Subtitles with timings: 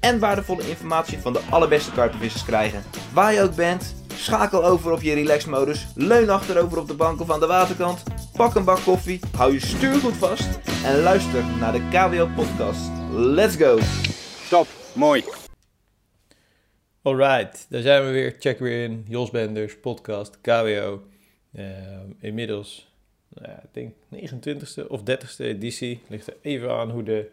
[0.00, 2.82] en waardevolle informatie van de allerbeste karpenvissers krijgen.
[3.12, 7.30] Waar je ook bent, schakel over op je relaxmodus, leun achterover op de bank of
[7.30, 8.02] aan de waterkant,
[8.36, 10.48] pak een bak koffie, hou je stuur goed vast
[10.84, 12.90] en luister naar de KWO podcast.
[13.10, 13.78] Let's go!
[14.48, 15.24] Top, mooi.
[17.02, 18.36] Alright, daar zijn we weer.
[18.38, 19.04] Check weer in.
[19.08, 21.02] Jos Benders, podcast, KWO.
[21.52, 22.92] Ehm, inmiddels,
[23.28, 26.02] nou ja, ik denk 29e of 30e editie.
[26.08, 27.30] Ligt er even aan hoe de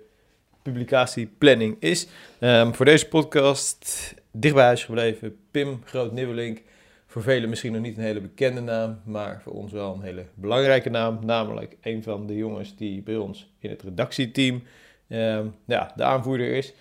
[0.66, 2.08] publicatieplanning is.
[2.40, 5.38] Ehm, voor deze podcast dicht bij huis gebleven.
[5.52, 6.62] Pim Groot-Nibbelink.
[7.08, 10.26] Voor velen misschien nog niet een hele bekende naam, maar voor ons wel een hele
[10.34, 11.20] belangrijke naam.
[11.26, 14.63] Namelijk een van de jongens die bij ons in het redactieteam
[15.08, 16.74] ehm, ja, de aanvoerder is.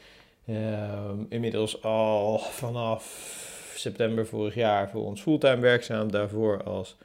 [0.46, 3.02] Ehm, inmiddels al vanaf
[3.74, 6.10] september vorig jaar voor ons fulltime werkzaam.
[6.10, 6.96] Daarvoor als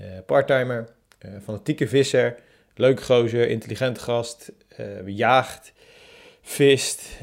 [0.00, 0.88] uh, parttimer,
[1.26, 2.36] uh, fanatieke visser,
[2.74, 5.72] leuk gozer, intelligent gast, uh, jaagt,
[6.42, 7.18] vist.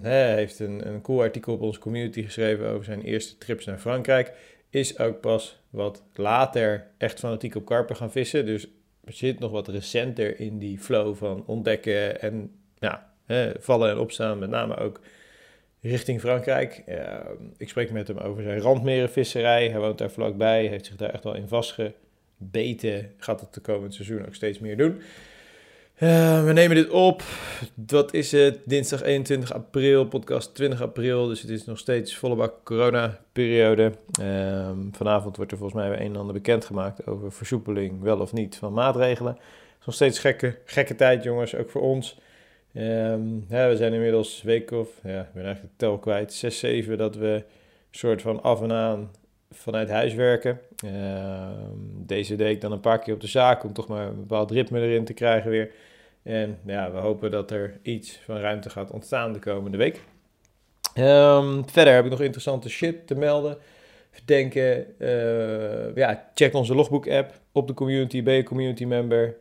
[0.00, 3.78] Hij heeft een, een cool artikel op onze community geschreven over zijn eerste trips naar
[3.78, 4.32] Frankrijk.
[4.70, 8.46] Is ook pas wat later echt fanatiek op karpen gaan vissen.
[8.46, 8.66] Dus
[9.04, 13.12] zit nog wat recenter in die flow van ontdekken en ja,
[13.58, 15.00] vallen en opstaan, met name ook
[15.80, 16.82] richting Frankrijk.
[16.88, 17.18] Uh,
[17.56, 19.68] ik spreek met hem over zijn randmerenvisserij.
[19.68, 23.12] Hij woont daar vlakbij, heeft zich daar echt wel in vastgebeten.
[23.16, 25.00] Gaat het de komend seizoen ook steeds meer doen.
[25.94, 27.22] Uh, we nemen dit op.
[27.86, 28.58] Wat is het?
[28.64, 31.26] Dinsdag 21 april, podcast 20 april.
[31.26, 33.92] Dus het is nog steeds volle bak corona-periode.
[34.20, 38.32] Uh, vanavond wordt er volgens mij weer een en ander bekendgemaakt over versoepeling, wel of
[38.32, 39.32] niet, van maatregelen.
[39.32, 42.18] Het is nog steeds gekke, gekke tijd, jongens, ook voor ons.
[42.76, 46.58] Um, ja, we zijn inmiddels week of, ja, ik ben eigenlijk de tel kwijt, 6,
[46.58, 47.44] 7, dat we
[47.90, 49.10] soort van af en aan
[49.50, 50.60] vanuit huis werken.
[50.84, 51.48] Uh,
[52.06, 54.50] deze deed ik dan een paar keer op de zaak om toch maar een bepaald
[54.50, 55.70] ritme erin te krijgen weer.
[56.24, 60.00] En ja, we hopen dat er iets van ruimte gaat ontstaan de komende week.
[60.98, 63.58] Um, verder heb ik nog interessante shit te melden.
[64.24, 69.36] Denken, uh, ja, check onze logbook app op de community, ben je community member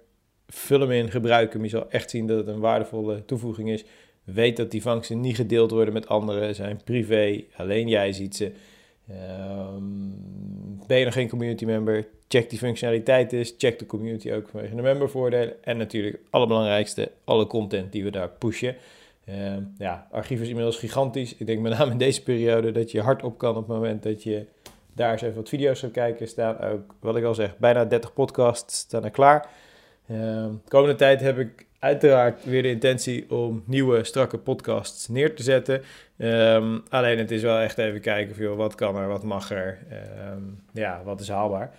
[0.47, 1.63] vul hem in, gebruik hem.
[1.63, 3.85] Je zal echt zien dat het een waardevolle toevoeging is.
[4.23, 8.51] Weet dat die vangsten niet gedeeld worden met anderen, zijn privé, alleen jij ziet ze.
[9.09, 10.15] Um,
[10.87, 12.07] ben je nog geen community member?
[12.27, 13.55] Check die functionaliteit is.
[13.57, 15.63] Check de community ook vanwege de membervoordelen.
[15.63, 18.75] En natuurlijk, allerbelangrijkste, alle content die we daar pushen.
[19.29, 21.35] Um, ja, archief is inmiddels gigantisch.
[21.35, 24.03] Ik denk met name in deze periode dat je hard op kan op het moment
[24.03, 24.45] dat je
[24.93, 26.27] daar eens even wat video's gaat kijken.
[26.27, 29.49] Staan ook, wat ik al zeg, bijna 30 podcasts staan er klaar.
[30.05, 35.43] De komende tijd heb ik uiteraard weer de intentie om nieuwe, strakke podcasts neer te
[35.43, 35.81] zetten.
[36.17, 39.51] Um, alleen het is wel echt even kijken van, joh, wat kan er, wat mag
[39.51, 39.79] er,
[40.33, 41.75] um, ja, wat is haalbaar.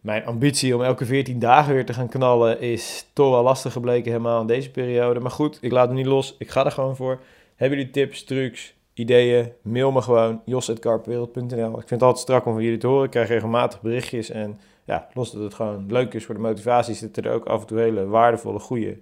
[0.00, 4.10] Mijn ambitie om elke 14 dagen weer te gaan knallen is toch wel lastig gebleken
[4.10, 5.20] helemaal in deze periode.
[5.20, 7.20] Maar goed, ik laat hem niet los, ik ga er gewoon voor.
[7.56, 11.68] Hebben jullie tips, trucs, ideeën, mail me gewoon jos.karpwereld.nl.
[11.68, 13.04] Ik vind het altijd strak om van jullie te horen.
[13.04, 16.94] Ik krijg regelmatig berichtjes en ja, los dat het gewoon leuk is voor de motivatie,
[16.94, 18.96] zitten er ook af en toe hele waardevolle, goede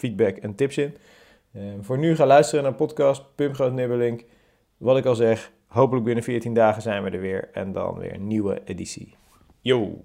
[0.00, 0.96] feedback en tips in.
[1.52, 4.24] Uh, voor nu ga luisteren naar een podcast, Pim Groot Nibbelink.
[4.76, 8.14] Wat ik al zeg, hopelijk binnen 14 dagen zijn we er weer en dan weer
[8.14, 9.14] een nieuwe editie.
[9.60, 10.00] Yo!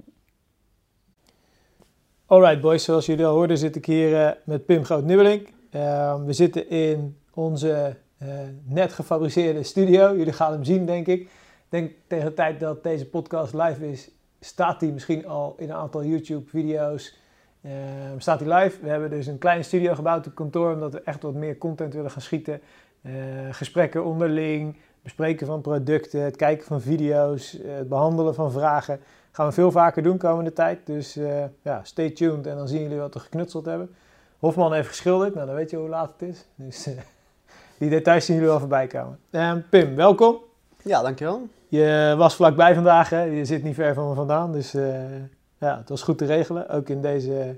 [2.26, 5.48] Alright boys, zoals jullie al hoorden zit ik hier uh, met Pim Groot Nibbelink.
[5.72, 8.30] Uh, we zitten in onze uh,
[8.64, 10.16] net gefabriceerde studio.
[10.16, 11.22] Jullie gaan hem zien denk ik.
[11.22, 11.30] Ik
[11.70, 15.76] denk tegen de tijd dat deze podcast live is, staat hij misschien al in een
[15.76, 17.18] aantal YouTube-video's.
[17.66, 17.72] Uh,
[18.18, 18.78] staat hij live.
[18.82, 21.94] We hebben dus een kleine studio gebouwd op kantoor, omdat we echt wat meer content
[21.94, 22.62] willen gaan schieten.
[23.02, 23.14] Uh,
[23.52, 29.00] gesprekken onderling, bespreken van producten, het kijken van video's, uh, het behandelen van vragen.
[29.32, 30.80] Gaan we veel vaker doen komende tijd.
[30.86, 31.14] Dus
[31.62, 33.96] ja, stay tuned en dan zien jullie wat we geknutseld hebben.
[34.40, 36.46] Hofman heeft geschilderd, nou dan weet je hoe laat het is.
[36.56, 36.88] Dus
[37.80, 39.20] die details zien jullie wel voorbij komen.
[39.70, 40.38] Pim, welkom.
[40.84, 41.48] Ja, dankjewel.
[41.68, 43.22] Je was vlakbij vandaag, hè?
[43.22, 44.74] je zit niet ver van me vandaan, dus
[45.58, 47.58] ja, het was goed te regelen, ook in deze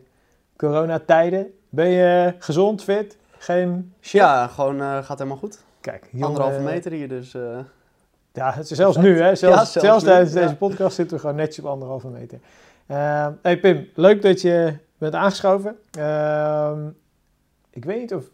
[0.55, 1.53] coronatijden.
[1.69, 4.21] Ben je gezond, fit, geen shit?
[4.21, 5.63] Ja, gewoon uh, gaat helemaal goed.
[5.81, 7.33] Kijk, jongen, Anderhalve meter hier, dus...
[7.33, 7.59] Uh,
[8.33, 9.35] ja, zelfs nu, hè?
[9.35, 10.41] Zelfs, ja, zelfs, zelfs nu, tijdens ja.
[10.41, 12.39] deze podcast zitten we gewoon netjes op anderhalve meter.
[13.41, 15.77] hey Pim, leuk dat je bent aangeschoven.
[17.69, 18.25] ik weet niet of...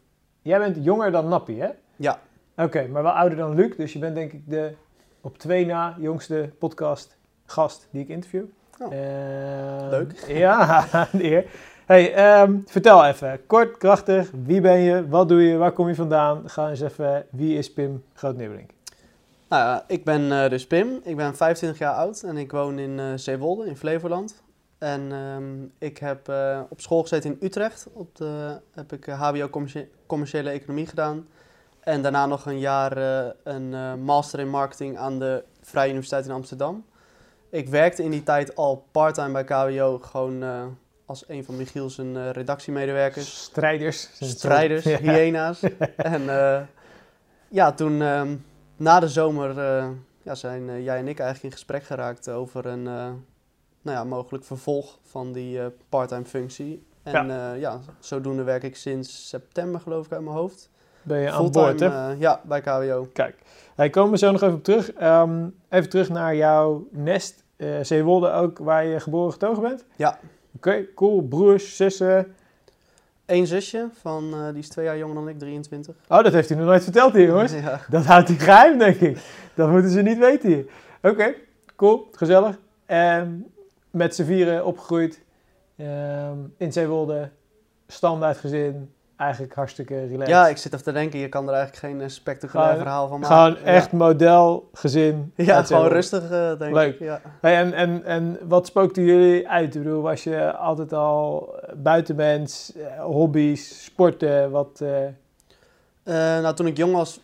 [0.42, 1.70] Jij bent jonger dan Nappie, hè?
[1.96, 2.20] Ja.
[2.56, 3.76] Oké, maar wel ouder dan Luc.
[3.76, 4.74] Dus je bent denk ik de
[5.22, 8.44] op twee na jongste podcast gast die ik interview.
[8.80, 10.14] Oh, Ehm, leuk.
[10.44, 11.46] Ja, eer.
[11.86, 15.96] Hey, ehm, vertel even, kort, krachtig, wie ben je, wat doe je, waar kom je
[15.96, 16.50] vandaan?
[16.50, 18.70] Ga eens even, wie is Pim Groot-Nieuwelink?
[19.50, 21.00] Nou ja, ik ben eh, dus Pim.
[21.04, 24.44] Ik ben 25 jaar oud en ik woon in eh Zeewolde in Flevoland.
[24.78, 27.88] En ehm, ik heb eh, op school gezeten in Utrecht.
[27.94, 29.50] Op de, heb ik HBO
[30.06, 31.28] commerciële economie gedaan.
[31.80, 32.98] En daarna nog een jaar
[33.44, 36.86] een master in marketing aan de Vrije Universiteit in Amsterdam.
[37.54, 40.66] Ik werkte in die tijd al parttime bij KWO, gewoon eh,
[41.06, 43.44] als een van Michiel's eh, redactiemedewerkers.
[43.44, 44.10] Strijders.
[44.20, 44.98] strijders, Ja.
[44.98, 45.62] hyena's.
[45.96, 46.62] en eh,
[47.48, 48.36] ja, toen ehm,
[48.76, 49.56] na de zomer
[50.22, 55.00] ja, zijn jij en ik eigenlijk in gesprek geraakt over een nou ja, mogelijk vervolg
[55.02, 55.60] van die
[55.90, 56.86] parttime functie.
[57.04, 57.54] En ja.
[57.54, 60.70] ja, zodoende werk ik sinds september geloof ik uit mijn hoofd.
[61.02, 62.12] Ben je aan boord, hè?
[62.12, 63.10] ja, bij KWO.
[63.14, 63.36] Kijk,
[63.76, 64.94] wij komen zo nog even op terug.
[64.94, 69.86] Ehm, even terug naar jouw nest, eh Zeewolde ook, waar je geboren getogen bent.
[69.96, 70.20] Ja.
[70.56, 71.22] Oké, cool.
[71.22, 72.36] Broers, zussen.
[73.26, 75.96] Eén zusje, van, eh, die is twee jaar jonger dan ik, 23.
[76.08, 77.52] Oh, dat heeft hij nog nooit verteld hier, jongens.
[77.52, 77.82] Ja.
[77.90, 79.18] Dat houdt hij geheim, denk ik.
[79.54, 80.66] Dat moeten ze niet weten hier.
[81.02, 81.34] Oké,
[81.76, 82.58] cool, gezellig.
[82.86, 83.52] En
[83.92, 85.22] met z'n vieren opgegroeid
[85.76, 87.30] ehm, in Zeewolde,
[87.88, 88.94] standaard gezin,
[89.24, 90.28] eigenlijk hartstikke relaxed.
[90.28, 93.08] ja, ik zit even te denken, je kan er eigenlijk geen eh, spectaculair Gewoon- verhaal
[93.08, 93.36] van maken.
[93.36, 93.78] Gewoon Ja.
[93.78, 95.34] echt modelgezin.
[95.36, 96.94] Ja, gewoon rustig, eh, denk Leuk.
[96.94, 97.00] ik.
[97.00, 97.22] Ja.
[97.42, 99.76] Hey, en, en, en wat spookte jullie uit?
[99.76, 104.82] Ik bedoel, was je altijd al buitenmens, eh, hobby's, sporten, wat...
[106.04, 107.20] nou, toen ik jong was,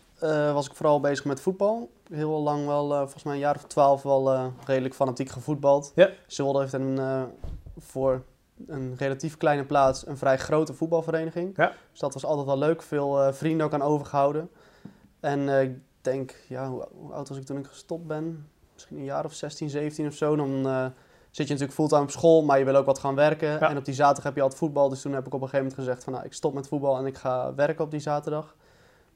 [0.52, 1.90] was ik vooral bezig met voetbal.
[2.12, 5.92] Heel lang wel, volgens mij een jaar of twaalf, wel redelijk fanatiek gevoetbald.
[5.94, 6.08] Ja.
[6.26, 6.98] Zwolle heeft een,
[7.78, 8.22] voor
[8.66, 11.56] een relatief kleine plaats een vrij grote voetbalvereniging.
[11.56, 11.72] Ja.
[11.90, 12.82] Dus dat was altijd wel leuk.
[12.82, 14.50] Veel eh, vrienden ook aan overgehouden.
[15.20, 18.48] En eh, ik denk, ja, hoe, hoe oud was ik toen ik gestopt ben?
[18.72, 20.36] Misschien een jaar of 16, 17 of zo.
[20.36, 20.84] Dan eh,
[21.30, 23.48] zit je natuurlijk fulltime op school, maar je wil ook wat gaan werken.
[23.48, 23.70] Ja.
[23.70, 24.88] En op die zaterdag heb je altijd voetbal.
[24.88, 26.98] Dus toen heb ik op een gegeven moment gezegd van, nou, ik stop met voetbal
[26.98, 28.56] en ik ga werken op die zaterdag.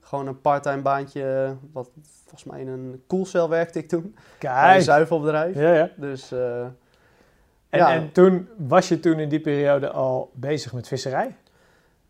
[0.00, 4.00] Gewoon een parttime baantje, wat volgens mij in een koelcel werkte ik toen.
[4.00, 4.82] Bij een Kijk!
[4.82, 5.54] zuivelbedrijf.
[5.54, 5.90] Ja, ja.
[5.96, 6.32] Dus
[7.74, 7.92] En, Ja.
[7.92, 11.36] en toen, was je toen in die periode al bezig met visserij?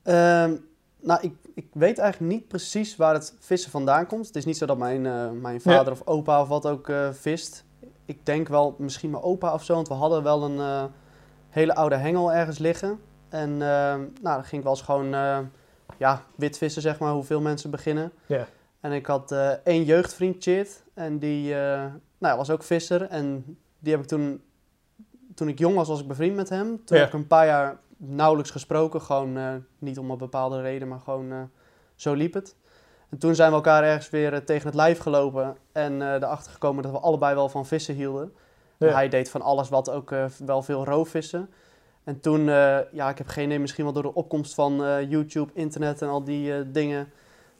[0.02, 0.54] Ehm,
[1.00, 4.26] nou, ik, ik weet eigenlijk niet precies waar het vissen vandaan komt.
[4.26, 7.08] Het is niet zo dat mijn, eh, mijn vader of opa of wat ook eh,
[7.12, 7.64] vist.
[8.04, 10.84] Ik denk wel misschien mijn opa of zo, want we hadden wel een eh,
[11.48, 13.00] hele oude hengel ergens liggen.
[13.28, 15.08] En ehm, nou, dan ging ik wel eens gewoon
[15.98, 18.12] ja, witvissen, zeg maar, hoe veel mensen beginnen.
[18.26, 18.46] Ja.
[18.80, 19.34] En ik had
[19.64, 21.54] één jeugdvriend, Chit, en die
[22.18, 23.02] nou, was ook visser.
[23.02, 24.42] En die heb ik toen,
[25.34, 26.84] toen ik jong was, was ik bevriend met hem.
[26.84, 27.02] Toen Ja.
[27.02, 29.00] heb ik een paar jaar nauwelijks gesproken.
[29.00, 31.38] Gewoon eh, niet om een bepaalde reden, maar gewoon eh,
[31.94, 32.56] zo liep het.
[33.10, 35.56] En toen zijn we elkaar ergens weer eh, tegen het lijf gelopen.
[35.72, 38.32] En erachter gekomen dat we allebei wel van vissen hielden.
[38.78, 38.92] Ja.
[38.92, 40.14] Hij deed van alles wat ook
[40.44, 41.50] wel veel roofvissen.
[42.04, 42.44] En toen,
[42.92, 44.74] ja, ik heb geen idee, misschien wel door de opkomst van
[45.08, 47.12] YouTube, internet en al die dingen,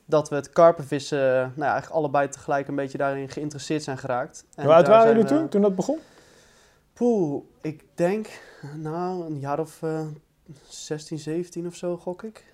[0.04, 4.44] dat we het karpenvissen, nou ja, eigenlijk allebei tegelijk een beetje daarin geïnteresseerd zijn geraakt.
[4.54, 5.98] En Hoe oud waren jullie toen, toen dat begon?
[6.94, 8.28] Poeh, ik denk,
[8.76, 10.00] nou, een jaar of eh
[10.68, 12.44] 16, 17 of zo, gok ik.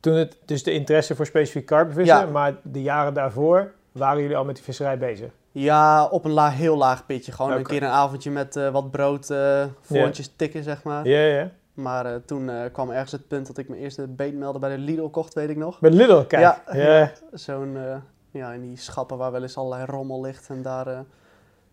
[0.00, 2.26] Toen het, dus de interesse voor specifiek karpenvissen, Ja.
[2.26, 5.32] maar de jaren daarvoor waren jullie al met die visserij bezig?
[5.52, 7.32] Ja, op een la heel laag pitje.
[7.32, 11.06] Gewoon een keer een avondje met eh, wat brood, eh voortjes tikken, zeg maar.
[11.08, 11.50] Ja, ja.
[11.74, 14.78] Maar eh, toen eh, kwam ergens het punt dat ik mijn eerste beetmelder bij de
[14.82, 15.80] Lidl kocht, weet ik nog.
[15.80, 16.42] Met Lidl, kijk.
[16.42, 17.12] Ja, Ja.
[17.32, 17.96] Zo'n, eh,
[18.30, 20.48] ja, in die schappen waar wel eens allerlei rommel ligt.
[20.48, 20.98] En daar, eh,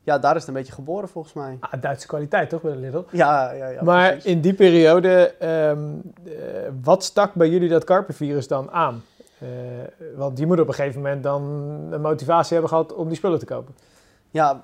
[0.04, 1.58] ja, daar is het een beetje geboren volgens mij.
[1.60, 3.04] Ah, Duitse kwaliteit toch, bij de Lidl?
[3.10, 3.84] Ja, ja, ja.
[3.84, 4.32] maar precies.
[4.32, 5.80] in die periode, ehm,
[6.26, 6.34] eh,
[6.82, 9.04] wat stak bij jullie dat karpenvirus dan aan?
[9.40, 9.48] Eh,
[10.16, 11.42] want die moet op een gegeven moment dan
[11.92, 13.76] een motivatie hebben gehad om die spullen te kopen.
[14.30, 14.64] Ja,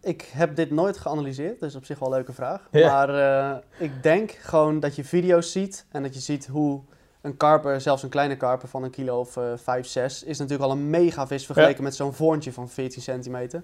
[0.00, 2.68] ik heb dit nooit geanalyseerd, dus op zich wel een leuke vraag.
[2.70, 2.92] Ja.
[2.92, 6.80] Maar eh, ik denk gewoon dat je video's ziet en dat je ziet hoe
[7.20, 10.76] een karper, zelfs een kleine karper van een kilo of 5, 6, is natuurlijk al
[10.76, 13.62] een mega vis vergeleken met zo'n voorntje van 14 centimeter.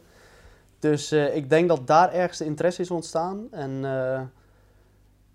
[0.82, 3.46] Dus eh, ik denk dat daar ergens de interesse is ontstaan.
[3.50, 4.20] En eh,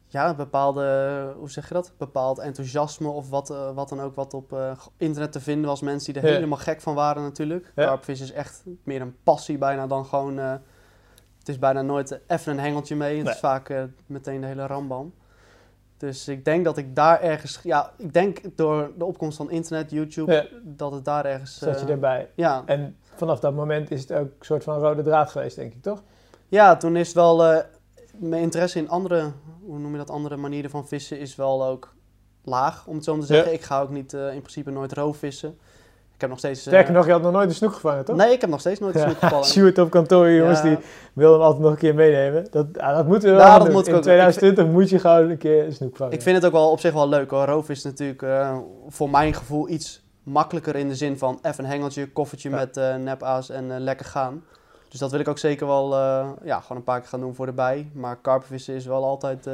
[0.07, 1.91] ja, bepaalde, hoe zeg je dat?
[1.97, 4.57] Bepaald enthousiasme of wat, eh, wat dan ook wat op
[4.97, 5.81] internet te vinden was.
[5.81, 6.33] Mensen die er Ja.
[6.33, 7.71] helemaal gek van waren natuurlijk.
[7.75, 7.99] Ja.
[8.05, 10.37] Is echt meer een passie bijna dan gewoon...
[10.37, 10.61] het
[11.45, 13.15] is bijna nooit even een hengeltje mee.
[13.15, 13.33] Het Nee.
[13.33, 15.13] is vaak meteen de hele rambam.
[15.97, 17.59] Dus ik denk dat ik daar ergens...
[17.63, 20.45] Ja, ik denk door de opkomst van internet, YouTube, Ja.
[20.63, 21.57] dat het daar ergens...
[21.57, 22.29] Zat je erbij.
[22.35, 25.74] ja, En vanaf dat moment is het ook een soort van rode draad geweest, denk
[25.74, 26.03] ik, toch?
[26.47, 27.57] Ja, toen is wel eh,
[28.17, 29.31] mijn interesse in andere,
[29.65, 31.93] hoe noem je dat, andere manieren van vissen is wel ook
[32.43, 33.53] laag, om het zo maar te zeggen.
[33.53, 35.57] Ik ga ook niet, eh, in principe nooit roofvissen.
[36.13, 36.59] Ik heb nog steeds...
[36.59, 38.15] eh, Sterker nog, je had nog nooit een snoek gevangen, toch?
[38.15, 39.45] Nee, ik heb nog steeds nooit een snoek gevallen.
[39.45, 40.65] Sjoerd op kantoor, jongens, Ja.
[40.65, 40.77] die
[41.13, 42.47] wil hem altijd nog een keer meenemen.
[42.51, 44.01] Dat, ja, dat moeten we wel Nou, moet ik In ook.
[44.01, 46.13] 2020 moet je gewoon een keer een snoek vangen.
[46.13, 47.45] Ik vind het ook wel op zich wel leuk hoor.
[47.45, 48.25] Roof is natuurlijk
[48.88, 52.55] voor mijn gevoel iets makkelijker in de zin van even een hengeltje, koffertje Ja.
[52.55, 54.43] met eh nepaas en eh, lekker gaan.
[54.89, 57.36] Dus dat wil ik ook zeker wel eh, ja, gewoon een paar keer gaan doen
[57.36, 57.89] voor de bij.
[57.93, 59.50] Maar karpenvissen is wel altijd,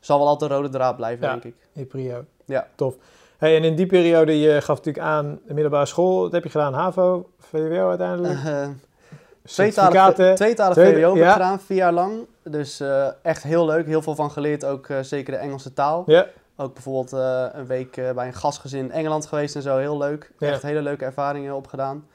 [0.00, 1.30] zal wel altijd rode draad blijven, Ja.
[1.32, 1.54] denk ik.
[1.72, 2.24] In prio.
[2.44, 2.66] Ja.
[2.74, 2.94] Tof.
[3.38, 6.20] Hey, en in die periode, je gaf natuurlijk aan de middelbare school.
[6.22, 6.74] Wat heb je gedaan?
[6.74, 8.38] HAVO, VWO uiteindelijk?
[9.44, 12.26] Tweetalig tweetalig VWO heb ik gedaan, vier jaar lang.
[12.42, 12.82] Dus
[13.22, 14.64] echt heel leuk, heel veel van geleerd.
[14.64, 16.02] Ook zeker de Engelse taal.
[16.06, 19.76] Ja, Ook bijvoorbeeld eh, een week eh, bij een gastgezin in Engeland geweest en zo.
[19.76, 20.32] Heel leuk.
[20.38, 20.48] Ja.
[20.48, 22.06] Echt hele leuke ervaringen opgedaan.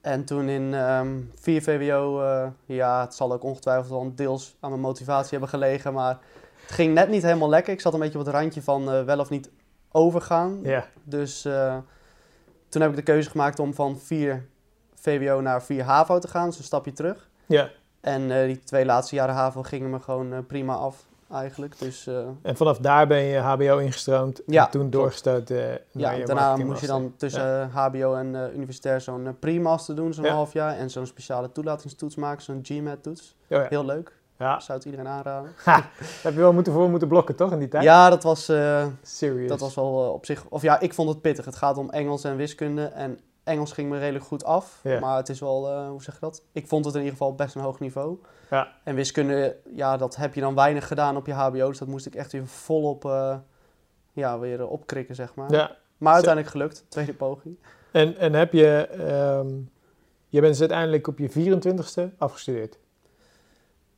[0.00, 2.22] En toen in ehm 4 VWO,
[2.64, 5.92] ja, het zal ook ongetwijfeld wel deels aan mijn motivatie hebben gelegen.
[5.92, 6.18] Maar
[6.60, 7.72] het ging net niet helemaal lekker.
[7.72, 9.50] Ik zat een beetje op het randje van eh, wel of niet
[9.90, 10.58] overgaan.
[10.62, 10.86] ja.
[11.02, 11.42] Dus
[12.68, 14.46] toen heb ik de keuze gemaakt om van 4
[14.94, 16.48] VWO naar 4 HAVO te gaan.
[16.48, 17.28] Dus een stapje terug.
[17.46, 17.70] ja.
[18.00, 21.78] En die twee laatste jaren HAVO gingen me gewoon prima af eigenlijk.
[21.78, 24.42] Dus eh, En vanaf daar ben je HBO ingestroomd.
[24.46, 28.14] Ja, en toen doorgestoten eh, Ja, naar je daarna moest je dan tussen eh, HBO
[28.14, 30.32] en eh, universitair zo'n eh, pre-master doen, zo'n Ja.
[30.32, 30.76] half jaar.
[30.76, 33.36] En zo'n speciale toelatingstoets maken, zo'n GMAT-toets.
[33.50, 33.66] Oh ja.
[33.68, 34.60] Heel leuk, ja.
[34.60, 35.50] zou het iedereen aanraden.
[36.22, 37.82] Heb je wel moeten voor moeten blokken, toch, in die tijd?
[37.84, 39.48] Ja, dat was, eh, Serious.
[39.48, 40.44] dat was wel eh, op zich...
[40.48, 41.44] Of ja, ik vond het pittig.
[41.44, 42.82] Het gaat om Engels en wiskunde.
[42.84, 44.80] En Engels ging me redelijk goed af.
[45.00, 46.42] Maar het is wel, eh, hoe zeg je dat?
[46.52, 48.18] Ik vond het in ieder geval best een hoog niveau.
[48.50, 48.68] Ja.
[48.84, 51.68] En wiskunde, ja, dat heb je dan weinig gedaan op je HBO.
[51.68, 53.36] Dus dat moest ik echt weer volop, eh
[54.12, 55.52] ja, weer opkrikken, zeg maar.
[55.52, 55.76] Ja.
[55.98, 57.56] Maar uiteindelijk gelukt, tweede poging.
[57.92, 58.86] En, en heb je...
[58.86, 59.48] ehm,
[60.28, 62.78] je bent dus uiteindelijk op je 24ste afgestudeerd.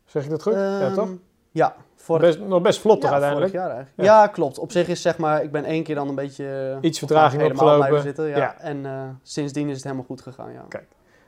[0.04, 0.52] Zeg ik dat goed?
[0.52, 1.10] ja, Ehm, toch?
[1.50, 3.50] Ja, vorig, Best, nog best vlot, toch, ja, uiteindelijk?
[3.52, 4.08] vorig jaar eigenlijk.
[4.08, 4.20] Ja.
[4.22, 4.26] Ja.
[4.26, 4.58] klopt.
[4.58, 6.70] Op zich is zeg maar, ik ben één keer dan een beetje...
[6.80, 7.88] eh, Iets vertraging helemaal opgelopen.
[7.88, 8.26] blijven zitten.
[8.28, 8.36] Ja.
[8.36, 8.58] Ja.
[8.60, 10.80] En eh, sindsdien is het helemaal goed gegaan, ja.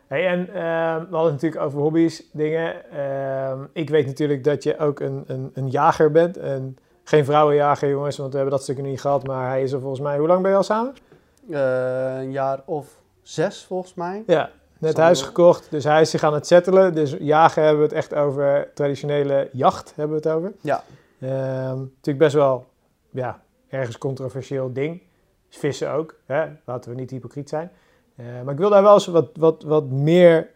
[0.07, 2.91] Hey, en ehm, we hadden het natuurlijk over hobby's, dingen.
[2.93, 6.37] Ehm, ik weet natuurlijk dat je ook een, een, een jager bent.
[6.37, 9.27] En geen vrouwenjager, jongens, want we hebben dat stuk nog niet gehad.
[9.27, 10.19] Maar hij is er volgens mij...
[10.19, 10.95] Hoe lang ben je al samen?
[11.51, 12.87] Eh, een jaar of
[13.23, 14.23] zes volgens mij.
[14.27, 14.51] Ja,
[14.85, 15.71] net huis gekocht.
[15.71, 16.95] Dus hij is zich aan het settelen.
[16.95, 18.71] Dus jagen hebben we het echt over.
[18.75, 20.53] Traditionele jacht hebben we het over.
[20.61, 20.85] Ja.
[21.21, 22.67] Ehm, natuurlijk best wel,
[23.11, 25.03] ja, ergens controversieel ding.
[25.51, 26.47] Is vissen ook, hè?
[26.65, 27.71] laten we niet hypocriet zijn.
[28.17, 30.49] Eh, maar ik wil daar wel eens wat, wat, wat meer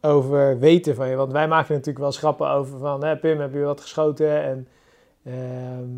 [0.00, 1.16] over weten van je.
[1.16, 3.04] Want wij maken natuurlijk wel schrappen over van...
[3.04, 4.42] Hè, Pim, heb je wat geschoten?
[4.42, 4.68] En
[5.24, 5.88] ehm,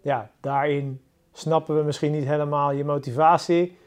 [0.00, 1.00] ja, daarin
[1.32, 3.78] snappen we misschien niet helemaal je motivatie.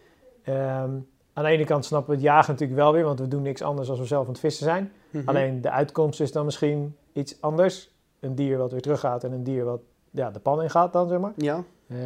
[0.44, 0.92] Ehm,
[1.38, 3.04] aan de ene kant snappen we het jagen natuurlijk wel weer...
[3.04, 4.92] want we doen niks anders als we zelf aan het vissen zijn.
[5.10, 5.28] Mhm.
[5.28, 7.90] Alleen de uitkomst is dan misschien iets anders.
[8.20, 9.80] Een dier wat weer teruggaat en een dier wat
[10.12, 11.34] ja, de pan in gaat dan, zeg maar.
[11.36, 11.64] Ja.
[11.88, 11.98] Eh,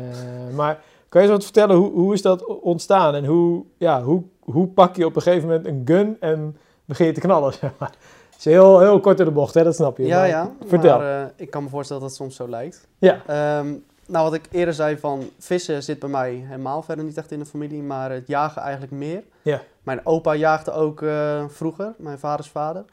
[0.56, 3.16] maar kan je eens wat vertellen, hoe, hoe is dat ontstaan?
[3.16, 7.06] En hoe, ja, hoe, hoe pak je op een gegeven moment een gun en begin
[7.06, 7.92] je te knallen, zeg maar?
[8.30, 9.64] Het is heel, heel kort door de bocht, hè?
[9.64, 10.06] dat snap je.
[10.06, 10.52] Ja, Maar ja.
[10.66, 10.98] Vertel.
[10.98, 12.88] Maar, eh, ik kan me voorstellen dat het soms zo lijkt.
[12.98, 13.22] Ja.
[13.28, 13.74] Ehm,
[14.08, 17.40] nou, wat ik eerder zei van vissen zit bij mij helemaal verder niet echt in
[17.40, 19.24] de familie, maar het jagen eigenlijk meer.
[19.42, 19.62] Ja.
[19.84, 22.86] Mijn opa jaagde ook eh, vroeger, mijn vaders vader.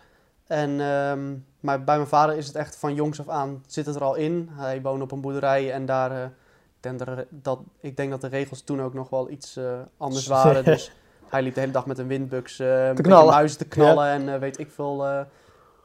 [0.46, 3.94] En ehm, maar bij mijn vader is het echt van jongs af aan zit het
[3.94, 4.48] er al in.
[4.52, 6.30] Hij woonde op een boerderij en daar, eh, ik,
[6.80, 6.98] denk
[7.30, 9.64] dat, ik denk dat de regels toen ook nog wel iets eh,
[9.96, 10.64] anders waren.
[10.64, 10.92] dus
[11.28, 13.34] hij liep de hele dag met een windbuks een beetje knallen.
[13.34, 15.26] muizen te knallen en weet ik veel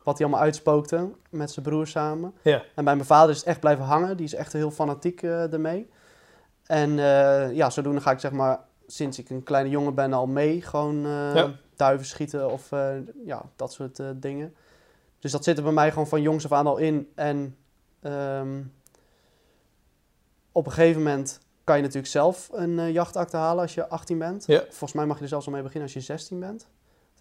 [0.03, 2.33] wat hij allemaal uitspookte met zijn broer samen.
[2.41, 2.63] Ja.
[2.75, 4.17] En bij mijn vader is het echt blijven hangen.
[4.17, 5.89] Die is echt heel fanatiek eh ermee.
[6.65, 10.27] En eh, ja, zodoende ga ik zeg maar sinds ik een kleine jongen ben al
[10.27, 10.61] mee.
[10.61, 11.51] Gewoon Ja.
[11.75, 12.69] duiven schieten of
[13.25, 14.53] ja, dat soort dingen.
[15.19, 17.11] Dus dat zit er bij mij gewoon van jongs af aan al in.
[17.15, 17.57] En
[18.01, 18.61] ehm,
[20.51, 24.45] op een gegeven moment kan je natuurlijk zelf een jachtakte halen als je 18 bent.
[24.45, 24.59] Ja.
[24.69, 26.67] Volgens mij mag je er zelfs al mee beginnen als je 16 bent.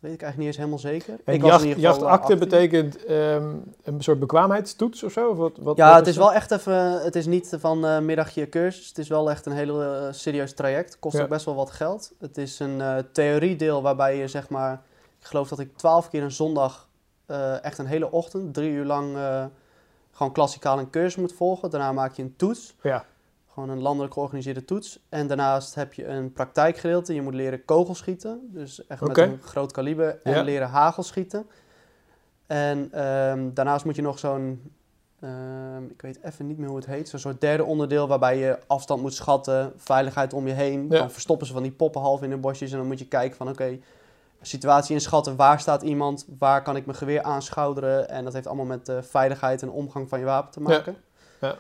[0.03, 1.21] Weet ik eigenlijk niet eens helemaal zeker.
[1.25, 2.39] En ik jacht, eh, jachtakte 18.
[2.39, 5.29] betekent ehm, een soort bekwaamheidstoets of zo?
[5.31, 6.25] Of wat, wat, Ja, wat het is dat?
[6.25, 7.03] wel echt even.
[7.03, 8.89] Het is niet van eh middagje cursus.
[8.89, 10.99] Het is wel echt een heel eh, serieus traject.
[10.99, 11.23] Kost Ja.
[11.23, 12.13] ook best wel wat geld.
[12.19, 14.83] Het is een eh, theoriedeel waarbij je zeg maar.
[15.21, 16.89] Ik geloof dat ik twaalf keer een zondag.
[17.27, 19.17] eh, echt een hele ochtend, drie uur lang.
[19.17, 19.45] eh,
[20.13, 21.71] gewoon klassikaal een cursus moet volgen.
[21.71, 22.75] Daarna maak je een toets.
[22.83, 23.05] Ja.
[23.53, 24.99] Gewoon een landelijk georganiseerde toets.
[25.09, 27.15] En daarnaast heb je een praktijkgedeelte.
[27.15, 28.41] Je moet leren kogelschieten.
[28.53, 30.21] Dus echt met een groot kaliber.
[30.23, 30.43] En Ja.
[30.43, 31.47] leren hagelschieten.
[32.47, 34.73] En ehm, daarnaast moet je nog zo'n...
[35.21, 37.09] ehm, ik weet even niet meer hoe het heet.
[37.09, 39.73] Zo'n soort derde onderdeel waarbij je afstand moet schatten.
[39.77, 40.87] Veiligheid om je heen.
[40.91, 40.99] Ja.
[40.99, 42.73] Dan verstoppen ze van die poppen half in de bosjes.
[42.73, 43.79] En dan moet je kijken van oké...
[44.41, 45.37] situatie inschatten.
[45.37, 46.27] Waar staat iemand?
[46.39, 48.09] Waar kan ik mijn geweer aanschouderen?
[48.09, 50.97] En dat heeft allemaal met eh, veiligheid en omgang van je wapen te maken.
[51.41, 51.57] Ja.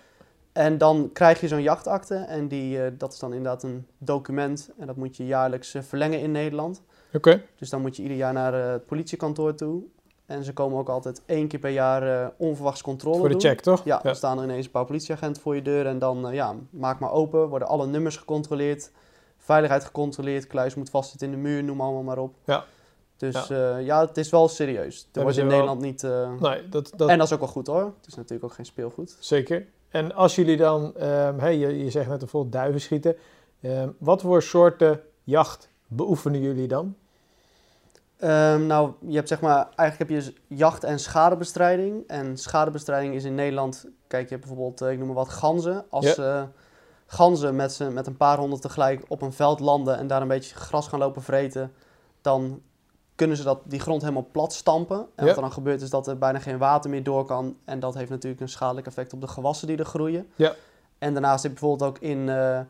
[0.52, 4.70] En dan krijg je zo'n jachtakte en die, eh, dat is dan inderdaad een document
[4.78, 6.82] en dat moet je jaarlijks eh, verlengen in Nederland.
[7.12, 7.42] Oké.
[7.58, 9.82] Dus dan moet je ieder jaar naar eh, het politiekantoor toe.
[10.26, 13.42] En ze komen ook altijd één keer per jaar onverwachts controle Voor de doen.
[13.42, 13.84] check, toch?
[13.84, 16.98] Ja, dan staan er ineens een paar politieagenten voor je deur en dan, ja, maak
[16.98, 18.90] maar open, worden alle nummers gecontroleerd,
[19.38, 22.34] veiligheid gecontroleerd, kluis moet vastzitten in de muur, noem allemaal maar op.
[22.44, 22.64] Ja.
[23.16, 25.08] Dus ja, ja het is wel serieus.
[25.12, 26.02] Er wordt in wel- Nederland niet...
[26.40, 27.84] Nee, dat, dat En dat is ook wel goed hoor.
[27.96, 29.16] Het is natuurlijk ook geen speelgoed.
[29.20, 29.66] zeker.
[29.92, 33.16] En als jullie dan, ehm, hey, je, je zegt net bijvoorbeeld duiven schieten.
[33.60, 36.96] Ehm, wat voor soorten jacht beoefenen jullie dan?
[38.18, 42.04] Ehm, nou, je hebt zeg maar, eigenlijk heb je jacht- en schadebestrijding.
[42.06, 45.84] En schadebestrijding is in Nederland, kijk, je hebt bijvoorbeeld, eh, ik noem maar wat, ganzen.
[45.90, 46.20] Als
[47.06, 50.56] ganzen met, met een paar honderd tegelijk op een veld landen en daar een beetje
[50.56, 51.72] gras gaan lopen vreten,
[52.20, 52.62] dan
[53.14, 55.06] kunnen ze dat, die grond helemaal plat stampen.
[55.14, 57.56] En wat er dan gebeurt is dat er bijna geen water meer door kan.
[57.64, 60.28] En dat heeft natuurlijk een schadelijk effect op de gewassen die er groeien.
[60.36, 60.54] Ja.
[60.98, 62.28] En daarnaast heb je bijvoorbeeld ook in...
[62.28, 62.60] eh,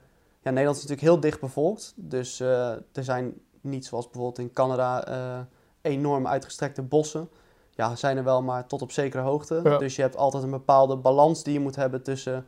[0.40, 1.92] ja, Nederland is natuurlijk heel dicht bevolkt.
[1.96, 5.40] Dus eh, er zijn niet zoals bijvoorbeeld in Canada eh,
[5.80, 7.28] enorm uitgestrekte bossen.
[7.70, 9.60] Ja, zijn er wel, maar tot op zekere hoogte.
[9.64, 9.78] Ja.
[9.78, 12.46] Dus je hebt altijd een bepaalde balans die je moet hebben tussen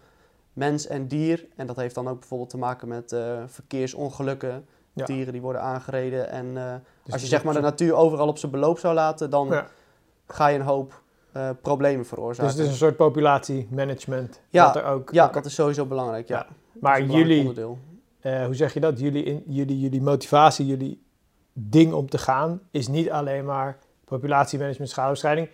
[0.53, 1.47] mens en dier.
[1.57, 4.67] En dat heeft dan ook bijvoorbeeld te maken met verkeersongelukken.
[4.95, 5.05] Ja.
[5.05, 6.29] Dieren die worden aangereden.
[6.31, 9.31] En eh, Dus als je zeg maar de natuur overal op zijn beloop zou laten,
[9.31, 9.67] dan Ja.
[10.27, 12.45] ga je een hoop eh, problemen veroorzaken.
[12.45, 14.41] Dus het is een soort populatiemanagement.
[14.49, 16.29] Ja, wat er ook, ja, ook- dat is sowieso belangrijk.
[16.29, 16.37] Ja.
[16.39, 16.47] Dat
[16.83, 17.53] maar jullie,
[18.21, 18.99] eh, hoe zeg je dat?
[19.01, 21.03] Jullie, in, jullie, jullie motivatie, jullie
[21.53, 25.49] ding om te gaan, is niet alleen maar populatiemanagement, schadebestrijding.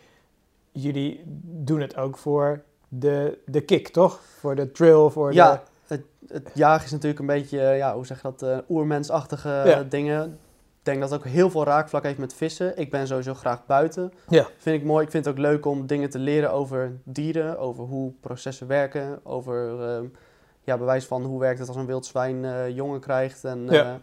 [0.72, 4.20] Jullie doen het ook voor de, de kick, toch?
[4.38, 5.60] Voor de trail, voor Ja, de...
[5.90, 9.62] het, het jagen is natuurlijk een beetje, eh, ja, hoe zeg je dat, eh, oermensachtige
[9.64, 9.82] Ja.
[9.88, 10.24] dingen.
[10.78, 12.78] Ik denk dat het ook heel veel raakvlak heeft met vissen.
[12.78, 14.12] Ik ben sowieso graag buiten.
[14.28, 14.46] Ja.
[14.58, 15.04] Vind ik mooi.
[15.04, 19.20] Ik vind het ook leuk om dingen te leren over dieren, over hoe processen werken,
[19.22, 20.04] over ehm,
[20.60, 23.98] ja, bewijs van hoe werkt het als een wild zwijn eh, jongen krijgt en Ja.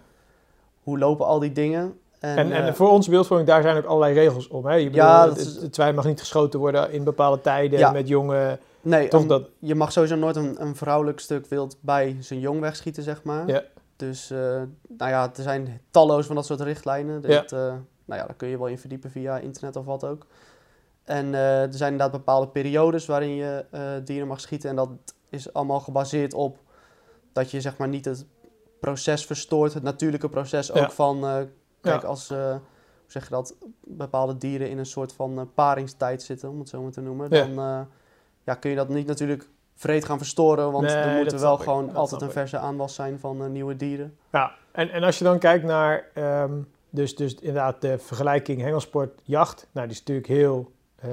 [0.83, 1.99] hoe lopen al die dingen.
[2.19, 4.65] En, En, en voor onze beeldvorming, daar zijn ook allerlei regels om.
[4.65, 4.73] Hè?
[4.75, 7.79] Je Ja, bedoelt, dat het, is- het zwijn mag niet geschoten worden in bepaalde tijden
[7.79, 7.91] Ja.
[7.91, 8.59] met jonge...
[8.87, 9.49] nee, Toch om- dat...
[9.59, 13.47] je mag sowieso nooit een, een vrouwelijk stuk wild bij zijn jong wegschieten, zeg maar.
[13.47, 13.63] Ja.
[13.95, 14.37] Dus, eh,
[14.87, 17.21] nou ja, er zijn talloze van dat soort richtlijnen.
[17.21, 17.27] Ja.
[17.27, 17.59] Dat, eh,
[18.05, 20.25] nou ja, daar kun je wel in verdiepen via internet of wat ook.
[21.03, 23.65] En eh, er zijn inderdaad bepaalde periodes waarin je
[24.03, 24.69] dieren mag schieten.
[24.69, 24.89] En dat
[25.29, 26.57] is allemaal gebaseerd op
[27.33, 28.25] dat je zeg maar niet het
[28.79, 30.89] proces verstoort, het natuurlijke proces ook Ja.
[30.89, 31.19] van...
[31.81, 32.07] kijk, Ja.
[32.07, 32.59] als, hoe
[33.07, 36.91] zeg je dat, bepaalde dieren in een soort van paringstijd zitten, om het zo maar
[36.91, 37.27] te noemen.
[37.29, 37.45] Ja.
[37.47, 37.87] Dan
[38.47, 41.57] ja, kun je dat niet natuurlijk vreed gaan verstoren, want Nee, er moet er wel
[41.57, 44.17] gewoon altijd een verse aanwas zijn van eh, nieuwe dieren.
[44.31, 46.53] Ja, en, en als je dan kijkt naar, ehm,
[46.89, 51.09] dus, dus inderdaad de vergelijking hengelsport, jacht, nou die is natuurlijk heel, eh,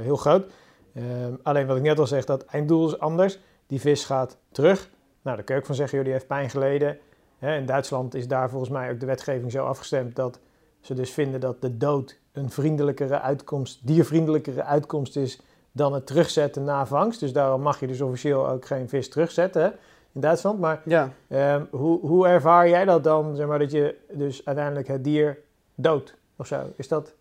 [0.00, 0.52] heel groot.
[0.94, 3.38] Ehm, alleen wat ik net al zeg, dat einddoel is anders.
[3.66, 4.90] Die vis gaat terug.
[5.22, 6.98] Nou, daar kun je ook van zeggen, joh, die heeft pijn geleden.
[7.38, 10.40] In Duitsland is daar volgens mij ook de wetgeving zo afgestemd dat
[10.80, 15.40] ze dus vinden dat de dood een vriendelijkere uitkomst, diervriendelijkere uitkomst is
[15.76, 17.20] dan het terugzetten na vangst.
[17.20, 19.72] Dus daarom mag je dus officieel ook geen vis terugzetten
[20.12, 20.60] in Duitsland.
[20.60, 24.88] Maar Ja, Ehm, hoe, hoe ervaar jij dat dan, zeg maar, dat je dus uiteindelijk
[24.88, 25.38] het dier
[25.74, 26.60] doodt of zo?
[26.76, 27.14] Is dat,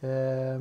[0.00, 0.60] ehm,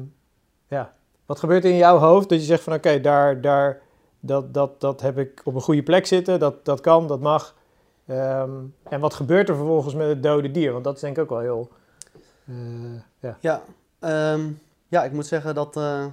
[0.68, 0.94] ja,
[1.26, 3.82] wat gebeurt er in jouw hoofd dat je zegt van oké, daar, daar,
[4.20, 7.56] dat, dat, dat heb ik op een goede plek zitten, dat, dat kan, dat mag.
[8.06, 8.52] Ehm,
[8.84, 10.72] en wat gebeurt er vervolgens met het dode dier?
[10.72, 11.70] Want dat is denk ik ook wel heel,
[12.46, 12.56] eh,
[13.20, 13.38] ja.
[13.40, 13.62] ja.
[14.88, 16.06] Ja, ik moet zeggen dat eh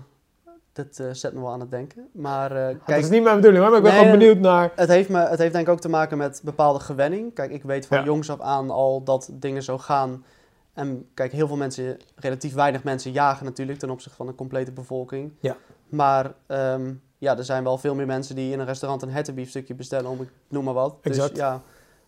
[0.83, 2.09] dit eh, zet me wel aan het denken.
[2.13, 4.27] Maar eh, dat kijk, is niet mijn bedoeling hoor, maar ik ben Nee, gewoon eh,
[4.27, 4.73] benieuwd naar...
[4.75, 7.35] Het heeft, me, het heeft denk ik ook te maken met bepaalde gewenning.
[7.35, 8.05] Kijk, ik weet van Ja.
[8.05, 10.25] jongs af aan al dat dingen zo gaan.
[10.73, 14.73] En kijk, heel veel mensen, relatief weinig mensen jagen natuurlijk ten opzichte van de complete
[14.73, 15.33] bevolking.
[15.41, 15.57] Ja.
[15.89, 19.75] Maar ehm, ja, er zijn wel veel meer mensen die in een restaurant een hertenbiefstukje
[19.75, 20.97] bestellen, om ik noem maar wat.
[21.03, 21.29] Exact.
[21.29, 21.63] Dus ja,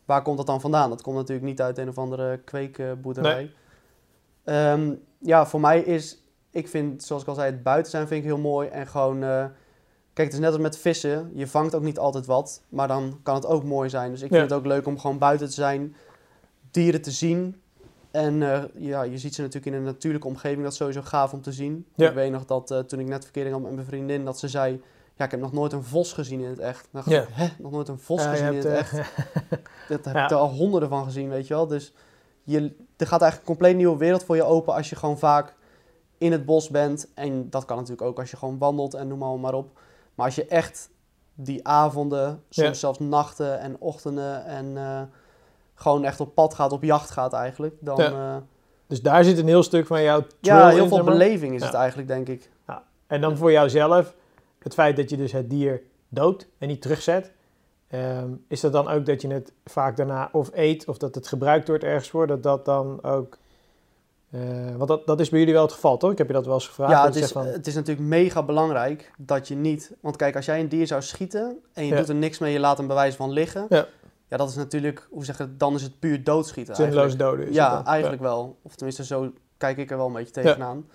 [0.05, 0.91] waar komt dat dan vandaan?
[0.91, 3.51] Dat komt natuurlijk niet uit een of andere kweekboerderij.
[4.45, 6.22] Ehm, ja, voor mij is,
[6.53, 8.69] ik vind, zoals ik al zei, het buiten zijn vind ik heel mooi.
[8.69, 9.29] En gewoon, eh,
[10.13, 11.31] kijk, het is net als met vissen.
[11.35, 14.11] Je vangt ook niet altijd wat, maar dan kan het ook mooi zijn.
[14.11, 14.37] Dus ik Ja.
[14.39, 15.95] vind het ook leuk om gewoon buiten te zijn,
[16.71, 17.61] dieren te zien.
[18.11, 20.63] En eh, ja, je ziet ze natuurlijk in een natuurlijke omgeving.
[20.63, 21.87] Dat is sowieso gaaf om te zien.
[21.95, 22.09] Ja.
[22.09, 24.49] Ik weet nog dat eh, toen ik net verkeering had met mijn vriendin, dat ze
[24.49, 24.83] zei...
[25.17, 26.89] Ja, ik heb nog nooit een vos gezien in het echt.
[27.05, 27.25] Ja.
[27.31, 28.93] hè, nog nooit een vos gezien in het echt.
[29.89, 31.67] Dat heb ik er al honderden van gezien, weet je wel.
[31.67, 31.93] Dus
[32.43, 32.59] je,
[32.97, 35.55] er gaat eigenlijk een compleet nieuwe wereld voor je open als je gewoon vaak
[36.23, 37.09] in het bos bent.
[37.15, 39.79] En dat kan natuurlijk ook als je gewoon wandelt en noem maar, maar op.
[40.15, 40.91] Maar als je echt
[41.35, 42.75] die avonden, soms Ja.
[42.75, 45.03] zelfs nachten en ochtenden en eh,
[45.75, 47.75] gewoon echt op pad gaat, op jacht gaat eigenlijk.
[47.81, 48.11] Dan, Ja.
[48.11, 48.43] ja,
[48.87, 51.67] Dus daar zit een heel stuk van jouw ja heel in, veel beleving is Ja.
[51.67, 52.51] het eigenlijk, denk ik.
[53.07, 54.15] En dan voor jouzelf,
[54.59, 57.33] het feit dat je dus het dier doodt en niet terugzet.
[57.89, 61.29] Ehm, is dat dan ook dat je het vaak daarna of eet of dat het
[61.29, 63.39] gebruikt wordt ergens voor, dat dat dan ook...
[64.33, 64.41] eh,
[64.77, 66.11] want dat, dat is bij jullie wel het geval, toch?
[66.11, 66.93] Ik heb je dat wel eens gevraagd.
[66.93, 69.93] Ja, het is, van, het is natuurlijk mega belangrijk dat je niet...
[70.01, 71.97] Want kijk, als jij een dier zou schieten en je Ja.
[71.97, 73.67] doet er niks mee, je laat hem bewijs van liggen.
[73.69, 73.87] Ja.
[74.29, 77.41] Ja, dat is natuurlijk, hoe zeg je het, dan is het puur doodschieten zinloos doden.
[77.41, 78.59] is het Ja, eigenlijk wel.
[78.63, 80.87] Of tenminste, zo kijk ik er wel een beetje tegenaan.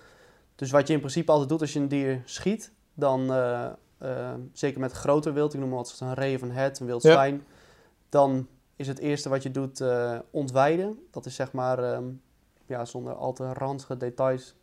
[0.54, 3.64] Dus wat je in principe altijd doet als je een dier schiet, dan eh,
[3.98, 6.86] eh, zeker met groter wild, ik noem maar wat, een ree of een hert, een
[6.86, 7.44] wild zwijn,
[8.08, 8.46] dan
[8.76, 9.82] is het eerste wat je doet
[10.30, 10.98] ontwijden.
[11.10, 12.04] Dat is zeg maar, ehm,
[12.68, 14.54] ja, zonder al te ranzige details,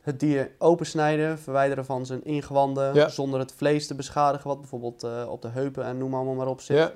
[0.00, 3.08] het dier opensnijden, verwijderen van zijn ingewanden, Ja.
[3.08, 6.46] zonder het vlees te beschadigen, wat bijvoorbeeld eh, op de heupen en noem allemaal maar
[6.46, 6.76] op zit.
[6.76, 6.92] Ja,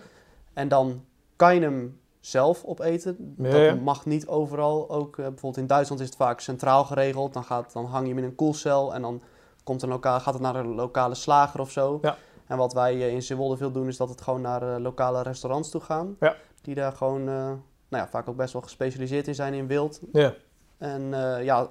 [0.52, 1.04] En dan
[1.36, 3.34] kan je hem zelf opeten.
[3.38, 4.90] Ja, Dat mag niet overal.
[4.90, 7.32] Ook eh, bijvoorbeeld in Duitsland is het vaak centraal geregeld.
[7.32, 9.22] Dan, gaat, dan hang je hem in een koelcel en dan
[9.64, 11.98] komt een lokaal, gaat het naar een lokale slager of zo.
[12.02, 12.16] Ja.
[12.46, 15.70] En wat wij eh, in Zeewolde veel doen, is dat het gewoon naar lokale restaurants
[15.70, 16.16] toe gaan.
[16.20, 16.36] Ja.
[16.62, 17.28] Die daar gewoon,
[17.88, 20.00] nou ja, vaak ook best wel gespecialiseerd in zijn in wild.
[20.12, 20.34] ja.
[20.78, 21.68] En eh, ja,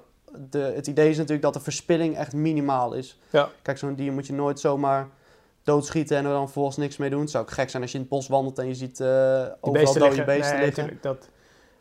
[0.50, 3.18] de, het idee is natuurlijk dat de verspilling echt minimaal is.
[3.30, 3.48] Ja.
[3.62, 5.08] Kijk, zo'n dier moet je nooit zomaar
[5.62, 7.20] doodschieten en er dan vervolgens niks mee doen.
[7.20, 9.06] Het zou ook gek zijn als je in het bos wandelt en je ziet Die
[9.06, 10.24] overal beesten dode liggen.
[10.36, 10.82] beesten nee, liggen.
[10.82, 11.28] tuurlijk, dat...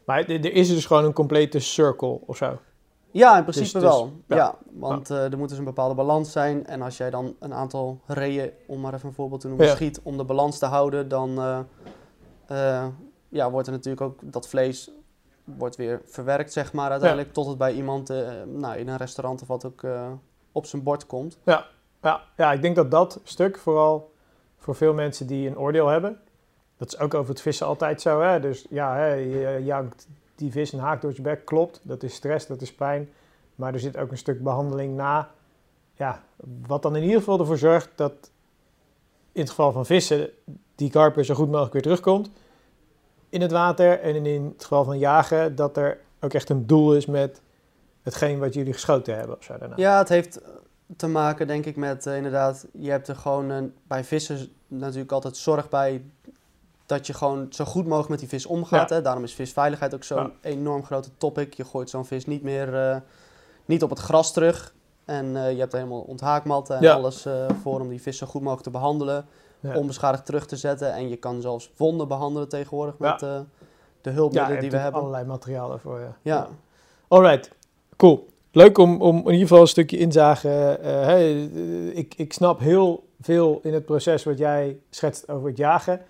[0.06, 2.60] Maar er is dus gewoon een complete circle of zo.
[3.12, 4.12] Ja, in principe Dus- dus- wel.
[4.28, 4.36] ja.
[4.36, 4.56] ja.
[4.74, 6.66] want eh, er moet dus een bepaalde balans zijn.
[6.68, 9.72] En als jij dan een aantal reeën, om maar even een voorbeeld te noemen, Ja.
[9.76, 11.40] schiet om de balans te houden, dan
[13.34, 14.92] ja, wordt er natuurlijk ook dat vlees
[15.44, 19.42] wordt weer verwerkt, zeg maar, uiteindelijk, tot het bij iemand eh, nou, in een restaurant
[19.42, 20.12] of wat ook eh,
[20.52, 21.38] op zijn bord komt.
[21.44, 21.66] Ja,
[22.38, 24.12] ja, ik denk dat dat stuk vooral
[24.58, 26.20] voor veel mensen die een oordeel hebben.
[26.78, 28.22] Dat is ook over het vissen altijd zo.
[28.22, 28.40] Hè?
[28.40, 31.46] Dus ja, hè, je jankt die vis een haak door je bek.
[31.46, 33.10] Klopt, dat is stress, dat is pijn.
[33.56, 35.30] Maar er zit ook een stuk behandeling na.
[35.96, 36.24] Ja,
[36.68, 38.32] wat dan in ieder geval ervoor zorgt dat
[39.32, 40.30] in het geval van vissen
[40.76, 42.30] die karper zo goed mogelijk weer terugkomt
[43.34, 44.00] in het water.
[44.00, 47.42] En in het geval van jagen dat er ook echt een doel is met
[48.02, 49.38] hetgeen wat jullie geschoten hebben.
[49.38, 49.76] Of zo daarna.
[49.78, 50.40] Ja, het heeft
[50.98, 55.12] te maken, denk ik, met eh, inderdaad, je hebt er gewoon een, bij vissen natuurlijk
[55.12, 56.04] altijd zorg bij
[56.86, 58.90] dat je gewoon zo goed mogelijk met die vis omgaat.
[58.90, 58.96] Ja.
[58.96, 59.02] Hè?
[59.02, 60.32] Daarom is visveiligheid ook zo'n Ja.
[60.42, 61.54] enorm grote topic.
[61.54, 62.98] Je gooit zo'n vis niet meer eh,
[63.66, 64.74] niet op het gras terug.
[65.06, 66.94] En eh, je hebt helemaal onthaakmatten en Ja.
[66.94, 67.26] alles
[67.62, 69.26] voor om die vis zo goed mogelijk te behandelen.
[69.64, 69.78] Ja.
[69.78, 70.94] Onbeschadigd terug te zetten.
[70.94, 73.40] En je kan zelfs wonden behandelen tegenwoordig met eh,
[74.02, 75.00] de je hulpmiddelen die we hebben.
[75.02, 76.00] allerlei materiaal daarvoor.
[76.00, 76.16] Ja.
[76.22, 76.48] Ja.
[77.08, 77.52] Alright,
[77.98, 78.28] cool.
[78.52, 80.50] Leuk om, om in ieder geval een stukje inzage.
[80.82, 86.02] eh, ik, ik snap heel veel in het proces wat jij schetst over het jagen.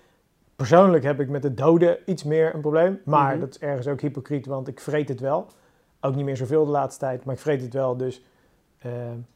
[0.56, 3.00] Persoonlijk heb ik met het doden iets meer een probleem.
[3.04, 3.40] Maar Mhm.
[3.40, 5.46] dat is ergens ook hypocriet, want ik vreet het wel.
[6.00, 7.96] Ook niet meer zoveel de laatste tijd, maar ik vreet het wel.
[7.96, 8.22] Dus
[8.84, 8.90] eh,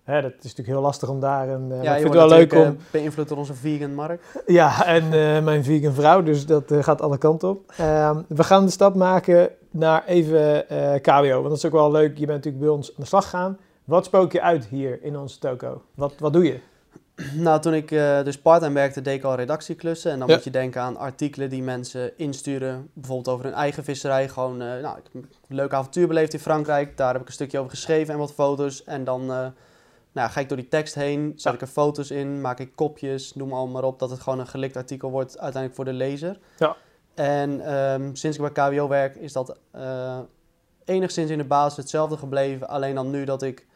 [0.04, 1.68] hè, dat is natuurlijk heel lastig om daar een...
[1.68, 2.58] Ja, ik vind het wel leuk om...
[2.58, 4.42] eh, beïnvloed door onze vegan Mark.
[4.46, 5.08] Ja, en
[5.44, 7.72] mijn vegan vrouw, dus dat gaat alle kanten op.
[7.76, 10.64] Ehm, we gaan de stap maken naar even
[11.02, 12.18] KWO, want dat is ook wel leuk.
[12.18, 13.58] Je bent natuurlijk bij ons aan de slag gegaan.
[13.84, 15.82] Wat spook je uit hier in onze toko?
[15.94, 16.58] Wat, wat doe je?
[17.34, 20.12] Nou, toen ik eh, dus part-time werkte, deed ik al redactieklussen.
[20.12, 20.34] En dan Ja.
[20.34, 22.90] moet je denken aan artikelen die mensen insturen.
[22.92, 24.28] Bijvoorbeeld over hun eigen visserij.
[24.28, 26.96] Gewoon, eh, nou, ik heb een leuk avontuur beleefd in Frankrijk.
[26.96, 28.84] Daar heb ik een stukje over geschreven en wat foto's.
[28.84, 29.46] En dan eh,
[30.12, 31.52] nou, ga ik door die tekst heen, zet Ja.
[31.52, 33.98] ik er foto's in, maak ik kopjes, noem allemaal maar op.
[33.98, 36.38] Dat het gewoon een gelikt artikel wordt uiteindelijk voor de lezer.
[36.58, 36.76] Ja.
[37.14, 39.58] En ehm, sinds ik bij KWO werk, is dat
[40.84, 42.68] enigszins in de basis hetzelfde gebleven.
[42.68, 43.66] Alleen dan nu dat ik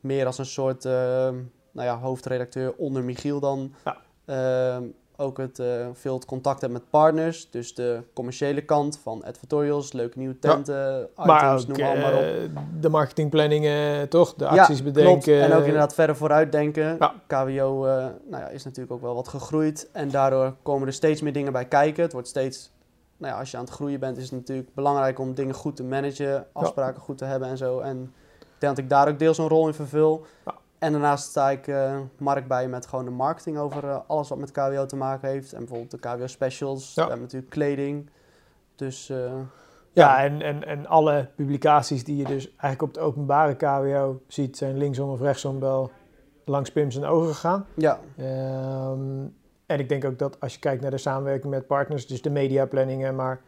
[0.00, 1.36] meer als een soort ehm,
[1.72, 3.96] nou ja, hoofdredacteur onder Michiel dan Ja.
[4.24, 4.82] ehm,
[5.16, 7.50] ook het, eh, veel het contact heb met partners.
[7.50, 12.18] Dus de commerciële kant van advertorials, leuke nieuwe tenten, maar items, ook noem allemaal maar
[12.20, 12.24] op.
[12.24, 14.34] eh, de marketingplanningen, toch?
[14.34, 15.12] De Ja, acties bedenken.
[15.22, 15.26] Klopt.
[15.50, 16.96] En ook inderdaad verder vooruit denken.
[16.98, 17.14] Ja.
[17.26, 17.94] KWO eh,
[18.26, 19.88] nou ja, is natuurlijk ook wel wat gegroeid.
[19.92, 22.02] En daardoor komen er steeds meer dingen bij kijken.
[22.02, 22.70] Het wordt steeds,
[23.16, 25.76] nou ja, als je aan het groeien bent, is het natuurlijk belangrijk om dingen goed
[25.76, 27.78] te managen, afspraken goed te hebben en zo.
[27.80, 28.02] En
[28.40, 30.26] ik denk dat ik daar ook deels een rol in vervul.
[30.82, 34.38] En daarnaast sta ik eh Mark bij met gewoon de marketing over eh, alles wat
[34.38, 35.52] met KWO te maken heeft.
[35.52, 36.94] En bijvoorbeeld de KWO specials.
[36.94, 37.02] Ja.
[37.02, 38.10] We hebben natuurlijk kleding.
[38.76, 39.32] Dus eh,
[39.92, 44.56] Ja, en, en, en alle publicaties die je dus eigenlijk op de openbare KWO ziet,
[44.56, 45.90] zijn linksom of rechtsom wel
[46.44, 47.66] langs Pim zijn ogen gegaan.
[47.74, 49.26] ja, Ehm,
[49.66, 52.30] en ik denk ook dat als je kijkt naar de samenwerking met partners, dus de
[52.30, 53.40] mediaplanningen, maar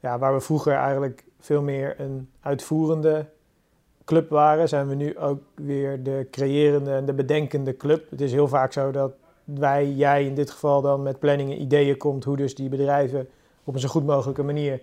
[0.00, 3.26] ja, waar we vroeger eigenlijk veel meer een uitvoerende
[4.06, 8.10] club waren, zijn we nu ook weer de creërende en de bedenkende club.
[8.10, 9.12] Het is heel vaak zo dat
[9.44, 13.28] wij, jij in dit geval dan met planningen, ideeën komt hoe dus die bedrijven
[13.64, 14.80] op een zo goed mogelijke manier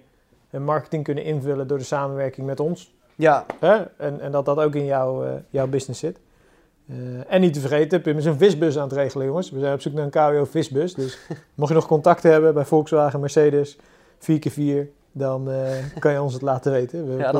[0.50, 2.96] hun marketing kunnen invullen door de samenwerking met ons.
[3.16, 3.76] ja, Hè?
[3.98, 6.20] En, en dat dat ook in jouw, eh, jouw business zit.
[6.88, 6.96] Eh,
[7.34, 9.52] en niet te vergeten, Pim is een visbus aan het regelen, jongens.
[9.52, 10.94] We zijn op zoek naar een KWO visbus.
[10.94, 11.20] Dus
[11.56, 13.78] mocht je nog contacten hebben bij Volkswagen, Mercedes,
[14.20, 17.08] 4x4, dan eh, kan je ons het laten weten.
[17.08, 17.32] We, Ja,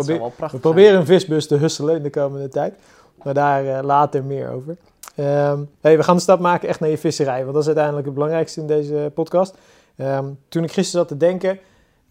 [0.52, 2.76] we proberen een visbus te hustelen in de komende tijd.
[3.24, 4.78] Maar daar eh, later meer over.
[5.16, 7.42] Ehm, hey, we gaan de stap maken echt naar je visserij.
[7.42, 9.58] Want dat is uiteindelijk het belangrijkste in deze podcast.
[9.96, 11.60] Ehm, toen ik gisteren zat te denken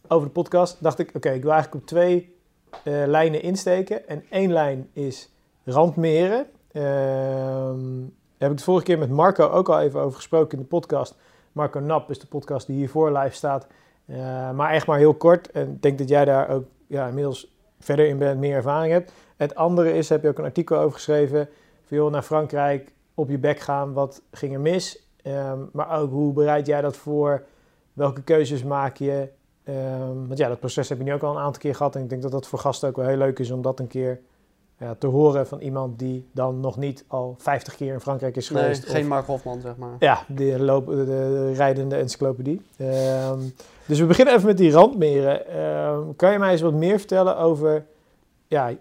[0.09, 1.11] over de podcast, dacht ik...
[1.15, 2.37] Oké, ik wil eigenlijk op twee
[2.85, 4.09] eh, lijnen insteken.
[4.09, 5.31] En één lijn is
[5.65, 6.47] randmeren.
[6.73, 8.01] Ehm,
[8.39, 10.69] daar heb ik de vorige keer met Marco ook al even over gesproken in de
[10.69, 11.15] podcast.
[11.53, 13.67] Marco Nap is de podcast die hiervoor live staat.
[14.13, 15.51] Eh, maar echt maar heel kort.
[15.51, 19.13] En ik denk dat jij daar ook ja, inmiddels verder in bent, meer ervaring hebt.
[19.37, 21.49] Het andere is, heb je ook een artikel over geschreven.
[21.85, 25.07] Van joh, naar Frankrijk, op je bek gaan, wat ging er mis?
[25.23, 27.43] Ehm, maar ook, hoe bereid jij dat voor?
[27.93, 29.29] Welke keuzes maak je?
[29.65, 31.97] Ehm, want ja, dat proces heb je nu ook al een aantal keer gehad.
[31.97, 33.87] En ik denk dat dat voor gasten ook wel heel leuk is om dat een
[33.87, 34.21] keer
[34.79, 38.51] ja, te horen van iemand die dan nog niet al 50 keer in Frankrijk is
[38.51, 38.85] Nee, geweest.
[38.89, 39.97] geen of- Mark Hofman, zeg maar.
[39.99, 42.63] ja, de, loop, de, de rijdende encyclopedie.
[42.77, 43.39] Ehm,
[43.87, 45.47] dus we beginnen even met die randmeren.
[45.49, 47.85] Ehm, kan je mij eens wat meer vertellen over
[48.49, 48.73] ja,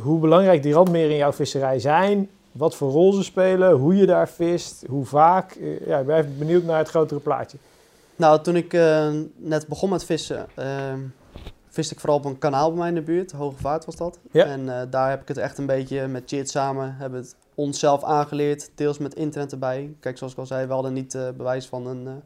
[0.00, 2.28] hoe belangrijk die randmeren in jouw visserij zijn?
[2.52, 3.72] Wat voor rol ze spelen?
[3.72, 4.84] Hoe je daar vist?
[4.88, 5.52] Hoe vaak?
[5.52, 7.58] Eh, ja, ik ben even benieuwd naar het grotere plaatje.
[8.16, 11.00] Nou, toen ik eh, net begon met vissen, ehm
[11.70, 13.32] viste ik vooral op een kanaal bij mij in de buurt.
[13.32, 14.18] Hoge Vaart was dat.
[14.30, 14.44] Ja.
[14.44, 18.04] En eh, daar heb ik het echt een beetje met Chit samen, hebben het onszelf
[18.04, 18.70] aangeleerd.
[18.74, 19.94] Deels met internet erbij.
[20.00, 22.22] Kijk, zoals ik al zei, we hadden niet bewijs van een,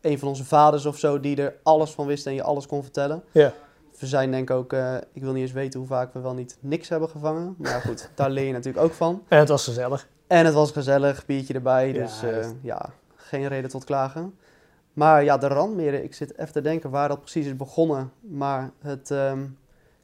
[0.00, 2.82] een van onze vaders of zo die er alles van wist en je alles kon
[2.82, 3.22] vertellen.
[3.32, 3.52] Ja.
[3.98, 6.34] We zijn denk ik ook, eh, ik wil niet eens weten hoe vaak we wel
[6.34, 7.54] niet niks hebben gevangen.
[7.58, 9.22] Maar ja, goed, daar leer je natuurlijk ook van.
[9.28, 10.08] En het was gezellig.
[10.26, 14.34] En het was gezellig, biertje erbij, Ja, dus eh, ja, geen reden tot klagen.
[14.92, 18.12] Maar ja, de randmeren, ik zit even te denken waar dat precies is begonnen.
[18.20, 19.44] Maar het, ehm,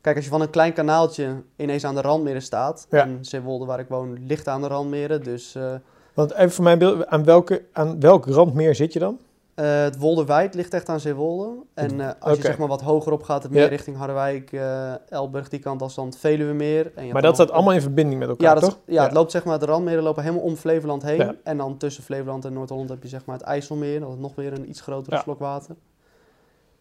[0.01, 2.87] kijk, als je van een klein kanaaltje ineens aan de randmeren staat.
[2.91, 3.03] Ja.
[3.03, 5.23] En Zeewolde, waar ik woon, ligt aan de randmeren.
[5.23, 5.75] Dus eh,
[6.15, 9.19] Want even voor mijn beeld, aan, welke, aan welk randmeer zit je dan?
[9.55, 11.65] Eh, het Wolderwijd ligt echt aan Zeewolde.
[11.75, 13.59] En eh, als je zeg maar wat hoger op gaat, het Ja.
[13.59, 16.93] meer richting Harderwijk, eh, Elburg, die kant als dan het Veluwemeer.
[16.95, 18.79] En je Maar dat staat allemaal in verbinding met elkaar, Ja, dat, toch?
[18.87, 21.17] ja, het loopt zeg maar, de randmeren lopen helemaal om Flevoland heen.
[21.17, 21.35] Ja.
[21.45, 24.01] En dan tussen Flevoland en Noord-Holland heb je zeg maar het IJsselmeer.
[24.01, 25.77] Dat is nog weer een iets grotere slok water.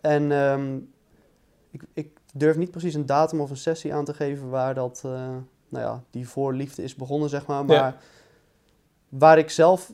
[0.01, 0.77] En ehm,
[1.71, 5.01] ik, ik durf niet precies een datum of een sessie aan te geven waar dat,
[5.69, 7.65] nou ja, die voorliefde is begonnen, zeg maar.
[7.65, 7.95] Maar
[9.09, 9.91] waar ik zelf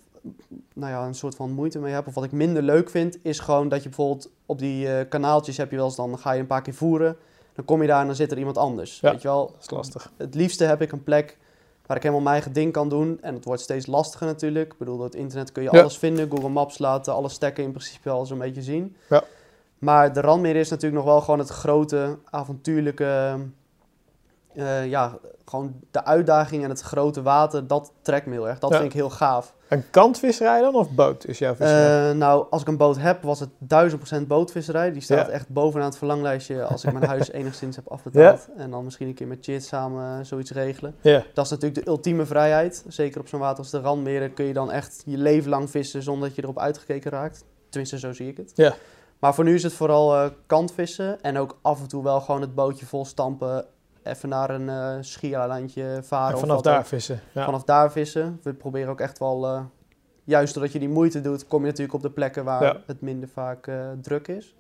[0.73, 3.39] nou ja, een soort van moeite mee heb, of wat ik minder leuk vind, is
[3.39, 6.39] gewoon dat je bijvoorbeeld op die eh, kanaaltjes heb je wel eens, dan ga je
[6.39, 7.17] een paar keer voeren.
[7.53, 8.99] Dan kom je daar en dan zit er iemand anders.
[8.99, 9.11] Ja.
[9.11, 10.11] Weet je wel, Dat is lastig.
[10.17, 11.37] het liefste heb ik een plek
[11.85, 13.17] waar ik helemaal mijn eigen ding kan doen.
[13.21, 14.71] En het wordt steeds lastiger natuurlijk.
[14.71, 15.79] Ik bedoel, door het internet kun je Ja.
[15.79, 16.29] alles vinden.
[16.29, 18.95] Google Maps laat alle stekken in principe al zo'n beetje zien.
[19.09, 19.23] Ja.
[19.79, 23.37] Maar de randmeer is natuurlijk nog wel gewoon het grote, avontuurlijke...
[24.53, 25.17] eh, ja,
[25.49, 28.60] gewoon de uitdaging en het grote water, dat trekt me heel erg.
[28.60, 28.75] Dat Ja.
[28.77, 29.55] vind ik heel gaaf.
[29.69, 32.10] Een kantvisserij dan of boot is jouw visserij?
[32.10, 34.91] Eh, nou, als ik een boot heb, was het 1000% bootvisserij.
[34.91, 35.31] Die staat Ja.
[35.33, 38.47] echt bovenaan het verlanglijstje als ik mijn huis enigszins heb afbetaald.
[38.57, 40.95] En dan misschien een keer met Chit samen eh, zoiets regelen.
[41.33, 42.83] Dat is natuurlijk de ultieme vrijheid.
[42.88, 46.03] Zeker op zo'n water als de Randmeren kun je dan echt je leven lang vissen
[46.03, 47.43] zonder dat je erop uitgekeken raakt.
[47.69, 48.51] Tenminste, zo zie ik het.
[48.55, 48.75] Ja.
[49.19, 52.41] Maar voor nu is het vooral eh, kantvissen en ook af en toe wel gewoon
[52.41, 53.65] het bootje vol stampen.
[54.07, 56.33] Even naar een eh schiereilandje varen.
[56.33, 56.85] En vanaf daar ook.
[56.85, 57.19] vissen.
[57.31, 57.45] Ja.
[57.45, 58.39] Vanaf daar vissen.
[58.43, 59.61] We proberen ook echt wel, eh,
[60.23, 62.81] juist doordat je die moeite doet, kom je natuurlijk op de plekken waar Ja.
[62.85, 64.55] het minder vaak eh, druk is.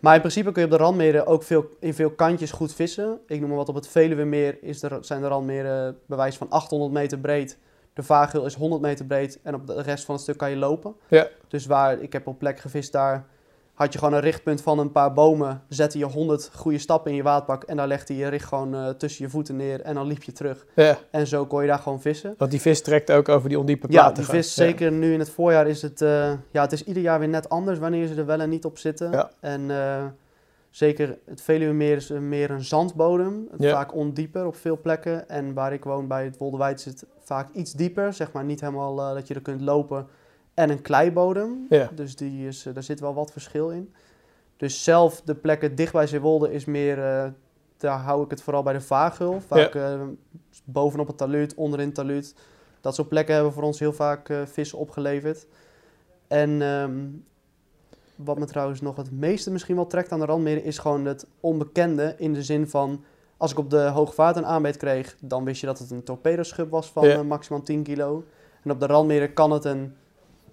[0.00, 3.18] Maar in principe kun je op de randmeren ook veel, in veel kantjes goed vissen.
[3.26, 6.92] Ik noem maar wat, op het Veluwemeer is de, zijn de randmeren bewijs van 800
[6.92, 7.58] meter breed.
[7.92, 10.56] De Vaagheul is 100 meter breed en op de rest van het stuk kan je
[10.56, 10.94] lopen.
[11.08, 11.28] Ja.
[11.48, 13.26] Dus waar, ik heb op plek gevist daar,
[13.80, 15.62] had je gewoon een richtpunt van een paar bomen.
[15.68, 18.74] Zette je 100 goede stappen in je waadpak en daar legde je je richt gewoon
[18.74, 20.66] eh, tussen je voeten neer en dan liep je terug.
[20.74, 20.98] ja.
[21.10, 22.34] En zo kon je daar gewoon vissen.
[22.38, 24.14] Want die vis trekt ook over die ondiepe Ja, platen.
[24.14, 24.34] die gaan.
[24.34, 24.64] vis, Ja.
[24.64, 27.48] zeker nu in het voorjaar, is het, eh, ja, het is ieder jaar weer net
[27.48, 29.10] anders wanneer ze er wel en niet op zitten.
[29.10, 29.30] Ja.
[29.40, 30.04] En eh,
[30.70, 33.72] zeker het Veluwemeer is meer een zandbodem, Ja.
[33.72, 35.28] vaak ondieper op veel plekken.
[35.28, 38.96] En waar ik woon bij het Wolderwijd zit vaak iets dieper, zeg maar niet helemaal
[38.96, 40.06] dat je er kunt lopen.
[40.54, 41.90] En een kleibodem, Ja.
[41.94, 43.92] dus die is, eh, daar zit wel wat verschil in.
[44.56, 47.30] Dus zelf de plekken dicht bij Zeewolde is meer, eh,
[47.76, 49.40] daar hou ik het vooral bij de Vaagul.
[49.40, 50.00] Vaak eh,
[50.64, 52.34] bovenop het taluut, onderin het taluut.
[52.80, 55.46] Dat soort plekken hebben voor ons heel vaak eh, vissen opgeleverd.
[56.28, 56.98] En ehm,
[58.16, 60.64] wat me trouwens nog het meeste misschien wel trekt aan de randmeren...
[60.64, 63.04] is gewoon het onbekende in de zin van...
[63.36, 65.16] als ik op de hoogvaart een aanbeet kreeg...
[65.20, 67.22] dan wist je dat het een torpedoschub was van Ja.
[67.22, 68.24] maximaal 10 kilo.
[68.64, 69.94] En op de randmeren kan het een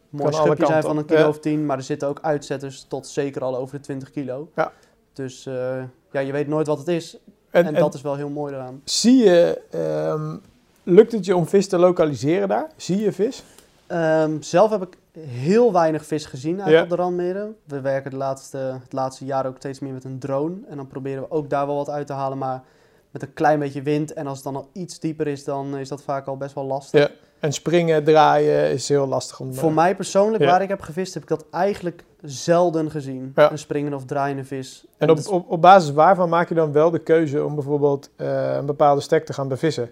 [0.09, 1.27] mooi schubje zijn van een kilo ja.
[1.27, 1.65] of 10...
[1.65, 4.49] maar er zitten ook uitzetters tot zeker al over de 20 kilo.
[4.55, 4.71] Ja.
[5.13, 7.17] Dus eh, ja, je weet nooit wat het is.
[7.49, 8.81] En, En, en dat is wel heel mooi eraan.
[8.83, 10.35] zie je, ehm,
[10.83, 12.69] lukt het je om vis te lokaliseren daar?
[12.75, 13.43] Zie je vis?
[13.87, 16.83] Ehm, zelf heb ik heel weinig vis gezien eigenlijk Ja.
[16.83, 17.55] op de randmeren.
[17.63, 20.55] We werken de laatste, het laatste jaar ook steeds meer met een drone.
[20.69, 22.63] En dan proberen we ook daar wel wat uit te halen, maar
[23.11, 24.13] met een klein beetje wind.
[24.13, 26.65] En als het dan al iets dieper is, dan is dat vaak al best wel
[26.65, 26.99] lastig.
[27.01, 27.09] Ja.
[27.39, 29.53] En springen, draaien is heel lastig om...
[29.53, 30.49] Voor mij persoonlijk, Ja.
[30.49, 33.31] waar ik heb gevist, heb ik dat eigenlijk zelden gezien.
[33.35, 33.51] Ja.
[33.51, 34.85] Een springende of draaiende vis.
[34.97, 38.55] En op, op, op basis waarvan maak je dan wel de keuze om bijvoorbeeld eh,
[38.55, 39.89] een bepaalde stek te gaan bevissen?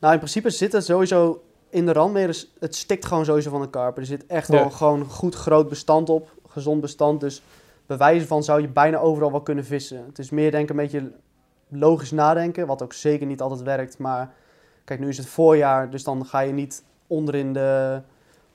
[0.00, 2.34] Nou, in principe zit het sowieso in de randmeren.
[2.60, 4.00] Het stikt gewoon sowieso van de karper.
[4.02, 4.54] Er zit echt Ja.
[4.58, 6.30] wel gewoon goed groot bestand op.
[6.48, 7.20] Gezond bestand.
[7.20, 7.42] Dus
[7.86, 10.04] bij wijze van zou je bijna overal wel kunnen vissen.
[10.06, 11.10] Het is meer denk ik een beetje
[11.68, 12.66] logisch nadenken.
[12.66, 13.98] Wat ook zeker niet altijd werkt.
[13.98, 14.32] Maar
[14.88, 15.90] kijk, nu is het voorjaar.
[15.90, 18.00] Dus dan ga je niet onder in de,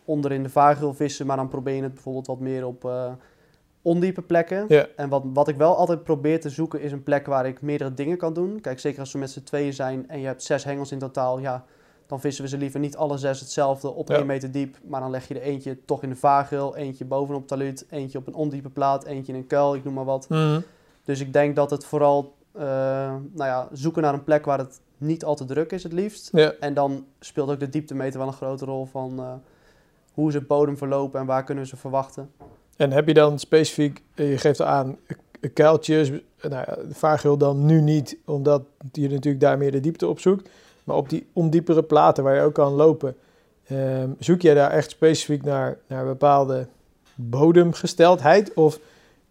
[0.05, 1.25] onder in de vaargeul vissen.
[1.25, 3.11] Maar dan probeer je het bijvoorbeeld wat meer op eh,
[3.81, 4.65] ondiepe plekken.
[4.67, 4.87] Ja.
[4.95, 7.93] En wat, wat ik wel altijd probeer te zoeken is een plek waar ik meerdere
[7.93, 8.61] dingen kan doen.
[8.61, 11.39] Kijk, zeker als we met z'n tweeën zijn en je hebt zes hengels in totaal,
[11.39, 11.65] ja,
[12.07, 14.15] dan vissen we ze liever niet alle zes hetzelfde op Ja.
[14.15, 14.77] één meter diep.
[14.87, 18.27] Maar dan leg je er eentje toch in de vaargeul, eentje bovenop taluut, eentje op
[18.27, 20.27] een ondiepe plaat, eentje in een kuil, ik noem maar wat.
[21.03, 22.63] Dus ik denk dat het vooral, eh,
[23.33, 26.29] nou ja, zoeken naar een plek waar het niet al te druk is het liefst.
[26.31, 26.53] Ja.
[26.59, 29.33] En dan speelt ook de dieptemeter wel een grote rol van eh,
[30.13, 32.31] hoe is het bodem verlopen en waar kunnen we ze verwachten.
[32.77, 34.97] En heb je dan specifiek, eh, je geeft aan
[35.39, 36.11] eh, kuiltjes,
[36.41, 36.65] nou
[36.99, 40.49] ja, dan nu niet, omdat je natuurlijk daar meer de diepte op zoekt.
[40.83, 43.15] Maar op die ondiepere platen waar je ook kan lopen,
[43.67, 46.67] ehm, zoek je daar echt specifiek naar, naar een bepaalde
[47.15, 48.53] bodemgesteldheid?
[48.53, 48.79] Of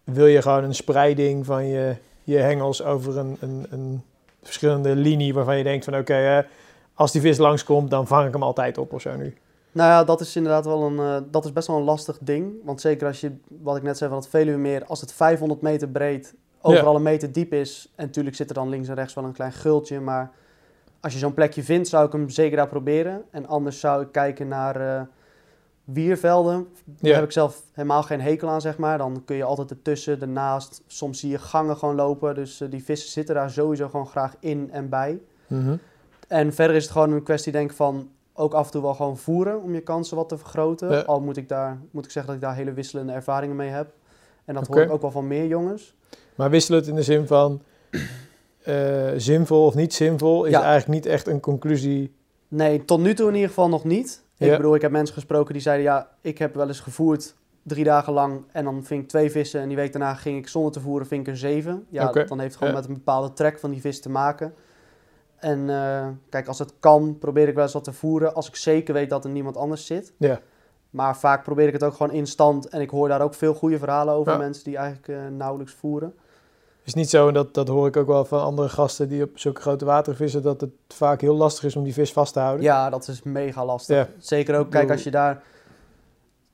[0.03, 4.03] wil je gewoon een spreiding van je, je hengels over een, een, een
[4.43, 6.45] verschillende linie waarvan je denkt van oké,
[6.93, 9.33] als die vis langskomt, dan vang ik hem altijd op of zo nu?
[9.71, 12.53] Nou ja, dat is inderdaad wel een, eh, dat is best wel een lastig ding.
[12.63, 15.89] Want zeker als je, wat ik net zei van het Veluwemeer, als het 500 meter
[15.89, 17.91] breed, overal een meter diep is.
[17.95, 19.99] En natuurlijk zit er dan links en rechts wel een klein gultje.
[19.99, 20.31] Maar
[20.99, 23.23] als je zo'n plekje vindt, zou ik hem zeker daar proberen.
[23.31, 25.01] En anders zou ik kijken naar eh,
[25.83, 26.67] wiervelden.
[26.85, 27.15] Daar Ja.
[27.15, 28.97] heb ik zelf helemaal geen hekel aan, zeg maar.
[28.97, 30.81] Dan kun je altijd ertussen, ernaast.
[30.87, 32.35] Soms zie je gangen gewoon lopen.
[32.35, 35.19] Dus eh, die vissen zitten daar sowieso gewoon graag in en bij.
[36.27, 38.93] En verder is het gewoon een kwestie denk ik van ook af en toe wel
[38.93, 40.91] gewoon voeren om je kansen wat te vergroten.
[40.91, 40.99] Ja.
[41.01, 43.93] Al moet ik, daar, moet ik zeggen dat ik daar hele wisselende ervaringen mee heb.
[44.45, 44.73] En dat Oké.
[44.77, 45.95] hoor ik ook wel van meer jongens.
[46.35, 47.61] Maar wisselen het in de zin van
[48.63, 50.61] eh, zinvol of niet zinvol is Ja.
[50.63, 52.13] eigenlijk niet echt een conclusie.
[52.47, 54.23] Nee, tot nu toe in ieder geval nog niet.
[54.43, 54.57] Ik Ja.
[54.57, 58.13] bedoel, ik heb mensen gesproken die zeiden ja, ik heb wel eens gevoerd drie dagen
[58.13, 60.79] lang en dan ving ik twee vissen en die week daarna ging ik zonder te
[60.79, 61.85] voeren ving ik er zeven.
[61.89, 62.23] Ja, Oké.
[62.25, 62.79] dan heeft gewoon Ja.
[62.79, 64.53] met een bepaalde trek van die vis te maken.
[65.35, 68.35] En eh, kijk, als het kan, probeer ik wel eens wat te voeren.
[68.35, 70.13] Als ik zeker weet dat er niemand anders zit.
[70.17, 70.39] Ja.
[70.89, 72.67] Maar vaak probeer ik het ook gewoon in stand.
[72.69, 74.37] En ik hoor daar ook veel goede verhalen over Ja.
[74.37, 76.13] mensen die eigenlijk eh, nauwelijks voeren.
[76.83, 79.29] Is niet zo, en dat, dat hoor ik ook wel van andere gasten die op
[79.39, 82.39] zulke grote wateren vissen, dat het vaak heel lastig is om die vis vast te
[82.39, 82.63] houden.
[82.63, 83.95] Ja, dat is mega lastig.
[83.97, 84.07] Ja.
[84.17, 85.43] Zeker ook, kijk, als je daar...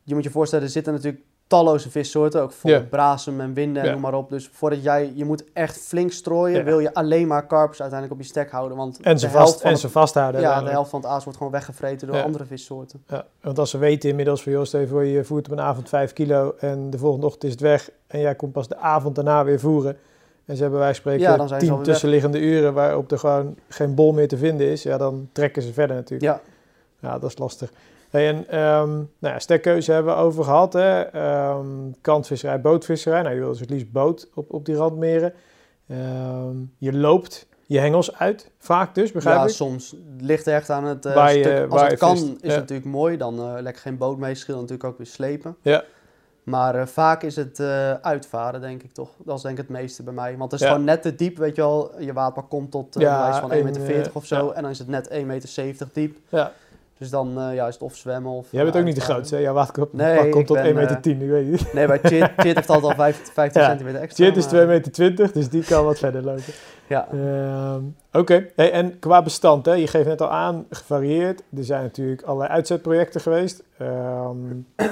[0.04, 2.42] Je moet je voorstellen, er zitten natuurlijk talloze vissoorten.
[2.42, 2.80] Ook voor Ja.
[2.90, 3.94] brasem en winden en Ja.
[3.94, 4.30] noem maar op.
[4.30, 5.12] Dus voordat jij...
[5.16, 6.64] Je moet echt flink strooien.
[6.66, 8.78] Wil je alleen maar karpers uiteindelijk op je stek houden.
[8.78, 10.42] Want En ze, vast, en het- ze vasthouden.
[10.42, 13.04] Ja, de helft van het aas wordt gewoon weggevreten door andere vissoorten.
[13.08, 16.14] Ja, want als ze weten inmiddels van, joh, voor je voert op een avond 5
[16.14, 19.44] kilo en de volgende ochtend is het weg en jij komt pas de avond daarna
[19.44, 19.98] weer voeren.
[20.50, 23.56] En ze hebben wij spreken Ja, dan zijn ze tien tussenliggende uren waarop er gewoon
[23.68, 24.84] geen bol meer te vinden is.
[24.84, 26.32] Ja, dan trekken ze verder natuurlijk.
[26.32, 26.42] Ja,
[27.10, 27.72] Ja, dat is lastig.
[28.10, 30.74] Hey, en ehm nou ja, stekkeuze hebben we over gehad.
[30.74, 31.02] Hè?
[31.02, 31.66] Ehm,
[32.02, 33.22] kantvisserij, bootvisserij.
[33.22, 35.34] Nou, je wil dus het liefst boot op, op die randmeren.
[35.88, 39.50] Ehm, je loopt je hengels uit, vaak dus, begrijp ja ik?
[39.50, 41.72] soms ligt er echt aan het eh, Waar je- stuk.
[41.72, 42.24] Als waar het kan vist.
[42.28, 42.50] is Ja.
[42.50, 43.18] het natuurlijk mooi.
[43.18, 44.36] Dan eh lekker geen boot mee.
[44.36, 45.56] Scheelt natuurlijk ook weer slepen.
[45.62, 45.84] Ja.
[46.44, 49.10] Maar eh, vaak is het eh, uitvaren, denk ik toch.
[49.18, 50.38] Dat is denk ik het meeste bij mij.
[50.38, 50.72] Want het is Ja.
[50.74, 51.92] gewoon net te diep, weet je wel.
[52.00, 54.46] Je waterpak komt tot uh, Ja, van 1,40 en, meter of zo.
[54.48, 54.54] ja.
[54.54, 56.18] En dan is het net 1,70 meter diep.
[56.30, 56.52] Ja.
[56.98, 58.48] Dus dan ja, is het of zwemmen of...
[58.50, 59.42] Jij bent ook niet de grootste, hè?
[59.42, 61.74] Jouw waterkop Nee, komt tot ben, 1,10 meter, eh, 10, ik weet niet.
[61.74, 63.68] Nee, bij Chit, Chit heeft altijd al 15, 15 Ja.
[63.68, 64.26] centimeter extra.
[64.26, 66.44] Chit is maar- 2,20 meter, 20, dus die kan wat verder lopen.
[66.88, 67.08] Ja.
[67.12, 67.82] Ehm,
[68.14, 69.74] Oké, hey, en qua bestand, hè?
[69.74, 71.44] je geeft net al aan, gevarieerd.
[71.58, 73.64] Er zijn natuurlijk allerlei uitzetprojecten geweest.
[73.78, 74.36] Ehm,
[74.76, 74.92] eh,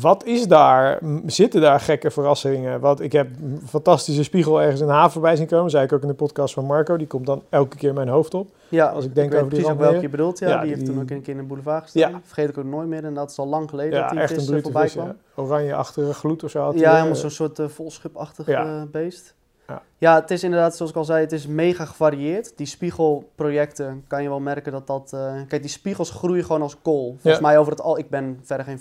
[0.00, 0.98] wat is daar?
[1.26, 2.80] Zitten daar gekke verrassingen?
[2.80, 5.70] Want ik heb een fantastische spiegel ergens in de haven voorbij zien komen.
[5.70, 6.96] zei ik ook in de podcast van Marco.
[6.96, 8.48] Die komt dan elke keer mijn hoofd op.
[8.68, 10.38] Ja, Als ik denk weet over die precies ook welke je bedoelt.
[10.38, 12.10] Ja, Ja, die heeft toen ook een keer in de boulevard gestaan.
[12.10, 12.20] Ja.
[12.24, 13.04] Vergeet ik ook nooit meer.
[13.04, 14.92] En dat is al lang geleden dat Ja, die echt een vis eh, voorbij vis.
[14.92, 15.06] kwam.
[15.06, 15.16] Ja.
[15.34, 19.34] Oranje-achtige gloed of zo had Ja, eh, helemaal zo'n soort eh, beest.
[19.66, 19.82] Ja.
[19.98, 20.14] Ja.
[20.14, 22.52] het is inderdaad, zoals ik al zei, het is mega gevarieerd.
[22.56, 25.16] Die spiegelprojecten kan je wel merken dat dat...
[25.48, 27.16] kijk, die spiegels groeien gewoon als kool.
[27.20, 27.98] Volgens mij over het al...
[27.98, 28.78] Ik ben verder geen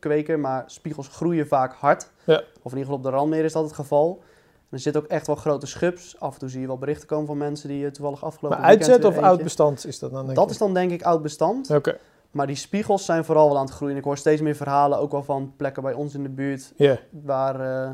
[0.00, 2.10] viskweker, maar spiegels groeien vaak hard.
[2.24, 2.42] Ja.
[2.62, 4.22] Of in ieder geval op de randmeer is dat het geval.
[4.70, 6.20] er zitten ook echt wel grote schubs.
[6.20, 8.68] Af en toe zie je wel berichten komen van mensen die eh, toevallig afgelopen Maar
[8.68, 10.24] uitzet of oud bestand is dat dan?
[10.24, 11.70] Denk Dat is dan denk ik oud bestand.
[11.70, 11.98] Oké,
[12.30, 13.96] Maar die spiegels zijn vooral wel aan het groeien.
[13.96, 16.72] Ik hoor steeds meer verhalen, ook wel van plekken bij ons in de buurt,
[17.10, 17.90] waar eh,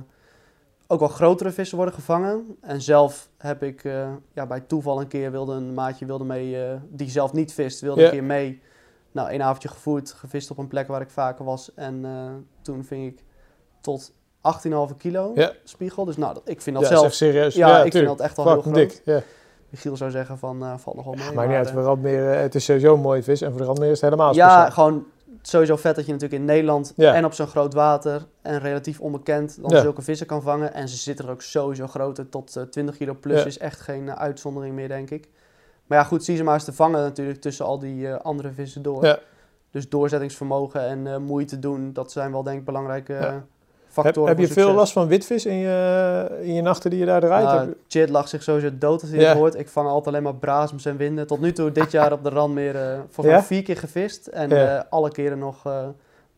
[0.86, 2.57] ook wel grotere vissen worden gevangen.
[2.61, 6.78] En zelf heb ik eh, ja, bij toeval een keer wilde een maatje wilde mee,
[6.88, 8.62] die zelf niet vist, wilde een keer mee.
[9.16, 11.74] Nou, een avondje gevoerd, gevist op een plek waar ik vaker was.
[11.74, 12.10] En eh,
[12.62, 13.24] toen ving ik
[13.80, 14.12] tot
[14.90, 15.52] 18,5 kilo Ja.
[15.64, 16.04] spiegel.
[16.04, 17.12] Dus nou, ik vind dat Ja, zelf...
[17.12, 17.54] serieus.
[17.54, 18.74] Ja, ik vind dat echt wel heel groot.
[18.74, 19.02] dik.
[19.04, 19.20] Ja.
[19.68, 21.22] Michiel zou zeggen van, eh, valt nog wel mee.
[21.24, 23.40] Maakt maar, niet uit, eh, voor Randmeren, het is sowieso een mooie vis.
[23.40, 24.70] En voor de Randmeren is het helemaal Ja, speciaal.
[24.70, 25.04] gewoon
[25.42, 27.14] sowieso vet dat je natuurlijk in Nederland Ja.
[27.14, 30.74] en op zo'n groot water en relatief onbekend dan zulke vissen kan vangen.
[30.74, 34.16] En ze zitten er ook sowieso groter, tot eh, 20 kilo plus is echt geen
[34.16, 35.28] uitzondering meer, denk ik.
[35.87, 38.51] Maar ja, goed, zie ze maar eens te vangen natuurlijk tussen al die eh, andere
[38.53, 39.05] vissen door.
[39.05, 39.18] Ja.
[39.70, 43.45] Dus doorzettingsvermogen en eh, moeite doen, dat zijn wel denk ik belangrijke eh, Ja.
[43.89, 46.99] factoren Heb, heb je voor veel last van witvis in je, in je nachten die
[46.99, 47.66] je daar draait?
[47.68, 49.28] Je- Chit lag zich sowieso dood als hij Ja.
[49.28, 49.55] het hoort.
[49.55, 51.26] Ik vang altijd alleen maar braasms en winden.
[51.26, 52.74] Tot nu toe dit jaar op de Randmeer
[53.05, 53.32] volgens Ja?
[53.32, 54.26] mij vier keer gevist.
[54.26, 55.62] En alle keren nog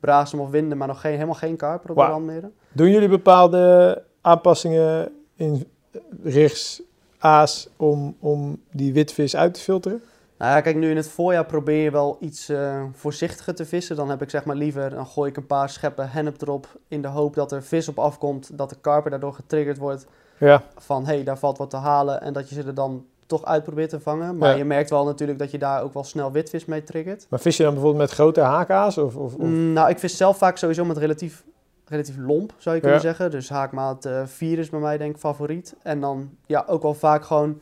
[0.01, 2.53] braasm of winden, maar nog geen, helemaal geen karper op de Randmeren.
[2.73, 5.65] Doen jullie bepaalde aanpassingen in
[6.23, 6.83] rigs,
[7.19, 10.03] aas om, om die witvis uit te filteren?
[10.39, 13.97] Nou ja, kijk, nu in het voorjaar probeer je wel iets eh, voorzichtiger te vissen.
[13.97, 17.03] Dan heb ik zeg maar liever, dan gooi ik een paar scheppen hennep erop in
[17.03, 18.51] de hoop dat er vis op afkomt.
[18.59, 20.07] Dat de karper daardoor getriggerd wordt
[20.39, 22.21] Ja, van, hé, hey, daar valt wat te halen.
[22.23, 24.37] En dat je ze er dan toch uit probeert te vangen.
[24.39, 24.57] Maar Ja.
[24.57, 27.27] je merkt wel natuurlijk dat je daar ook wel snel witvis mee triggert.
[27.31, 28.99] maar vis je dan bijvoorbeeld met grote haakaas?
[28.99, 31.45] Of, of, of- Mm, Nou, ik vis zelf vaak sowieso met relatief,
[31.89, 33.05] relatief lomp, zou je kunnen Ja.
[33.07, 33.30] zeggen.
[33.30, 35.74] Dus haakmaat eh 4 is bij mij denk ik favoriet.
[35.82, 37.61] En dan ja, ook wel vaak gewoon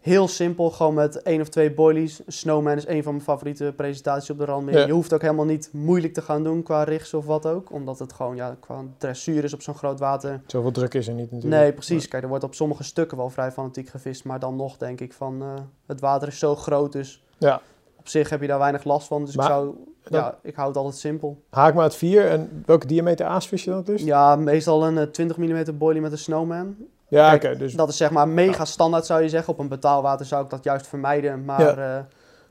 [0.00, 2.20] heel simpel, gewoon met één of twee boilies.
[2.26, 4.78] Snowman is een van mijn favoriete presentaties op de Randmeer.
[4.78, 4.86] Ja.
[4.86, 7.72] Je hoeft ook helemaal niet moeilijk te gaan doen qua richts of wat ook.
[7.72, 10.40] Omdat het gewoon ja, qua dressuur is op zo'n groot water.
[10.46, 11.62] Zoveel druk is er niet natuurlijk.
[11.62, 12.08] Nee, precies.
[12.08, 14.24] Kijk, er wordt op sommige stukken wel vrij fanatiek gevist.
[14.24, 15.48] Maar dan nog denk ik van, eh,
[15.86, 17.60] het water is zo groot, dus Ja.
[17.96, 19.24] op zich heb je daar weinig last van.
[19.24, 19.74] Dus Maar ik zou,
[20.10, 21.42] ja, ik hou het altijd simpel.
[21.50, 24.02] Haakmaat 4 en welke diameter aas vis je dan dus?
[24.02, 26.76] Ja, meestal een eh, 20 mm boilie met een snowman.
[27.08, 27.56] Ja, oké.
[27.56, 29.52] dus Dat is zeg maar mega standaard zou je zeggen.
[29.52, 31.44] Op een betaalwater zou ik dat juist vermijden.
[31.44, 31.98] Maar eh,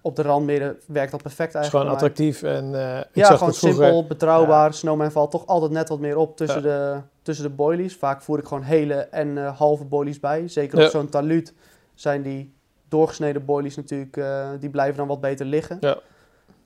[0.01, 1.99] op de randmeren werkt dat perfect het is eigenlijk.
[1.99, 3.84] gewoon attractief en eh, ik Ja, zag gewoon vroeger.
[3.84, 4.74] simpel, betrouwbaar.
[4.74, 6.68] Snowman valt toch altijd net wat meer op tussen, Ja.
[6.93, 7.95] de, tussen de boilies.
[7.95, 10.47] Vaak voer ik gewoon hele en eh, halve boilies bij.
[10.47, 10.86] Zeker Ja.
[10.86, 11.54] op zo'n taluut
[11.93, 12.54] zijn die
[12.88, 14.22] doorgesneden boilies natuurlijk,
[14.60, 15.78] die blijven dan wat beter liggen.
[15.80, 15.97] Ja.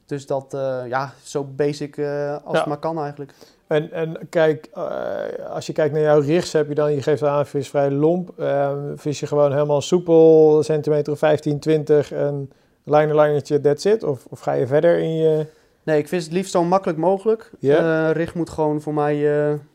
[0.07, 2.59] Dus dat, eh, ja, zo basic eh, als Ja.
[2.59, 3.33] het maar kan eigenlijk.
[3.67, 7.23] En, en kijk, eh, als je kijkt naar jouw richts, heb je dan, je geeft
[7.23, 8.39] aan, vis vrij lomp.
[8.39, 12.51] Ehm, vis je gewoon helemaal soepel, centimeter of 15, 20, een
[12.83, 14.03] liner linertje, that's it?
[14.03, 15.45] Of, of ga je verder in je...
[15.83, 17.51] Nee, ik vis het liefst zo makkelijk mogelijk.
[17.61, 19.15] Eh, richt moet gewoon voor mij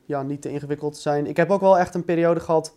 [0.07, 1.27] ja, niet te ingewikkeld zijn.
[1.27, 2.75] Ik heb ook wel echt een periode gehad.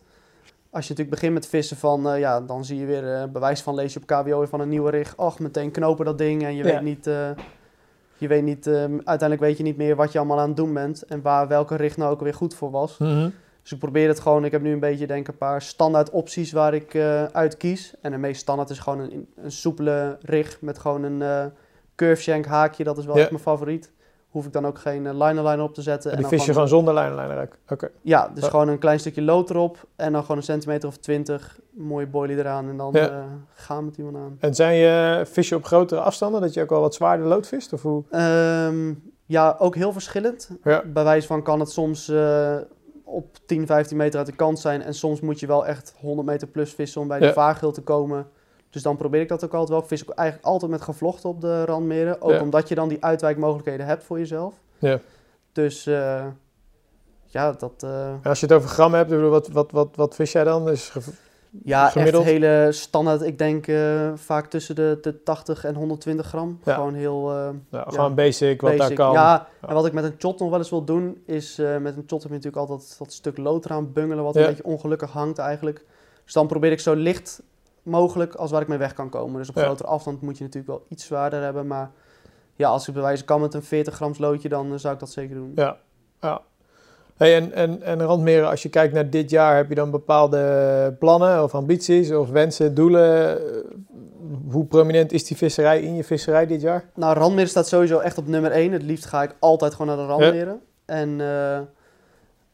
[0.75, 3.61] Als je natuurlijk begint met vissen, van, eh, ja, dan zie je weer eh, bewijs
[3.61, 5.13] van lees je op KWO van een nieuwe rig.
[5.17, 6.71] Och, meteen knopen dat ding en je Ja.
[6.71, 7.07] weet niet.
[7.07, 7.29] eh,
[8.17, 11.03] je weet niet, uiteindelijk weet je niet meer wat je allemaal aan het doen bent
[11.05, 12.97] en waar welke rig nou ook weer goed voor was.
[12.97, 14.45] Dus ik probeer het gewoon.
[14.45, 16.95] Ik heb nu een beetje, denk een paar standaard opties waar ik
[17.31, 17.93] uit kies.
[18.01, 21.51] En de meest standaard is gewoon een, een soepele rig met gewoon een
[21.95, 22.83] curve shank haakje.
[22.83, 23.21] Dat is wel Ja.
[23.21, 23.91] echt mijn favoriet.
[24.35, 26.11] Hoef ik dan ook geen eh, liner liner op te zetten.
[26.11, 27.57] En En die dan vis je gewoon zonder liner liner ook?
[27.69, 27.89] Oké.
[28.01, 28.49] Ja, dus Ja.
[28.49, 29.87] gewoon een klein stukje lood erop.
[29.95, 31.59] En dan gewoon een centimeter of twintig.
[31.71, 32.69] Mooie boilie eraan.
[32.69, 33.09] En dan Ja.
[33.09, 33.23] eh,
[33.53, 34.37] gaan met iemand aan.
[34.39, 37.47] En zijn je vis je op grotere afstanden, dat je ook al wat zwaarder lood
[37.47, 37.73] vist?
[37.73, 38.03] Of hoe?
[38.09, 38.93] Ehm,
[39.25, 40.49] ja, ook heel verschillend.
[40.63, 40.83] Ja.
[40.85, 42.55] Bij wijze van kan het soms eh,
[43.03, 44.81] op 10, 15 meter uit de kant zijn.
[44.81, 47.81] En soms moet je wel echt 100 meter plus vissen om bij de vaargeel te
[47.81, 48.27] komen.
[48.75, 49.79] Dus dan probeer ik dat ook altijd wel.
[49.79, 52.21] Ik vis ook eigenlijk altijd met gevlochten op de randmeren.
[52.21, 52.41] Ook Ja.
[52.41, 54.53] omdat je dan die uitwijkmogelijkheden hebt voor jezelf.
[54.79, 54.99] Ja.
[55.51, 56.25] Dus eh,
[57.25, 57.83] ja, dat...
[57.83, 60.77] eh, als je het over gram hebt, wat, wat, wat, wat vis jij dan?
[60.77, 61.07] Gev-
[61.63, 62.23] Ja, Gemiddeld?
[62.23, 63.21] echt hele standaard.
[63.21, 66.59] Ik denk eh, vaak tussen de, de 80 en 120 gram.
[66.63, 66.73] Ja.
[66.73, 67.21] Gewoon heel
[67.69, 69.11] nou, gewoon basic, wat daar kan.
[69.13, 69.67] Ja, Ja.
[69.69, 72.21] en wat ik met een shot nog wel eens wil doen, is met een shot
[72.23, 74.41] heb je natuurlijk altijd dat stuk lood eraan bungelen, wat Ja.
[74.41, 75.85] een beetje ongelukkig hangt eigenlijk.
[76.23, 77.41] Dus dan probeer ik zo licht
[77.85, 79.37] mogelijk als waar ik mee weg kan komen.
[79.39, 79.63] Dus op Ja.
[79.63, 81.91] grotere afstand moet je natuurlijk wel iets zwaarder hebben, maar
[82.55, 85.09] ja, als ik bewijzen kan met een 40 grams loodje, dan eh, zou ik dat
[85.09, 85.51] zeker doen.
[85.55, 85.77] Ja,
[86.21, 86.41] ja.
[87.17, 90.95] Hey, en, en, en Randmeren, als je kijkt naar dit jaar, heb je dan bepaalde
[90.99, 93.39] plannen of ambities of wensen, doelen?
[93.39, 93.61] Eh,
[94.51, 96.89] Hoe prominent is die visserij in je visserij dit jaar?
[96.95, 98.71] Nou, Randmeren staat sowieso echt op nummer 1.
[98.71, 100.61] Het liefst ga ik altijd gewoon naar de Randmeren.
[100.85, 101.21] En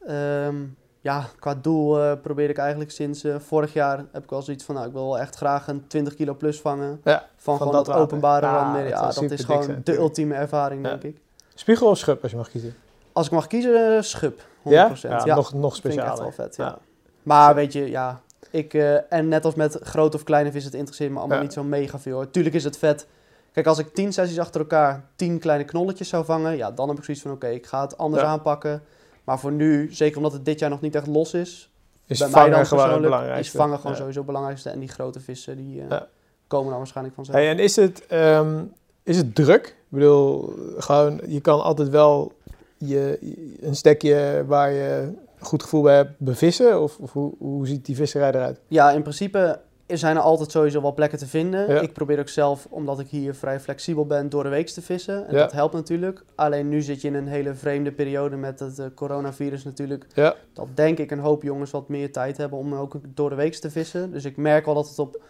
[0.06, 0.56] ehm,
[1.02, 4.64] ja, qua doel eh, probeer ik eigenlijk sinds eh, vorig jaar heb ik wel zoiets
[4.64, 7.00] van, nou, ik wil wel echt graag een 20 kilo plus vangen.
[7.04, 10.84] Ja, van, van gewoon dat openbare dat Ja, dat is gewoon zijn de ultieme ervaring,
[10.84, 10.88] Ja.
[10.90, 11.20] denk ik.
[11.54, 12.74] Spiegel of schub, als je mag kiezen?
[13.12, 14.40] Als ik mag kiezen, eh, schub.
[14.62, 15.12] 100%.
[15.12, 15.18] Ja?
[15.18, 16.22] Ja, Ja, nog, nog vind ik echt specialer.
[16.36, 16.78] wel vet, ja.
[17.22, 20.74] Maar weet je, ja, ik, eh, en net als met grote of kleine vis, het
[20.74, 21.42] interesseert me allemaal Ja.
[21.42, 22.14] niet zo mega veel.
[22.14, 22.30] hoor.
[22.30, 23.06] Tuurlijk is het vet.
[23.52, 26.98] Kijk, als ik tien sessies achter elkaar tien kleine knolletjes zou vangen, ja, dan heb
[26.98, 28.28] ik zoiets van, oké, ik ga het anders Ja.
[28.28, 28.82] aanpakken.
[29.24, 31.70] Maar voor nu, zeker omdat het dit jaar nog niet echt los is,
[32.06, 33.40] Is bij mij vangen dan gewoon het belangrijkste.
[33.40, 33.98] is vangen gewoon Ja.
[33.98, 34.70] sowieso het belangrijkste.
[34.70, 36.08] En die grote vissen, die eh, Ja.
[36.46, 37.38] komen dan waarschijnlijk vanzelf.
[37.38, 38.64] Hey, en is het, ehm,
[39.02, 39.66] is het druk?
[39.66, 42.32] Ik bedoel, gewoon, je kan altijd wel
[42.78, 43.18] je,
[43.60, 46.82] een stekje waar je goed gevoel bij hebt bevissen?
[46.82, 48.60] Of, of hoe, hoe ziet die visserij eruit?
[48.68, 49.60] Ja, in principe
[49.92, 51.74] er zijn er altijd sowieso wel plekken te vinden.
[51.74, 51.80] Ja.
[51.80, 55.26] Ik probeer ook zelf, omdat ik hier vrij flexibel ben, door de week te vissen.
[55.26, 55.40] En Ja.
[55.40, 56.22] dat helpt natuurlijk.
[56.34, 60.06] Alleen nu zit je in een hele vreemde periode met het eh, coronavirus natuurlijk.
[60.14, 60.34] Ja.
[60.52, 63.54] Dat denk ik een hoop jongens wat meer tijd hebben om ook door de week
[63.54, 64.12] te vissen.
[64.12, 65.22] Dus ik merk wel dat het op,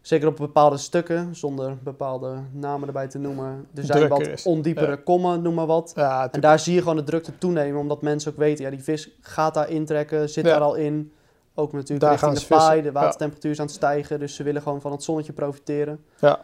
[0.00, 4.46] zeker op bepaalde stukken, zonder bepaalde namen erbij te noemen, er zijn Drukker wat is.
[4.46, 5.92] ondiepere kommen, noem maar wat.
[5.96, 8.82] Ja, En daar zie je gewoon de drukte toenemen, omdat mensen ook weten, ja, die
[8.82, 11.12] vis gaat daar intrekken, zit daar al in.
[11.58, 14.62] Ook natuurlijk Daar richting de paai, de watertemperatuur is aan het stijgen, dus ze willen
[14.62, 16.04] gewoon van het zonnetje profiteren.
[16.18, 16.40] Ja.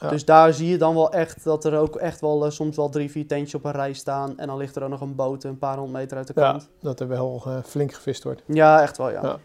[0.00, 0.08] Ja.
[0.08, 2.88] Dus daar zie je dan wel echt dat er ook echt wel eh, soms wel
[2.88, 4.38] drie, vier tentjes op een rij staan.
[4.38, 6.50] En dan ligt er ook nog een boot een paar honderd meter uit de Ja,
[6.50, 6.68] kant.
[6.80, 8.42] dat er wel eh, flink gevist wordt.
[8.46, 9.22] Ja, echt wel, ja.
[9.22, 9.38] Ja.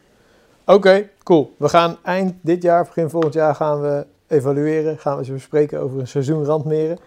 [0.66, 1.56] Oké, cool.
[1.58, 4.98] We gaan eind dit jaar, begin volgend jaar gaan we evalueren.
[4.98, 6.98] Gaan we eens bespreken over een seizoen randmeren.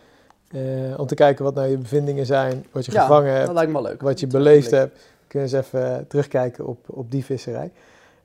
[0.50, 0.60] Eh,
[0.98, 3.82] om te kijken wat nou je bevindingen zijn, wat je gevangen hebt, dat lijkt me
[3.82, 4.02] leuk.
[4.02, 4.98] wat je beleefd hebt.
[5.26, 7.72] Kunnen we eens even terugkijken op, op die visserij.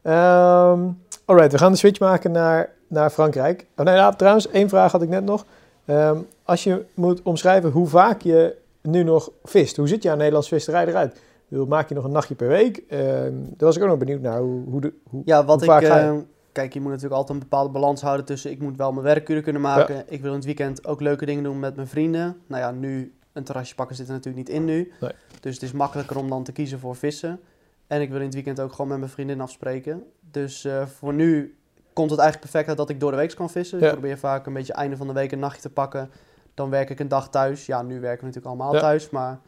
[0.10, 0.88] Ehm
[1.26, 3.66] alright, we gaan de switch maken naar, naar Frankrijk.
[3.76, 5.46] Oh, nee, nou, trouwens, één vraag had ik net nog.
[5.86, 10.54] Ehm, als je moet omschrijven hoe vaak je nu nog vist, hoe ziet jouw Nederlandse
[10.54, 11.20] visserij eruit?
[11.48, 12.84] Bedoel, Maak je nog een nachtje per week?
[12.88, 14.40] Ehm, daar was ik ook nog benieuwd naar.
[14.40, 15.70] Hoe, hoe de, hoe, Ja, wat Hoe ik...
[15.70, 16.24] vaak ga je?
[16.52, 18.52] kijk, je moet natuurlijk altijd een bepaalde balans houden tussen...
[18.52, 20.04] ik moet wel mijn werkuren kunnen maken.
[20.08, 22.38] Ik wil in het weekend ook leuke dingen doen met mijn vrienden.
[22.48, 24.92] Nou ja, nu een terrasje pakken zit er natuurlijk niet in nu.
[25.00, 25.12] Nee.
[25.40, 27.40] Dus het is makkelijker om dan te kiezen voor vissen.
[27.90, 30.04] En ik wil in het weekend ook gewoon met mijn vriendin afspreken.
[30.32, 31.58] Dus eh, voor nu
[31.94, 33.80] komt het eigenlijk perfect uit dat ik door de week kan vissen.
[33.80, 33.86] Ja.
[33.86, 36.12] Ik probeer vaak een beetje einde van de week een nachtje te pakken.
[36.54, 37.66] Dan werk ik een dag thuis.
[37.66, 38.80] Ja, nu werken we natuurlijk allemaal Ja.
[38.80, 39.40] thuis, maar...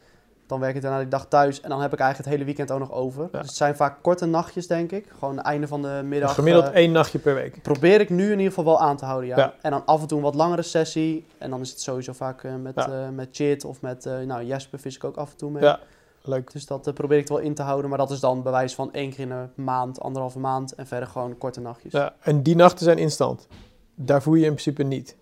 [0.48, 2.72] Dan werk ik daarna die dag thuis en dan heb ik eigenlijk het hele weekend
[2.72, 3.30] ook nog over.
[3.32, 3.38] Ja.
[3.38, 5.06] Dus het zijn vaak korte nachtjes, denk ik.
[5.20, 6.34] Gewoon het einde van de middag.
[6.34, 7.62] gemiddeld eh, één nachtje per week.
[7.62, 9.54] probeer ik nu in ieder geval wel aan te houden, ja.
[9.62, 11.26] En dan af en toe een wat langere sessie.
[11.38, 14.96] En dan is het sowieso vaak eh, met, met Chit of met nou, Jesper vis
[14.96, 15.76] ik ook af en toe mee.
[16.24, 16.52] Ja, leuk.
[16.52, 17.90] Dus dat eh, probeer ik er wel in te houden.
[17.90, 20.76] Maar dat is dan bewijs van één keer in een maand, anderhalve maand.
[20.76, 21.92] En verder gewoon korte nachtjes.
[21.92, 23.48] Ja, Ja, en die nachten zijn instant.
[23.96, 25.18] Daar voel je in principe niet.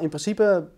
[0.00, 0.68] in principe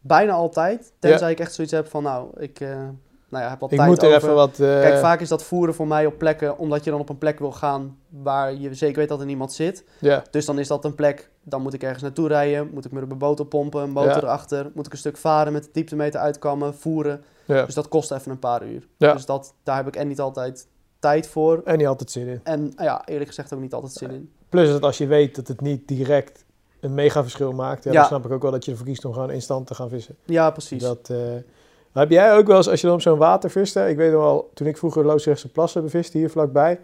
[0.00, 0.92] bijna altijd.
[0.98, 2.88] Tenzij ik echt zoiets heb van, nou, ik eh,
[3.32, 4.22] nou ja, heb wat Ik tijd moet er over.
[4.22, 4.50] even wat...
[4.60, 7.18] eh, Kijk, vaak is dat voeren voor mij op plekken, omdat je dan op een
[7.18, 9.84] plek wil gaan waar je zeker weet dat er niemand zit.
[9.98, 12.92] Ja, Dus dan is dat een plek, dan moet ik ergens naartoe rijden, moet ik
[12.92, 16.20] met een boot oppompen, een motor erachter, moet ik een stuk varen met de dieptemeter
[16.20, 17.24] uitkomen, voeren.
[17.44, 17.64] ja.
[17.64, 18.88] Dus dat kost even een paar uur.
[18.96, 19.12] Ja.
[19.12, 20.66] Dus dat, daar heb ik en niet altijd
[20.98, 21.60] tijd voor.
[21.64, 22.40] En niet altijd zin in.
[22.42, 24.32] En nou ja, eerlijk gezegd ook niet altijd zin in.
[24.48, 26.44] Plus dat als je weet dat het niet direct
[26.80, 27.98] een mega verschil maakt, ja, Ja.
[27.98, 30.16] dan snap ik ook wel dat je ervoor kiest om gewoon instant te gaan vissen.
[30.24, 30.82] Ja, precies.
[30.82, 31.16] Dat, eh,
[31.92, 33.96] maar heb jij ook wel eens, als je dan op zo'n water vist, hè, ik
[33.96, 36.80] weet wel, toen ik vroeger Loosrechtse plassen beviste hier vlakbij,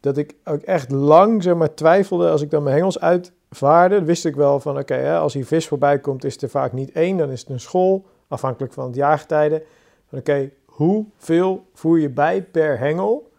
[0.00, 4.02] dat ik ook echt lang zeg maar, twijfelde als ik dan mijn hengels uitvaarde.
[4.02, 6.92] Wist ik wel van, oké, als hier vis voorbij komt, is het er vaak niet
[6.92, 9.62] één, dan is het een school, afhankelijk van het jaargetijde.
[10.10, 13.30] Oké, hoeveel voer je bij per hengel?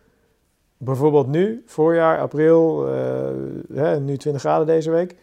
[0.78, 3.30] Bijvoorbeeld nu, voorjaar, april, eh,
[3.74, 5.16] hè, nu 20 graden deze week.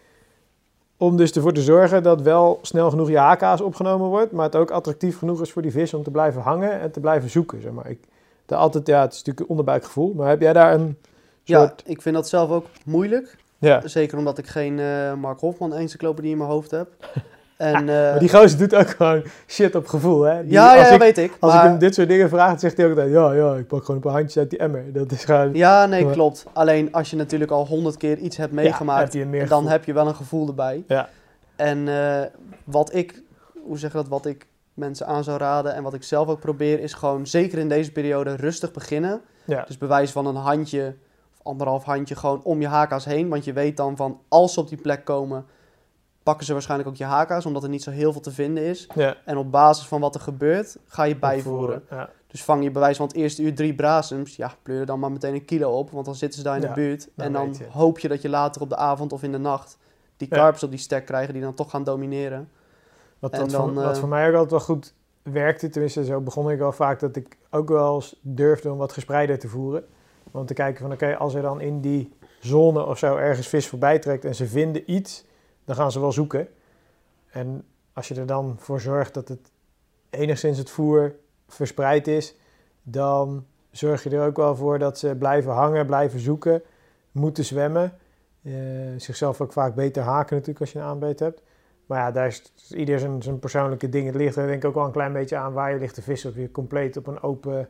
[0.97, 4.57] Om dus ervoor te zorgen dat wel snel genoeg je haakaas opgenomen wordt, maar het
[4.57, 7.63] ook attractief genoeg is voor die vis om te blijven hangen en te blijven zoeken.
[7.63, 7.91] Zeg maar.
[7.91, 7.99] ik,
[8.47, 10.97] daar altijd, ja, het is natuurlijk een onderbuikgevoel, maar heb jij daar een
[11.43, 11.83] ja, soort...
[11.87, 13.37] ik vind dat zelf ook moeilijk.
[13.59, 16.89] Ja, Zeker omdat ik geen eh, Mark Hofman encyclopedie in mijn hoofd heb.
[17.57, 20.43] En, eh, maar die gozer doet ook gewoon shit op gevoel, hè?
[20.43, 21.37] Die- ja, ja, ik, weet ik.
[21.41, 23.67] als maar, ik hem dit soort dingen vraag, zegt hij ook altijd, ja, ja, ik
[23.67, 24.93] pak gewoon een paar handjes uit die emmer.
[24.93, 25.55] Dat is gewoon...
[25.55, 26.45] Ja, nee, Maar- klopt.
[26.53, 29.17] Alleen als je natuurlijk al honderd keer iets hebt meegemaakt,
[29.49, 30.85] dan heb je wel een gevoel erbij.
[30.87, 31.09] Ja.
[31.57, 32.21] En eh,
[32.65, 33.23] wat ik,
[33.63, 36.41] hoe zeg je dat, wat ik mensen aan zou raden en wat ik zelf ook
[36.41, 39.21] probeer, is gewoon zeker in deze periode rustig beginnen.
[39.45, 40.95] Ja, Dus bewijs van een handje
[41.39, 43.29] of anderhalf handje gewoon om je haka's heen.
[43.29, 45.45] Want je weet dan van als ze op die plek komen,
[46.27, 48.89] pakken ze waarschijnlijk ook je haka's, omdat er niet zo heel veel te vinden is.
[48.95, 49.17] ja.
[49.25, 51.83] En op basis van wat er gebeurt, ga je bijvoeren.
[51.91, 54.99] Ja, Dus vang je bewijs van het eerste uur drie brasems, ja, pleur er dan
[54.99, 57.09] maar meteen een kilo op, want dan zitten ze daar in Ja, de buurt.
[57.15, 59.39] dan en dan je hoop je dat je later op de avond of in de
[59.39, 59.79] nacht
[60.17, 62.49] die karpers op die stek krijgen die dan toch gaan domineren.
[63.19, 66.05] Wat, En wat, dan, voor, wat eh, voor mij ook altijd wel goed werkte, tenminste
[66.05, 69.49] zo begon ik wel vaak, dat ik ook wel eens durfde om wat gespreider te
[69.49, 69.85] voeren.
[70.31, 73.69] Om te kijken van oké, als er dan in die zone of zo ergens vis
[73.69, 75.25] voorbij trekt en ze vinden iets,
[75.67, 76.49] dan gaan ze wel zoeken.
[77.31, 79.51] En als je er dan voor zorgt dat het
[80.11, 81.15] enigszins het voer
[81.49, 82.35] verspreid is,
[82.83, 86.63] dan zorg je er ook wel voor dat ze blijven hangen, blijven zoeken.
[87.13, 87.93] moeten zwemmen.
[88.43, 88.53] Eh,
[88.97, 91.43] zichzelf ook vaak beter haken natuurlijk als je een aanbeet hebt.
[91.87, 94.07] Maar ja, daar is ieder zijn, zijn persoonlijke ding.
[94.07, 96.03] Het ligt er denk ik ook wel een klein beetje aan waar je ligt te
[96.03, 96.31] vissen.
[96.31, 97.69] Of je compleet op een open,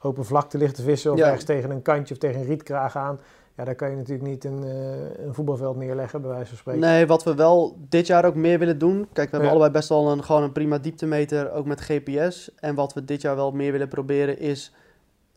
[0.00, 1.12] open vlakte ligt te vissen.
[1.12, 1.24] Of Ja.
[1.26, 3.20] ergens tegen een kantje of tegen een rietkraag aan.
[3.56, 6.80] Ja, daar kan je natuurlijk niet een, eh, een voetbalveld neerleggen, bij wijze van spreken.
[6.80, 8.96] Nee, wat we wel dit jaar ook meer willen doen.
[9.12, 9.48] Kijk, we hebben Ja.
[9.50, 12.54] allebei best wel een, gewoon een prima dieptemeter, ook met GPS.
[12.54, 14.72] En wat we dit jaar wel meer willen proberen is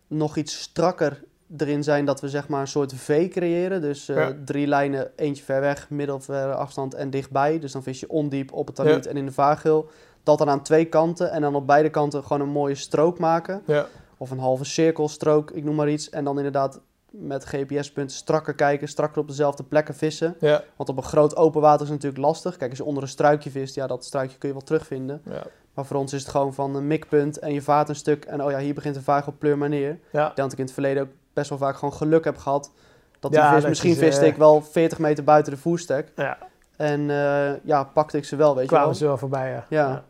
[0.08, 1.24] nog iets strakker
[1.58, 3.82] erin zijn dat we zeg maar een soort V creëren.
[3.82, 4.34] Dus eh, Ja.
[4.46, 7.60] drie lijnen, eentje ver weg, middelverre afstand en dichtbij.
[7.60, 9.00] Dus dan vis je ondiep op het Ja.
[9.10, 9.90] en in de vaargeul.
[10.24, 13.62] Dat dan aan twee kanten en dan op beide kanten gewoon een mooie strook maken.
[13.66, 13.86] Ja,
[14.20, 16.10] Of een halve cirkelstrook, ik noem maar iets.
[16.10, 16.80] En dan inderdaad
[17.12, 20.36] met GPS-punten strakker kijken, strakker op dezelfde plekken vissen.
[20.40, 22.58] ja, Want op een groot open water is het natuurlijk lastig.
[22.58, 25.22] Kijk, als je onder een struikje vist, ja, dat struikje kun je wel terugvinden.
[25.26, 25.44] ja.
[25.74, 28.26] Maar voor ons is het gewoon van een mikpunt en je vaart een stuk.
[28.26, 30.00] En oh ja, hier begint de vaargel, pleur maar neer.
[30.12, 30.30] ja.
[30.30, 32.72] Ik denk dat ik in het verleden ook best wel vaak gewoon geluk heb gehad.
[33.20, 35.60] Dat Ja, die vis, dat misschien is, viste eh, ik wel 40 meter buiten de
[35.60, 36.12] voerstek.
[36.16, 36.38] ja.
[36.76, 38.96] En eh, ja, pakte ik ze wel, weet je kwamen wel.
[38.96, 39.66] ze wel voorbij, ja.
[39.70, 39.88] Ja.
[39.90, 40.04] ja.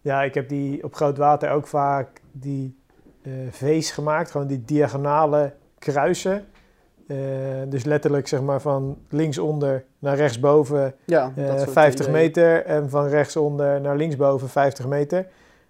[0.00, 2.78] Ja, ik heb die op groot water ook vaak die
[3.22, 4.30] eh V's gemaakt.
[4.30, 6.46] Gewoon die diagonale kruisen.
[7.08, 7.16] Eh,
[7.68, 12.22] dus letterlijk zeg maar van linksonder naar rechtsboven Ja, eh, dat soort 50 ideeën.
[12.22, 12.64] meter.
[12.64, 15.26] En van rechtsonder naar linksboven 50 meter.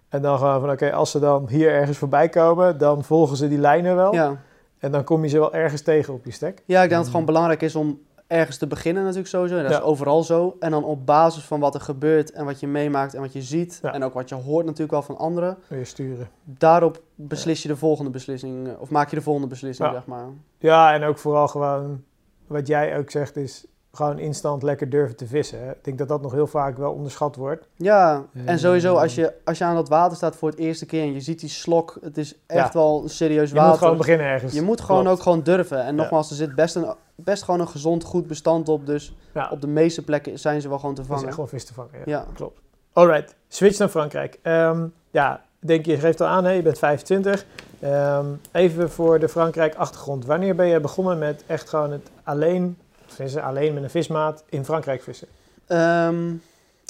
[0.09, 3.47] En dan gewoon van oké, als ze dan hier ergens voorbij komen, dan volgen ze
[3.47, 4.13] die lijnen wel.
[4.13, 4.37] Ja.
[4.79, 6.63] En dan kom je ze wel ergens tegen op je stek.
[6.65, 7.99] ja, ik denk dat het gewoon belangrijk is om
[8.31, 9.55] ergens te beginnen natuurlijk sowieso.
[9.57, 9.77] En dat Ja.
[9.77, 10.55] is overal zo.
[10.59, 13.41] En dan op basis van wat er gebeurt en wat je meemaakt en wat je
[13.41, 13.79] ziet.
[13.81, 13.93] Ja.
[13.93, 15.57] En ook wat je hoort natuurlijk wel van anderen.
[15.67, 16.29] Weer sturen.
[16.43, 19.93] daarop beslis je de volgende beslissing, eh, of maak je de volgende beslissing, Ja.
[19.93, 20.25] zeg maar.
[20.57, 22.03] Ja, en ook vooral gewoon,
[22.47, 25.59] wat jij ook zegt, is gewoon instant lekker durven te vissen.
[25.59, 25.71] hè.
[25.71, 27.67] Ik denk dat dat nog heel vaak wel onderschat wordt.
[27.75, 30.85] Ja, Eh, en sowieso als je, als je aan dat water staat voor het eerste
[30.85, 32.79] keer en je ziet die slok, het is echt Ja.
[32.79, 33.69] wel een serieus Je water.
[33.71, 34.53] moet gewoon beginnen ergens.
[34.53, 35.17] je moet gewoon Klopt.
[35.17, 35.83] ook gewoon durven.
[35.83, 36.93] En nogmaals, er zit best, een,
[37.23, 38.85] best gewoon een gezond, goed bestand op.
[38.85, 41.27] Dus Ja, op de meeste plekken zijn ze wel gewoon te vangen.
[41.27, 41.91] echt wel vis te vangen.
[41.93, 42.01] Ja.
[42.05, 42.25] Ja.
[42.33, 42.59] Klopt.
[42.93, 44.39] Alright, switch naar Frankrijk.
[44.41, 46.51] Ehm, ja, denk je geeft al aan, hè?
[46.51, 47.45] je bent 25.
[47.79, 50.25] Ehm, even voor de Frankrijk achtergrond.
[50.25, 54.65] Wanneer ben je begonnen met echt gewoon het alleen vissen, alleen met een vismaat in
[54.65, 55.27] Frankrijk vissen?
[55.67, 56.33] Ehm,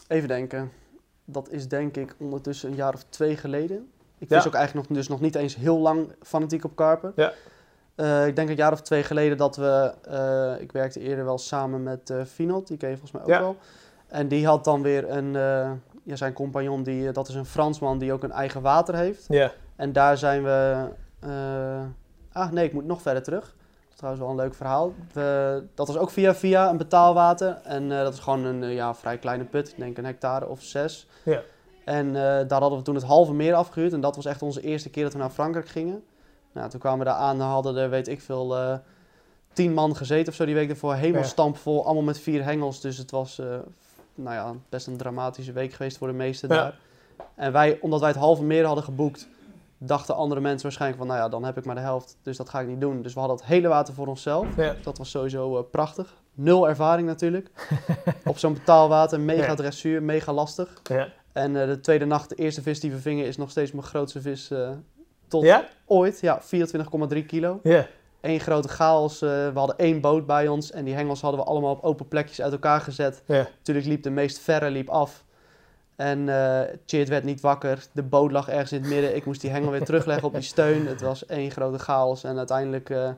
[0.08, 0.72] even denken.
[1.26, 3.92] Dat is denk ik ondertussen een jaar of twee geleden.
[4.18, 4.38] Ik Ja.
[4.38, 7.14] vis ook eigenlijk nog, dus nog niet eens heel lang fanatiek op karpen.
[7.16, 7.34] Ja.
[7.96, 9.94] Eh, ik denk een jaar of twee geleden dat we...
[10.10, 13.30] eh, ik werkte eerder wel samen met eh Finot, die ken je volgens mij ook
[13.30, 13.40] Ja.
[13.40, 13.56] wel.
[14.08, 15.32] En die had dan weer een...
[16.04, 19.26] ja, zijn compagnon, die, dat is een Fransman die ook een eigen water heeft.
[19.28, 20.88] Ja, En daar zijn we...
[22.32, 23.44] ah, nee, ik moet nog verder terug.
[23.44, 24.94] Dat is trouwens wel een leuk verhaal.
[25.14, 27.60] We, dat was ook via via een betaalwater.
[27.64, 29.70] En dat is gewoon een ja, vrij kleine put.
[29.70, 31.08] Ik denk een hectare of zes.
[31.24, 31.42] Ja.
[31.86, 32.14] En
[32.48, 33.94] daar hadden we toen het halve meer afgehuurd.
[33.94, 36.04] En dat was echt onze eerste keer dat we naar Frankrijk gingen.
[36.54, 37.38] Nou, toen kwamen we daar aan.
[37.38, 38.76] Dan hadden er, weet ik veel, eh,
[39.54, 40.94] tien man gezeten of zo die week ervoor.
[40.94, 41.86] Helemaal stampvol.
[41.86, 42.82] Allemaal met vier hengels.
[42.82, 43.46] Dus het was, eh,
[44.16, 46.56] nou ja, best een dramatische week geweest voor de meesten Ja.
[46.56, 46.76] daar.
[47.36, 49.28] En wij, omdat wij het halve meer hadden geboekt,
[49.78, 52.50] dachten andere mensen waarschijnlijk van, nou ja, dan heb ik maar de helft, dus dat
[52.50, 53.02] ga ik niet doen.
[53.02, 54.48] Dus we hadden het hele water voor onszelf.
[54.58, 54.76] ja.
[54.84, 56.14] Dat was sowieso eh, prachtig.
[56.34, 57.50] Nul ervaring natuurlijk.
[58.26, 59.56] Op zo'n betaalwater, mega Ja.
[59.56, 60.82] dressuur, mega lastig.
[60.84, 61.08] ja.
[61.34, 64.22] En de tweede nacht, de eerste vis die we vingen, is nog steeds mijn grootste
[64.22, 64.52] vis
[65.32, 65.66] tot Ja?
[65.86, 66.20] ooit.
[66.20, 66.42] Ja,
[67.14, 67.60] 24,3 kilo.
[67.64, 67.88] Ja.
[68.22, 69.22] Eén grote chaos.
[69.22, 72.08] eh, we hadden één boot bij ons en die hengels hadden we allemaal op open
[72.08, 73.24] plekjes uit elkaar gezet.
[73.26, 73.48] Ja.
[73.58, 75.24] Natuurlijk liep de meest verre liep af.
[75.96, 76.30] En
[76.86, 77.84] Chit werd niet wakker.
[77.94, 79.16] De boot lag ergens in het midden.
[79.16, 80.88] Ik moest die hengel weer terugleggen op die steun.
[80.88, 82.24] Het was één grote chaos.
[82.24, 83.10] En uiteindelijk eh,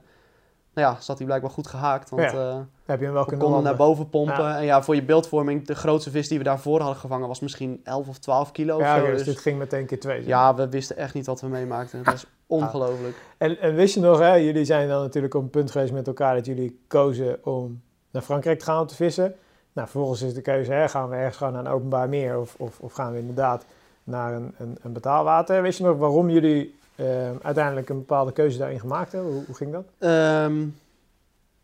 [0.74, 2.10] nou ja, zat hij blijkbaar goed gehaakt.
[2.10, 3.76] Want Ja, eh, Heb je hem wel we konden naar landen?
[3.78, 4.44] boven pompen.
[4.44, 4.58] Ja.
[4.58, 7.82] En ja, voor je beeldvorming, de grootste vis die we daarvoor hadden gevangen was misschien
[7.84, 8.80] 11 of 12 kilo.
[8.80, 9.06] Ja, of zo.
[9.10, 10.18] dus Dus dit ging meteen keer twee.
[10.20, 10.28] zeg.
[10.28, 11.98] ja, we wisten echt niet wat we meemaakten.
[12.00, 13.16] Het was ongelooflijk.
[13.38, 16.08] En, en wist je nog, hè, jullie zijn dan natuurlijk op een punt geweest met
[16.08, 19.36] elkaar dat jullie kozen om naar Frankrijk te gaan om te vissen.
[19.74, 22.56] Nou, vervolgens is de keuze, hè, gaan we ergens gewoon naar een openbaar meer of,
[22.58, 23.66] of, of gaan we inderdaad
[24.04, 25.62] naar een, een, een betaalwater.
[25.62, 29.32] Wist je nog waarom jullie eh, uiteindelijk een bepaalde keuze daarin gemaakt hebben?
[29.34, 29.86] Hoe, hoe ging dat?
[29.98, 30.58] Ehm,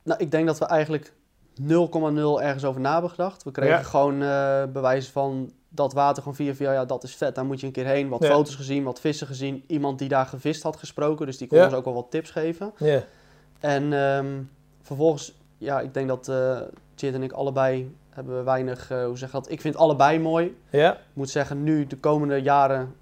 [0.03, 1.13] nou, ik denk dat we eigenlijk
[1.61, 3.43] 0,0 ergens over na hebben gedacht.
[3.43, 3.83] We kregen Ja.
[3.83, 7.59] gewoon eh bewijs van dat water gewoon via via, ja, dat is vet, daar moet
[7.59, 8.09] je een keer heen.
[8.09, 8.29] Wat Ja.
[8.29, 9.63] foto's gezien, wat vissen gezien.
[9.67, 11.63] Iemand die daar gevist had gesproken, dus die kon Ja.
[11.65, 12.73] ons ook wel wat tips geven.
[12.77, 13.03] Ja.
[13.59, 14.41] En ehm,
[14.81, 16.31] vervolgens, ja, ik denk dat
[16.95, 19.51] Chit en ik allebei hebben we weinig, eh, hoe zeg dat?
[19.51, 20.57] Ik vind allebei mooi.
[20.69, 20.93] Ja?
[20.93, 22.95] Ik moet zeggen, nu de komende jaren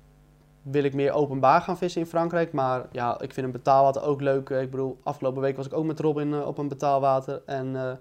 [0.72, 2.54] wil ik meer openbaar gaan vissen in Frankrijk.
[2.54, 4.50] Maar ja, ik vind een betaalwater ook leuk.
[4.50, 7.42] Eh, Ik bedoel, afgelopen week was ik ook met Robin eh, op een betaalwater.
[7.46, 7.92] En eh,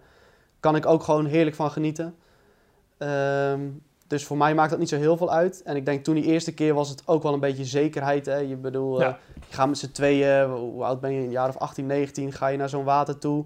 [0.60, 2.14] kan ik ook gewoon heerlijk van genieten.
[2.98, 3.60] Ehm,
[4.06, 5.62] dus voor mij maakt dat niet zo heel veel uit.
[5.62, 8.26] En ik denk toen die eerste keer was het ook wel een beetje zekerheid.
[8.26, 8.36] Hè?
[8.36, 9.18] Je bedoel, Ja.
[9.48, 12.46] je gaat met z'n tweeën, hoe oud ben je, een jaar of 18, 19, ga
[12.46, 13.44] je naar zo'n water toe.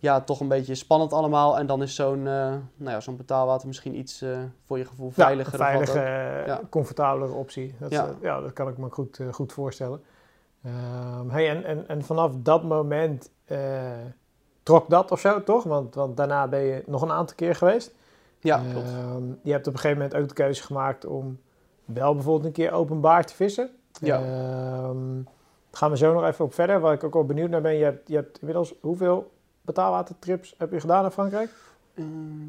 [0.00, 1.58] Ja, toch een beetje spannend allemaal.
[1.58, 2.32] En dan is zo'n eh,
[2.76, 5.58] nou ja, zo'n betaalwater misschien iets eh, voor je gevoel Ja, veiliger.
[5.58, 6.60] wat veilige, eh, Ja.
[6.70, 7.74] comfortabelere optie.
[7.78, 8.08] Dat, Ja.
[8.22, 10.02] ja, dat kan ik me goed, goed voorstellen.
[10.64, 13.30] Ehm, hey, en, en, en vanaf dat moment
[14.62, 15.64] trok dat of zo, toch?
[15.64, 17.94] Want, want daarna ben je nog een aantal keer geweest.
[18.38, 18.86] Ja, klopt.
[18.88, 21.38] Ehm, je hebt op een gegeven moment ook de keuze gemaakt om
[21.84, 23.70] wel bijvoorbeeld een keer openbaar te vissen.
[24.00, 24.16] Ja.
[24.22, 25.22] Ehm,
[25.72, 26.80] gaan we zo nog even op verder.
[26.80, 27.74] Waar ik ook wel benieuwd naar ben.
[27.74, 29.30] Je hebt, je hebt inmiddels hoeveel
[29.72, 31.50] betaalwatertrips heb je gedaan in Frankrijk?
[31.94, 32.46] Ehm,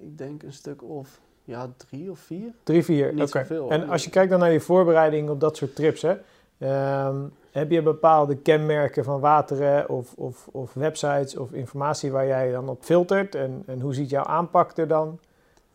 [0.00, 2.52] ik denk een stuk of ja, drie of vier.
[2.62, 3.12] Drie, vier.
[3.12, 3.26] Oké.
[3.26, 3.70] zoveel.
[3.70, 6.16] En als je kijkt dan naar je voorbereiding op dat soort trips, hè,
[6.58, 7.16] ehm,
[7.50, 12.68] heb je bepaalde kenmerken van wateren of, of, of websites of informatie waar jij dan
[12.68, 13.34] op filtert?
[13.34, 15.18] En, en hoe ziet jouw aanpak er dan?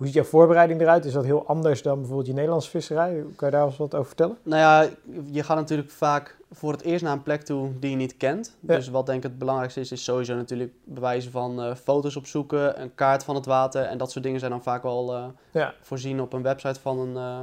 [0.03, 1.05] Hoe ziet jouw voorbereiding eruit?
[1.05, 3.23] Is dat heel anders dan bijvoorbeeld je Nederlandse visserij?
[3.35, 4.37] Kan je daar eens wat over vertellen?
[4.43, 4.89] Nou ja,
[5.31, 8.55] je gaat natuurlijk vaak voor het eerst naar een plek toe die je niet kent.
[8.59, 8.75] Ja.
[8.75, 12.81] Dus wat denk ik het belangrijkste is, is sowieso natuurlijk bewijzen van eh, foto's opzoeken,
[12.81, 13.83] een kaart van het water.
[13.83, 15.73] En dat soort dingen zijn dan vaak wel eh, Ja.
[15.81, 17.39] voorzien op een website van een, eh,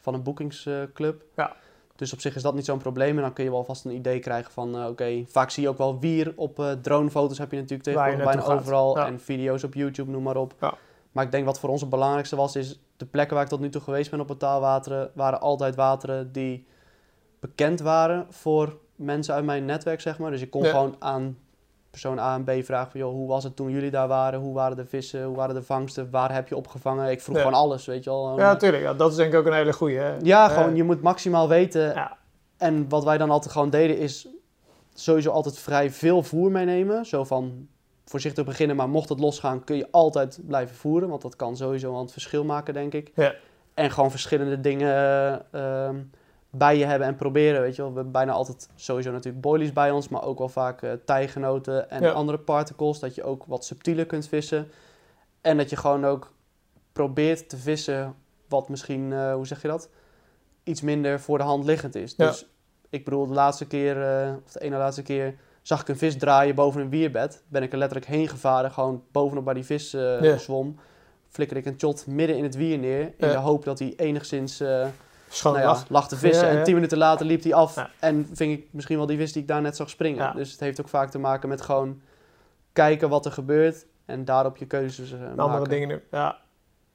[0.00, 1.22] van een boekingsclub.
[1.36, 1.52] Ja.
[1.96, 3.16] Dus op zich is dat niet zo'n probleem.
[3.16, 5.78] En dan kun je wel vast een idee krijgen van, oké, vaak zie je ook
[5.78, 8.58] wel wier op eh, dronefoto's heb je natuurlijk tegenwoordig bijna gaat.
[8.60, 8.98] overal.
[8.98, 9.06] Ja.
[9.06, 10.54] En video's op YouTube, noem maar op.
[10.60, 10.74] Ja.
[11.14, 13.60] Maar ik denk wat voor ons het belangrijkste was, is de plekken waar ik tot
[13.60, 16.66] nu toe geweest ben op betaalwateren, waren altijd wateren die
[17.40, 20.30] bekend waren voor mensen uit mijn netwerk, zeg maar.
[20.30, 20.70] Dus ik kon Ja.
[20.70, 21.38] gewoon aan
[21.90, 24.40] persoon A en B vragen van, joh, hoe was het toen jullie daar waren?
[24.40, 25.24] Hoe waren de vissen?
[25.24, 26.10] Hoe waren de vangsten?
[26.10, 27.10] Waar heb je opgevangen?
[27.10, 27.42] Ik vroeg Ja.
[27.42, 28.38] gewoon alles, weet je wel.
[28.38, 28.82] Ja, natuurlijk.
[28.82, 29.98] Ja, dat is denk ik ook een hele goeie.
[29.98, 30.16] Hè?
[30.22, 31.82] ja, gewoon, je moet maximaal weten.
[31.82, 32.16] Ja.
[32.56, 34.28] En wat wij dan altijd gewoon deden is
[34.94, 37.06] sowieso altijd vrij veel voer meenemen.
[37.06, 37.68] Zo van
[38.04, 41.08] voorzichtig beginnen, maar mocht het losgaan kun je altijd blijven voeren.
[41.08, 43.10] Want dat kan sowieso aan het verschil maken, denk ik.
[43.14, 43.34] Ja.
[43.74, 44.92] En gewoon verschillende dingen
[45.52, 46.02] ehm,
[46.50, 47.90] bij je hebben en proberen, weet je wel.
[47.90, 51.90] We hebben bijna altijd sowieso natuurlijk boilies bij ons, maar ook wel vaak eh tijgenoten
[51.90, 52.10] en Ja.
[52.10, 52.98] andere particles.
[52.98, 54.68] Dat je ook wat subtieler kunt vissen.
[55.40, 56.32] En dat je gewoon ook
[56.92, 58.14] probeert te vissen
[58.48, 59.88] wat misschien, eh, hoe zeg je dat?
[60.62, 62.14] Iets minder voor de hand liggend is.
[62.16, 62.26] Ja.
[62.26, 62.46] Dus
[62.90, 65.34] ik bedoel, de laatste keer, eh, of de ene laatste keer,
[65.64, 67.42] zag ik een vis draaien boven een wierbed.
[67.48, 70.78] Ben ik er letterlijk heen gevaren, gewoon bovenop waar die vis eh, zwom.
[71.28, 74.58] Flikker ik een shot midden in het wier neer, in de hoop dat hij enigszins
[74.58, 75.88] nou ja, lach.
[75.88, 76.46] lag te vissen.
[76.46, 76.58] Ja, ja.
[76.58, 79.42] En tien minuten later liep hij af en ving ik misschien wel die vis die
[79.42, 80.36] ik daar net zag springen.
[80.36, 82.00] Dus het heeft ook vaak te maken met gewoon
[82.72, 85.68] kijken wat er gebeurt en daarop je keuzes eh, En andere maken.
[85.68, 86.02] dingen.
[86.10, 86.38] Ja,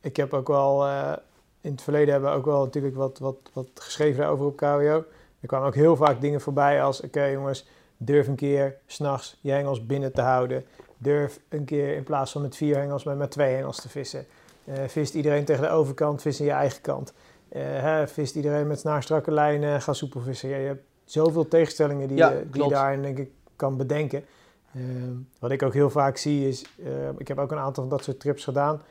[0.02, 0.88] ik heb ook wel,
[1.62, 5.04] in het verleden hebben we ook wel natuurlijk wat, wat, wat geschreven over op KWO.
[5.40, 7.66] Er kwamen ook heel vaak dingen voorbij als, oké jongens,
[8.02, 10.66] durf een keer s'nachts je hengels binnen te houden.
[10.98, 14.26] Durf een keer in plaats van met vier hengels, maar met twee hengels te vissen.
[14.64, 17.14] Eh, vist iedereen tegen de overkant, vis in je eigen kant.
[17.50, 20.50] Eh, hè, vist iedereen met snaarstrakke lijnen, ga soepel vissen.
[20.50, 24.26] Ja, je hebt zoveel tegenstellingen die, Ja, je, die je daarin denk ik kan bedenken.
[24.76, 27.92] Ehm, wat ik ook heel vaak zie is, eh, ik heb ook een aantal van
[27.98, 28.82] dat soort trips gedaan.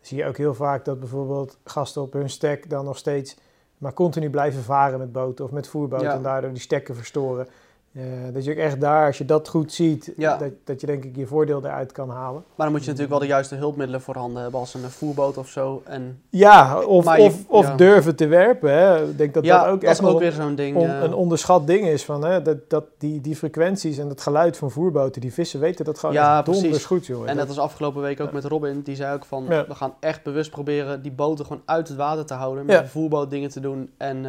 [0.00, 3.36] Zie je ook heel vaak dat bijvoorbeeld gasten op hun stek dan nog steeds
[3.78, 6.14] maar continu blijven varen met boten of met voerboten Ja.
[6.14, 7.48] en daardoor die stekken verstoren.
[7.96, 10.36] Eh, dat je ook echt daar, als je dat goed ziet, Ja.
[10.36, 12.44] dat, dat je denk ik je voordeel eruit kan halen.
[12.54, 15.48] Maar dan moet je natuurlijk wel de juiste hulpmiddelen voorhanden hebben, als een voerboot of
[15.48, 15.82] zo.
[15.84, 17.74] En Ja, of, je- of, of ja.
[17.76, 18.70] durven te werpen.
[18.72, 19.08] Hè.
[19.08, 20.76] Ik denk dat ja, dat ook dat echt is ook weer zo'n ding.
[20.76, 22.04] on- een onderschat ding is.
[22.04, 25.84] Van, hè, dat, dat die, die frequenties en het geluid van voerboten, die vissen weten
[25.84, 27.28] dat gewoon Ja, donders goed, jongen.
[27.28, 30.22] en Dat- als afgelopen week ook met Robin, die zei ook van, we gaan echt
[30.22, 32.66] bewust proberen die boten gewoon uit het water te houden.
[32.66, 33.90] Met een voerboot dingen te doen.
[33.96, 34.22] En eh,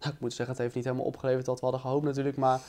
[0.00, 2.36] nou, ik moet zeggen, het heeft niet helemaal opgeleverd wat we hadden gehoopt natuurlijk.
[2.36, 2.60] Maar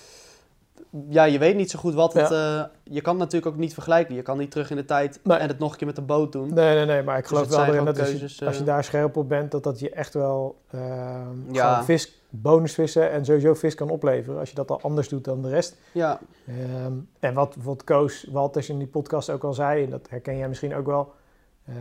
[1.09, 2.31] ja, je weet niet zo goed wat het...
[2.31, 4.15] eh, je kan het natuurlijk ook niet vergelijken.
[4.15, 5.37] Je kan niet terug in de tijd Nee.
[5.37, 6.53] en het nog een keer met de boot doen.
[6.53, 8.65] Nee, nee, nee, maar ik Dus geloof wel erin dat als je, als je eh,
[8.65, 11.83] daar scherp op bent, dat dat je echt wel ehm Ja.
[11.83, 14.39] vis, bonusvissen en sowieso vis kan opleveren.
[14.39, 15.77] Als je dat al anders doet dan de rest.
[15.91, 20.09] Ja, Ehm, en wat bijvoorbeeld Koos Walters in die podcast ook al zei, en dat
[20.09, 21.13] herken jij misschien ook wel,
[21.67, 21.75] ehm,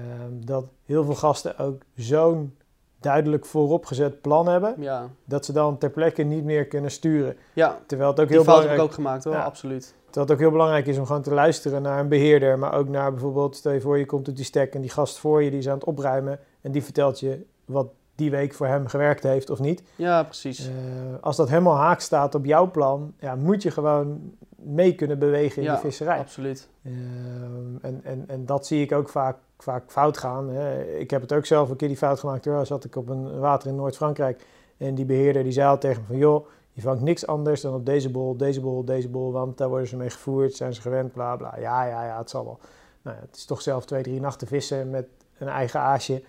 [0.45, 2.57] dat heel veel gasten ook zo'n
[3.05, 5.09] duidelijk vooropgezet plan hebben, ja.
[5.25, 7.37] dat ze dan ter plekke niet meer kunnen sturen.
[7.53, 9.43] ja Terwijl het ook die heel fout heb belangrijk ik ook gemaakt hoor, Ja.
[9.43, 9.95] absoluut.
[10.05, 12.89] Terwijl het ook heel belangrijk is om gewoon te luisteren naar een beheerder, maar ook
[12.89, 15.51] naar bijvoorbeeld, stel je voor je komt op die stek en die gast voor je
[15.51, 19.23] die is aan het opruimen en die vertelt je wat die week voor hem gewerkt
[19.23, 19.83] heeft of niet.
[19.97, 20.67] Ja, precies.
[20.67, 20.73] Eh,
[21.21, 25.63] als dat helemaal haak staat op jouw plan, ja, moet je gewoon mee kunnen bewegen
[25.63, 26.19] in Ja, de visserij.
[26.19, 26.69] absoluut.
[26.85, 30.49] Ehm, en, en, en dat zie ik ook vaak, vaak fout gaan.
[30.51, 30.85] Hè.
[30.85, 32.45] Ik heb het ook zelf een keer die fout gemaakt.
[32.45, 32.67] Hoor.
[32.67, 34.47] Zat ik op een water in Noord-Frankrijk
[34.77, 36.17] en die beheerder die zei al tegen me van...
[36.17, 39.33] joh, je vangt niks anders dan op deze bol, deze bol, deze bol...
[39.33, 41.55] want daar worden ze mee gevoerd, zijn ze gewend, bla bla.
[41.59, 42.59] Ja, ja, ja, het zal wel.
[43.03, 45.07] Nou, ja, het is toch zelf twee, drie nachten vissen met
[45.39, 46.23] een eigen aasje.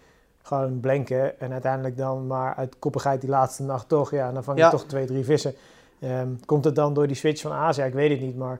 [0.45, 4.11] Gewoon blenken en uiteindelijk dan maar uit koppigheid die laatste nacht toch...
[4.11, 4.69] ja, dan vang je Ja.
[4.69, 5.53] toch twee, drie vissen.
[5.99, 7.51] Ehm, komt het dan door die switch van?
[7.51, 8.59] Ja, ik weet het niet, maar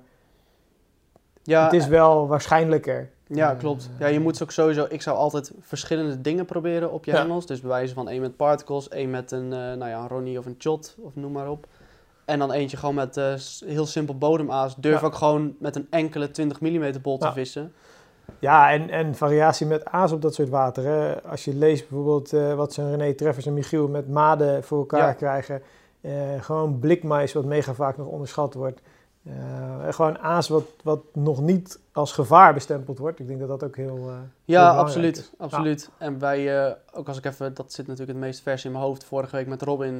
[1.43, 3.09] Ja, het is wel waarschijnlijker.
[3.27, 3.89] Ja, Eh, klopt.
[3.99, 4.85] Ja, je moet ook sowieso...
[4.89, 7.17] Ik zou altijd verschillende dingen proberen op je Ja.
[7.21, 7.45] hengels.
[7.45, 10.37] Dus bij wijze van één met particles, één met een, eh, nou ja, een Ronnie
[10.39, 11.67] of een Chot, of noem maar op.
[12.25, 13.33] En dan eentje gewoon met eh,
[13.65, 14.75] heel simpel bodemaas.
[14.75, 15.05] Durf Ja.
[15.07, 17.73] ook gewoon met een enkele 20 mm bol te vissen.
[18.39, 20.83] Ja, en, en variatie met aas op dat soort water.
[20.83, 21.21] Hè.
[21.23, 25.07] Als je leest bijvoorbeeld eh, wat zo'n René Treffers en Michiel met maden voor elkaar
[25.07, 25.13] Ja.
[25.13, 25.61] krijgen.
[26.01, 26.11] eh,
[26.41, 28.79] gewoon blikmais, wat mega vaak nog onderschat wordt.
[29.23, 29.33] Eh,
[29.93, 33.19] gewoon aas wat, wat nog niet als gevaar bestempeld wordt.
[33.19, 34.09] Ik denk dat dat ook heel,
[34.43, 35.17] Ja, absoluut.
[35.17, 35.31] is.
[35.37, 35.89] absoluut.
[35.97, 37.53] En wij, ook als ik even...
[37.53, 39.03] Dat zit natuurlijk het meest vers in mijn hoofd.
[39.03, 39.99] Vorige week met Robin.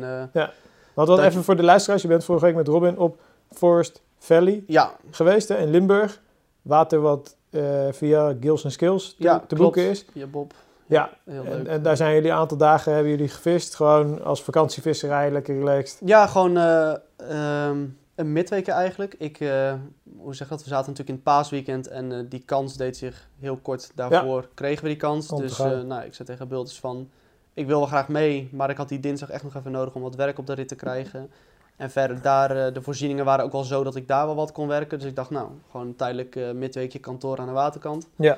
[0.93, 2.01] Want wel Dat- even voor de luisteraars.
[2.01, 3.19] Je bent vorige week met Robin op
[3.51, 6.21] Forest Valley ja, geweest hè, in Limburg.
[6.61, 9.61] Water wat eh, via Gills Skills te, ja, te klopt.
[9.61, 10.05] boeken is.
[10.13, 10.53] Ja, Bob.
[10.87, 11.67] Ja, Heel En, leuk.
[11.67, 13.75] en daar zijn jullie een aantal dagen hebben jullie gevist.
[13.75, 15.99] Gewoon als vakantievisserij, lekker relaxed.
[16.05, 17.85] Ja, gewoon eh, ehm,
[18.15, 19.15] een midweek eigenlijk.
[19.17, 19.73] Ik, eh,
[20.17, 20.63] hoe zeg dat?
[20.63, 24.49] We zaten natuurlijk in het paasweekend en die kans deed zich heel kort daarvoor.
[24.53, 25.29] Kregen we die kans.
[25.29, 27.09] Om te Dus nou, ik zei tegen Bulters van,
[27.53, 30.01] ik wil wel graag mee, maar ik had die dinsdag echt nog even nodig om
[30.01, 31.29] wat werk op de rit te krijgen.
[31.75, 34.51] En verder daar, eh, de voorzieningen waren ook wel zo dat ik daar wel wat
[34.51, 34.99] kon werken.
[34.99, 38.07] Dus ik dacht, nou, gewoon een tijdelijk eh, midweekje kantoor aan de waterkant.
[38.15, 38.37] Ja.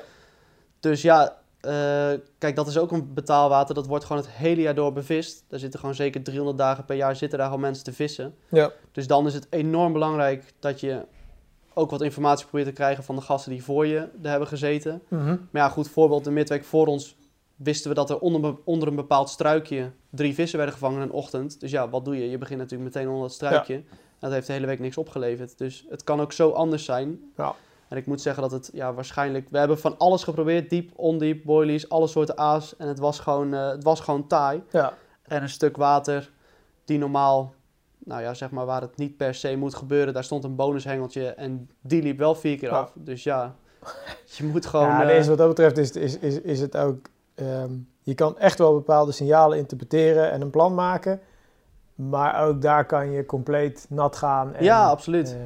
[0.80, 1.72] Dus ja, eh,
[2.38, 3.74] kijk, dat is ook een betaalwater.
[3.74, 5.44] Dat wordt gewoon het hele jaar door bevist.
[5.48, 8.34] Daar zitten gewoon zeker 300 dagen per jaar zitten daar gewoon mensen te vissen.
[8.48, 8.70] Ja.
[8.92, 11.04] Dus dan is het enorm belangrijk dat je
[11.74, 15.02] ook wat informatie probeert te krijgen van de gasten die voor je er hebben gezeten.
[15.08, 17.16] Maar ja, goed voorbeeld, de midweek voor ons
[17.58, 21.12] wisten we dat er onder, onder een bepaald struikje drie vissen werden gevangen in een
[21.12, 21.60] ochtend.
[21.60, 22.30] Dus ja, wat doe je?
[22.30, 23.82] Je begint natuurlijk meteen onder dat struikje.
[24.18, 25.58] Dat heeft de hele week niks opgeleverd.
[25.58, 27.20] Dus het kan ook zo anders zijn.
[27.36, 27.54] Ja.
[27.88, 29.48] En ik moet zeggen dat het ja, waarschijnlijk...
[29.50, 30.70] We hebben van alles geprobeerd.
[30.70, 32.76] Diep, ondiep, boilies, alle soorten aas.
[32.76, 34.62] En het was gewoon, eh, het was gewoon taai.
[34.70, 34.94] Ja.
[35.22, 36.30] En een stuk water
[36.84, 37.54] die normaal,
[37.98, 40.14] nou ja, zeg maar waar het niet per se moet gebeuren.
[40.14, 42.92] Daar stond een bonushengeltje en die liep wel vier keer af.
[42.94, 43.56] Dus ja,
[44.24, 44.88] je moet gewoon...
[44.88, 47.08] ja, deze, wat dat betreft is, is, is, is het ook...
[47.38, 47.72] ehm,
[48.02, 51.20] je kan echt wel bepaalde signalen interpreteren en een plan maken.
[51.94, 54.54] Maar ook daar kan je compleet nat gaan.
[54.54, 55.36] En, ja, absoluut.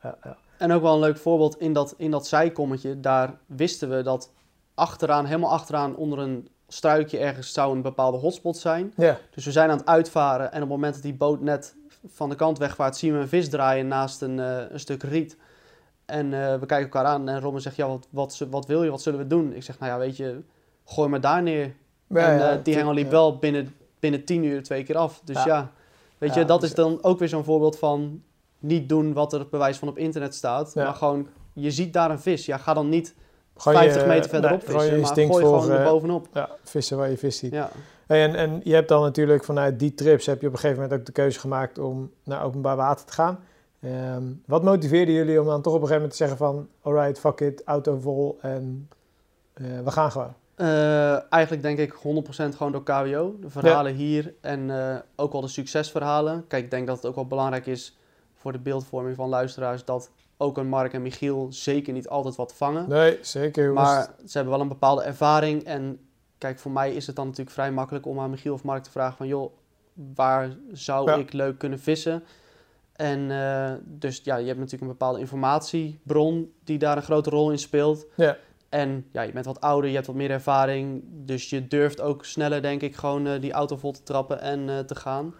[0.00, 0.12] ehm.
[0.58, 3.00] En ook wel een leuk voorbeeld in dat, in dat zijkommetje.
[3.00, 4.32] Daar wisten we dat
[4.74, 8.92] achteraan, helemaal achteraan onder een struikje ergens zou een bepaalde hotspot zijn.
[8.96, 11.76] Ja, Dus we zijn aan het uitvaren en op het moment dat die boot net
[12.06, 15.36] van de kant wegvaart, zien we een vis draaien naast een, eh, een stuk riet.
[16.04, 18.90] En eh, we kijken elkaar aan en Robin zegt, ja, wat, wat, wat wil je,
[18.90, 19.52] wat zullen we doen?
[19.52, 20.42] Ik zeg, nou ja, weet je,
[20.84, 21.74] gooi maar daar neer.
[22.06, 23.10] Ja, en ja, eh, die hengel liep ja.
[23.10, 25.20] wel binnen, binnen tien uur twee keer af.
[25.24, 25.46] Dus Ja.
[25.46, 25.70] ja,
[26.18, 28.22] weet je, dat dus- is dan ook weer zo'n voorbeeld van
[28.58, 30.72] niet doen wat er bewijs van op internet staat.
[30.74, 30.84] Ja.
[30.84, 32.46] Maar gewoon, je ziet daar een vis.
[32.46, 33.14] Ja, ga dan niet
[33.56, 36.28] Gewoon 50 je- meter verderop nee, vissen, maar gooi gewoon er bovenop.
[36.32, 37.52] Ja, vissen waar je vis ziet.
[37.52, 37.70] Ja.
[38.06, 40.82] Hey, En, en je hebt dan natuurlijk vanuit die trips heb je op een gegeven
[40.82, 43.38] moment ook de keuze gemaakt om naar openbaar water te gaan.
[43.80, 47.18] Ehm, wat motiveerde jullie om dan toch op een gegeven moment te zeggen van, alright,
[47.18, 48.88] fuck it, auto vol en
[49.52, 50.34] eh, we gaan gewoon.
[50.54, 53.36] Eh, eigenlijk denk ik 100% gewoon door KWO.
[53.40, 56.44] De verhalen hier en eh, ook wel de succesverhalen.
[56.48, 57.96] Kijk, ik denk dat het ook wel belangrijk is
[58.34, 62.54] voor de beeldvorming van luisteraars dat ook een Mark en Michiel zeker niet altijd wat
[62.54, 62.88] vangen.
[62.88, 63.64] Nee, zeker.
[63.64, 63.88] jongens.
[63.88, 65.64] Maar ze hebben wel een bepaalde ervaring.
[65.64, 65.98] En
[66.38, 68.90] kijk, voor mij is het dan natuurlijk vrij makkelijk om aan Michiel of Mark te
[68.90, 69.26] vragen van...
[69.26, 69.52] joh,
[70.14, 71.16] waar zou Ja.
[71.16, 72.22] ik leuk kunnen vissen?
[72.92, 77.50] En eh, dus ja, je hebt natuurlijk een bepaalde informatiebron die daar een grote rol
[77.50, 78.06] in speelt.
[78.16, 78.36] Ja.
[78.74, 81.02] En ja, je bent wat ouder, je hebt wat meer ervaring.
[81.06, 84.68] Dus je durft ook sneller, denk ik, gewoon eh, die auto vol te trappen en
[84.68, 85.34] eh, te gaan.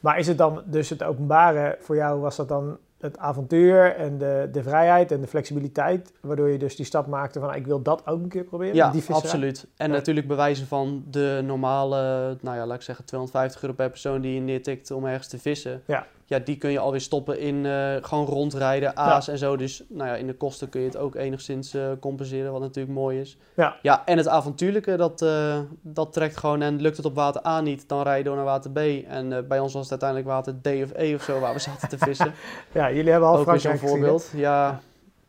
[0.00, 4.18] Maar is het dan dus het openbare voor jou, was dat dan het avontuur en
[4.18, 7.82] de, de vrijheid en de flexibiliteit, waardoor je dus die stap maakte van ik wil
[7.82, 8.74] dat ook een keer proberen?
[8.74, 9.66] Ja, die absoluut.
[9.76, 9.94] En Ja.
[9.94, 11.96] natuurlijk bewijzen van de normale,
[12.40, 15.38] nou ja, laat ik zeggen 250 euro per persoon die je neertikt om ergens te
[15.38, 15.82] vissen.
[15.86, 16.06] Ja.
[16.24, 19.56] Ja, die kun je alweer stoppen in eh, gewoon rondrijden, aas en zo.
[19.56, 22.94] Dus nou ja, in de kosten kun je het ook enigszins eh, compenseren, wat natuurlijk
[22.94, 23.38] mooi is.
[23.54, 23.76] Ja.
[23.82, 26.62] Ja, en het avontuurlijke, dat, eh, dat trekt gewoon.
[26.62, 28.78] En lukt het op water A niet, dan rij je door naar water B.
[29.08, 31.88] En bij ons was het uiteindelijk water D of E of zo waar we zaten
[31.88, 32.32] te vissen.
[32.72, 33.88] Ja, jullie hebben al zo'n Frankrijk hè?
[33.88, 34.30] voorbeeld.
[34.34, 34.80] Ja,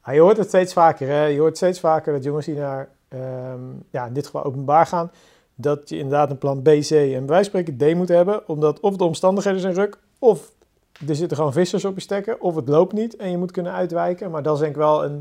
[0.06, 1.26] Ah, je hoort het steeds vaker, hè?
[1.26, 5.12] Je hoort steeds vaker dat jongens die naar, ehm, ja, in dit geval openbaar gaan,
[5.56, 8.96] dat je inderdaad een plan B, C en van spreken D moet hebben, omdat of
[8.96, 10.52] de omstandigheden zijn ruk, of
[11.08, 13.72] er zitten gewoon vissers op je stekken, of het loopt niet en je moet kunnen
[13.74, 14.32] uitwijken.
[14.32, 15.12] Maar dat is denk ik wel een,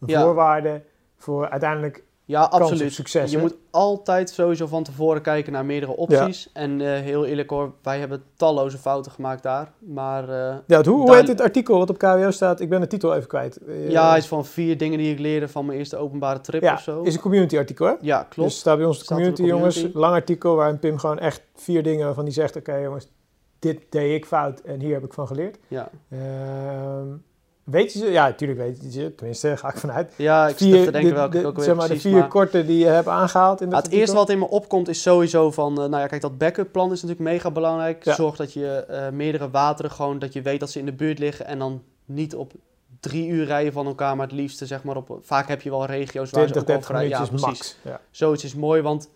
[0.00, 0.22] een Ja.
[0.22, 0.82] voorwaarde
[1.16, 2.82] voor uiteindelijk Ja, kans absoluut.
[2.86, 3.30] op succes.
[3.30, 3.42] je hè?
[3.42, 6.50] moet altijd sowieso van tevoren kijken naar meerdere opties.
[6.52, 9.72] En eh, heel eerlijk hoor, wij hebben talloze fouten gemaakt daar.
[9.78, 12.60] Maar eh, Ja, hoe, hoe daar- heet het artikel wat op KWO staat?
[12.60, 13.56] Ik ben de titel even kwijt.
[13.56, 16.62] Eh, ja, het is van vier dingen die ik leerde van mijn eerste openbare trip
[16.62, 17.02] ja, of zo.
[17.02, 17.92] is een community artikel, hè?
[18.00, 18.48] Ja, klopt.
[18.50, 19.86] Dus staat bij ons de community, jongens.
[19.92, 22.56] Lang artikel waarin Pim gewoon echt vier dingen waarvan die zegt...
[22.56, 23.08] Oké jongens,
[23.72, 25.58] dit deed ik fout en hier heb ik van geleerd.
[25.68, 25.90] ja.
[26.10, 27.06] Ehm,
[27.64, 28.06] weet je ze?
[28.10, 29.14] Ja, natuurlijk weet je ze.
[29.14, 30.12] Tenminste, ga ik vanuit.
[30.16, 32.02] Ja, ik zit Vier, te denken de- welke ik ook weer zeg maar, precies.
[32.02, 34.48] de vier maar- korte die je hebt aangehaald in dat het eerste wat in me
[34.48, 38.04] opkomt is sowieso van, eh, nou ja, kijk, dat backup plan is natuurlijk mega belangrijk.
[38.04, 38.14] Ja.
[38.14, 41.18] Zorg dat je eh, meerdere wateren gewoon, dat je weet dat ze in de buurt
[41.18, 42.52] liggen en dan niet op
[43.00, 45.86] drie uur rijden van elkaar, maar het liefste zeg maar op, vaak heb je wel
[45.86, 47.40] regio's waar 20, ze ook al 30 vrij, ja precies.
[47.46, 47.76] max.
[47.82, 48.00] Ja.
[48.10, 49.08] Zoiets is mooi, want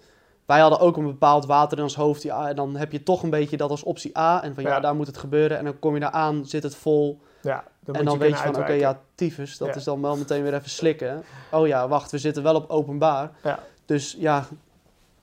[0.49, 3.23] wij hadden ook een bepaald water in ons hoofd, ja, en dan heb je toch
[3.23, 4.81] een beetje dat als optie A en van ja, Ja.
[4.81, 7.95] daar moet het gebeuren en dan kom je daar aan, zit het vol Ja, dan
[7.95, 9.75] en dan weet je van, oké, ja, tyfus, dat Ja.
[9.75, 11.23] is dan wel meteen weer even slikken.
[11.51, 13.31] Oh ja, wacht, we zitten wel op openbaar.
[13.43, 13.59] Ja.
[13.87, 14.45] Dus ja,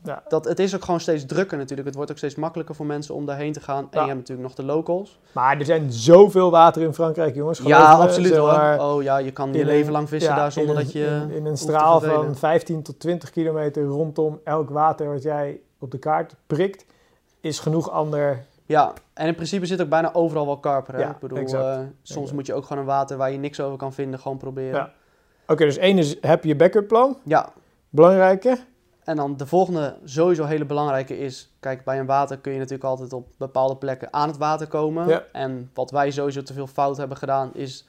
[0.06, 0.24] Ja.
[0.28, 1.88] Dat, het is ook gewoon steeds drukker natuurlijk.
[1.88, 3.84] Het wordt ook steeds makkelijker voor mensen om daarheen te gaan.
[3.84, 4.00] En Ja.
[4.02, 5.20] je hebt natuurlijk nog de locals.
[5.32, 7.60] Maar er zijn zoveel water in Frankrijk, jongens.
[7.60, 8.48] Geloof ja, me, absoluut zeg hoor.
[8.52, 11.06] maar, Oh ja, je kan je leven lang vissen ja, daar zonder een- dat je...
[11.30, 12.36] In, in een straal van vervelen.
[12.36, 16.86] 15 tot 20 kilometer rondom elk water wat jij op de kaart prikt,
[17.42, 18.46] is genoeg ander...
[18.68, 20.94] Ja, en in principe zit ook bijna overal wel karper.
[20.94, 21.00] Hè?
[21.02, 22.32] Ja, ik bedoel, eh, soms Exact.
[22.32, 24.74] moet je ook gewoon een water waar je niks over kan vinden gewoon proberen.
[24.76, 24.92] Ja.
[25.48, 27.18] Oké, dus één is, heb je je backup plan?
[27.24, 27.50] ja,
[27.90, 28.58] Belangrijke?
[29.06, 31.52] En dan de volgende, sowieso hele belangrijke is...
[31.60, 35.08] Kijk, bij een water kun je natuurlijk altijd op bepaalde plekken aan het water komen.
[35.08, 35.24] Ja.
[35.32, 37.54] En wat wij sowieso te veel fout hebben gedaan...
[37.54, 37.86] is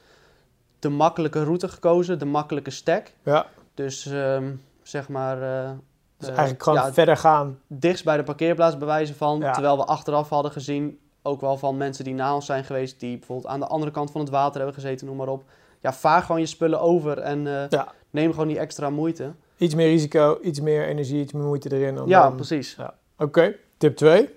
[0.79, 3.11] de makkelijke route gekozen, de makkelijke stack.
[3.23, 4.51] Ja, Dus ehm,
[4.83, 5.41] zeg maar...
[5.41, 5.69] eh,
[6.17, 7.59] dus eh, eigenlijk gewoon ja, verder gaan.
[7.67, 9.39] dichtst bij de parkeerplaats bewijzen van.
[9.39, 9.51] Ja.
[9.51, 12.99] Terwijl we achteraf hadden gezien, ook wel van mensen die na ons zijn geweest...
[12.99, 15.43] die bijvoorbeeld aan de andere kant van het water hebben gezeten, noem maar op.
[15.81, 19.33] Ja, vaar gewoon je spullen over en eh, neem gewoon die extra moeite.
[19.57, 21.95] Iets meer risico, iets meer energie, iets meer moeite erin.
[21.95, 22.77] dan Ja, dan- precies.
[23.17, 24.29] Oké, tip 2.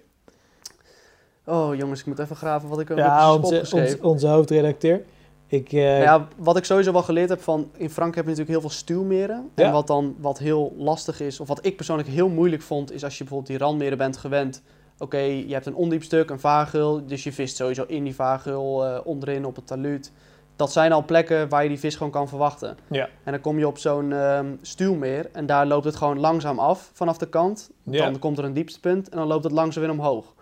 [1.44, 5.02] Oh jongens, ik moet even graven wat ik ook Ja, heb onze, onze, onze hoofdredacteur.
[5.46, 7.70] Ik, eh, Nou ja, wat ik sowieso wel geleerd heb van...
[7.76, 9.50] In Frankrijk heb je natuurlijk heel veel stuwmeren.
[9.54, 9.64] Ja.
[9.64, 11.40] En wat dan wat heel lastig is...
[11.40, 12.92] Of wat ik persoonlijk heel moeilijk vond...
[12.92, 14.62] Is als je bijvoorbeeld die randmeren bent gewend...
[14.98, 17.06] Oké, je hebt een ondiep stuk, een vaargeul.
[17.06, 20.12] Dus je vist sowieso in die vaargeul eh, onderin op het taluut.
[20.60, 22.76] Dat zijn al plekken waar je die vis gewoon kan verwachten.
[22.90, 23.08] Ja.
[23.24, 25.28] En dan kom je op zo'n ehm stuwmeer.
[25.32, 27.70] En daar loopt het gewoon langzaam af vanaf de kant.
[27.82, 28.04] Ja.
[28.04, 29.08] Dan komt er een dieptepunt.
[29.08, 30.34] En dan loopt het langzaam weer omhoog.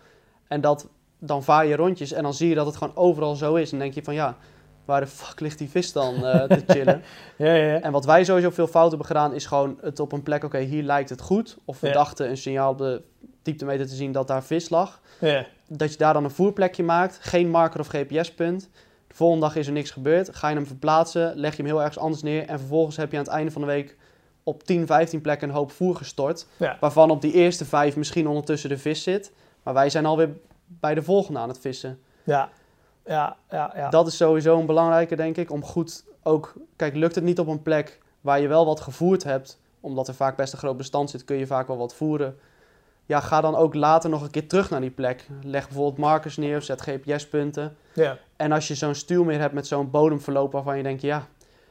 [0.48, 0.88] En dat,
[1.18, 2.12] dan vaar je rondjes.
[2.12, 3.64] En dan zie je dat het gewoon overal zo is.
[3.64, 4.36] En dan denk je van ja...
[4.84, 7.02] Waar de fuck ligt die vis dan eh, te chillen?
[7.36, 7.80] ja, ja.
[7.80, 10.58] En wat wij sowieso veel fout hebben gedaan, is gewoon het op een plek, oké,
[10.58, 11.56] hier lijkt het goed.
[11.64, 13.02] Of we dachten een signaal op de
[13.42, 15.00] dieptemeter te zien dat daar vis lag.
[15.20, 15.46] ja.
[15.66, 18.68] Dat je daar dan een voerplekje maakt, geen marker of GPS-punt.
[19.18, 20.36] De volgende dag is er niks gebeurd.
[20.36, 22.46] Ga je hem verplaatsen, leg je hem heel ergens anders neer.
[22.46, 23.96] En vervolgens heb je aan het einde van de week
[24.42, 26.46] op 10, 15 plekken een hoop voer gestort.
[26.56, 26.76] Ja.
[26.80, 29.32] Waarvan op die eerste vijf misschien ondertussen de vis zit.
[29.62, 30.30] Maar wij zijn alweer
[30.66, 32.00] bij de volgende aan het vissen.
[32.24, 32.48] Ja,
[33.06, 33.72] ja, ja.
[33.76, 33.88] ja.
[33.88, 35.50] Dat is sowieso een belangrijke, denk ik.
[35.50, 36.54] Om goed ook...
[36.76, 39.60] Kijk, lukt het niet op een plek waar je wel wat gevoerd hebt...
[39.80, 42.38] omdat er vaak best een groot bestand zit, kun je vaak wel wat voeren.
[43.08, 45.26] Ja, ga dan ook later nog een keer terug naar die plek.
[45.42, 47.76] Leg bijvoorbeeld markers neer of zet GPS-punten.
[47.92, 48.18] ja.
[48.36, 51.02] En als je zo'n stuwmeer hebt met zo'n bodemverloop waarvan je denkt...
[51.02, 51.26] ja,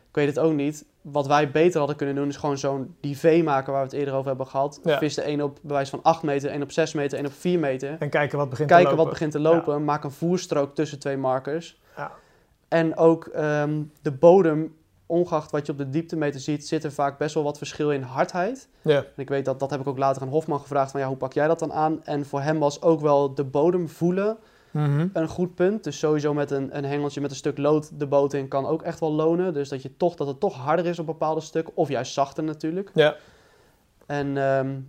[0.09, 0.85] ik weet het ook niet.
[1.01, 3.71] Wat wij beter hadden kunnen doen is gewoon zo'n divé maken...
[3.71, 4.79] waar we het eerder over hebben gehad.
[4.83, 4.97] Ja.
[4.97, 7.59] Vis de één op bewijs van 8 meter, één op 6 meter, één op 4
[7.59, 9.03] meter En kijken wat begint te kijken lopen.
[9.05, 9.83] wat begint te lopen.
[9.83, 11.81] Maak een voerstrook tussen twee markers.
[11.97, 12.11] Ja.
[12.67, 14.75] En ook ehm, de bodem,
[15.07, 18.01] ongeacht wat je op de dieptemeter ziet, zit er vaak best wel wat verschil in
[18.01, 18.69] hardheid.
[18.81, 21.07] Ja, En ik weet dat, dat heb ik ook later aan Hofman gevraagd, van ja,
[21.07, 22.03] hoe pak jij dat dan aan?
[22.03, 24.37] En voor hem was ook wel de bodem voelen
[24.71, 25.07] Mhm.
[25.13, 25.83] een goed punt.
[25.83, 28.81] Dus sowieso met een, een hengeltje met een stuk lood de boot in kan ook
[28.81, 29.53] echt wel lonen.
[29.53, 32.43] Dus dat, je toch, dat het toch harder is op bepaalde stukken, of juist zachter
[32.43, 32.91] natuurlijk.
[32.93, 33.15] ja.
[34.05, 34.79] En ehm,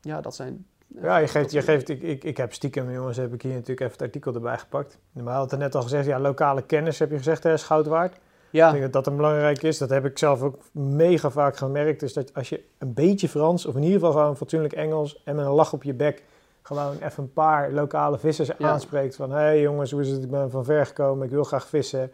[0.00, 0.66] ja, dat zijn...
[1.02, 3.80] ja je geeft, je geeft ik, ik, ik heb stiekem, jongens, heb ik hier natuurlijk
[3.80, 4.98] even het artikel erbij gepakt.
[5.12, 7.86] Maar hadden het net al gezegd, ja, lokale kennis heb je gezegd, hè, is goud
[7.86, 8.16] waard.
[8.50, 9.78] Ja, Ik denk dat dat een belangrijk is.
[9.78, 12.00] Dat heb ik zelf ook mega vaak gemerkt.
[12.00, 15.36] Dus dat als je een beetje Frans, of in ieder geval gewoon fatsoenlijk Engels, en
[15.36, 16.22] met een lach op je bek,
[16.62, 18.68] gewoon even een paar lokale vissers Ja.
[18.68, 19.16] aanspreekt.
[19.16, 20.22] Van, hé hey jongens, hoe is het?
[20.22, 22.10] Ik ben van ver gekomen, ik wil graag vissen.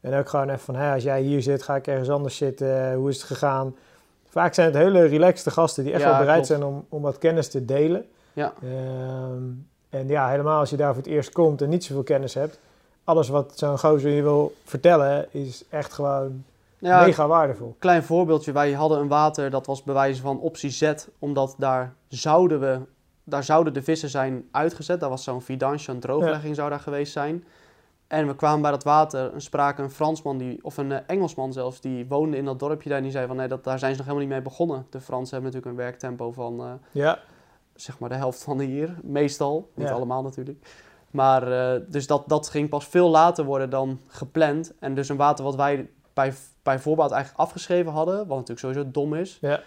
[0.00, 2.94] En ook gewoon even van, hé, als jij hier zit, ga ik ergens anders zitten.
[2.94, 3.76] Hoe is het gegaan?
[4.28, 6.46] Vaak zijn het hele relaxte gasten die echt Ja, wel bereid klopt.
[6.60, 8.04] zijn om, om wat kennis te delen.
[8.32, 8.52] Ja.
[8.62, 9.42] Ehm,
[9.90, 12.58] en ja, helemaal als je daar voor het eerst komt en niet zoveel kennis hebt.
[13.04, 16.44] Alles wat zo'n gozer je wil vertellen is echt gewoon
[16.78, 17.76] ja mega waardevol.
[17.78, 22.60] Klein voorbeeldje, wij hadden een water dat was bewijzen van optie Z, omdat daar zouden
[22.60, 22.80] we,
[23.24, 25.00] daar zouden de vissen zijn uitgezet.
[25.00, 27.44] Daar was zo'n vidange, een drooglegging zou daar geweest zijn.
[28.06, 31.52] En we kwamen bij dat water en spraken een Fransman, die, of een eh, Engelsman
[31.52, 32.98] zelfs, die woonde in dat dorpje daar.
[32.98, 34.86] En die zei van, nee, dat, daar zijn ze nog helemaal niet mee begonnen.
[34.90, 37.18] De Fransen hebben natuurlijk een werktempo van, eh, Ja,
[37.74, 38.98] zeg maar, de helft van hier.
[39.02, 39.94] Meestal, niet Ja.
[39.94, 40.66] allemaal natuurlijk.
[41.12, 44.72] Maar, eh, dus dat, dat ging pas veel later worden dan gepland.
[44.78, 46.32] En dus een water wat wij bij,
[46.62, 49.38] bij voorbaat eigenlijk afgeschreven hadden, wat natuurlijk sowieso dom is.
[49.40, 49.60] Ja.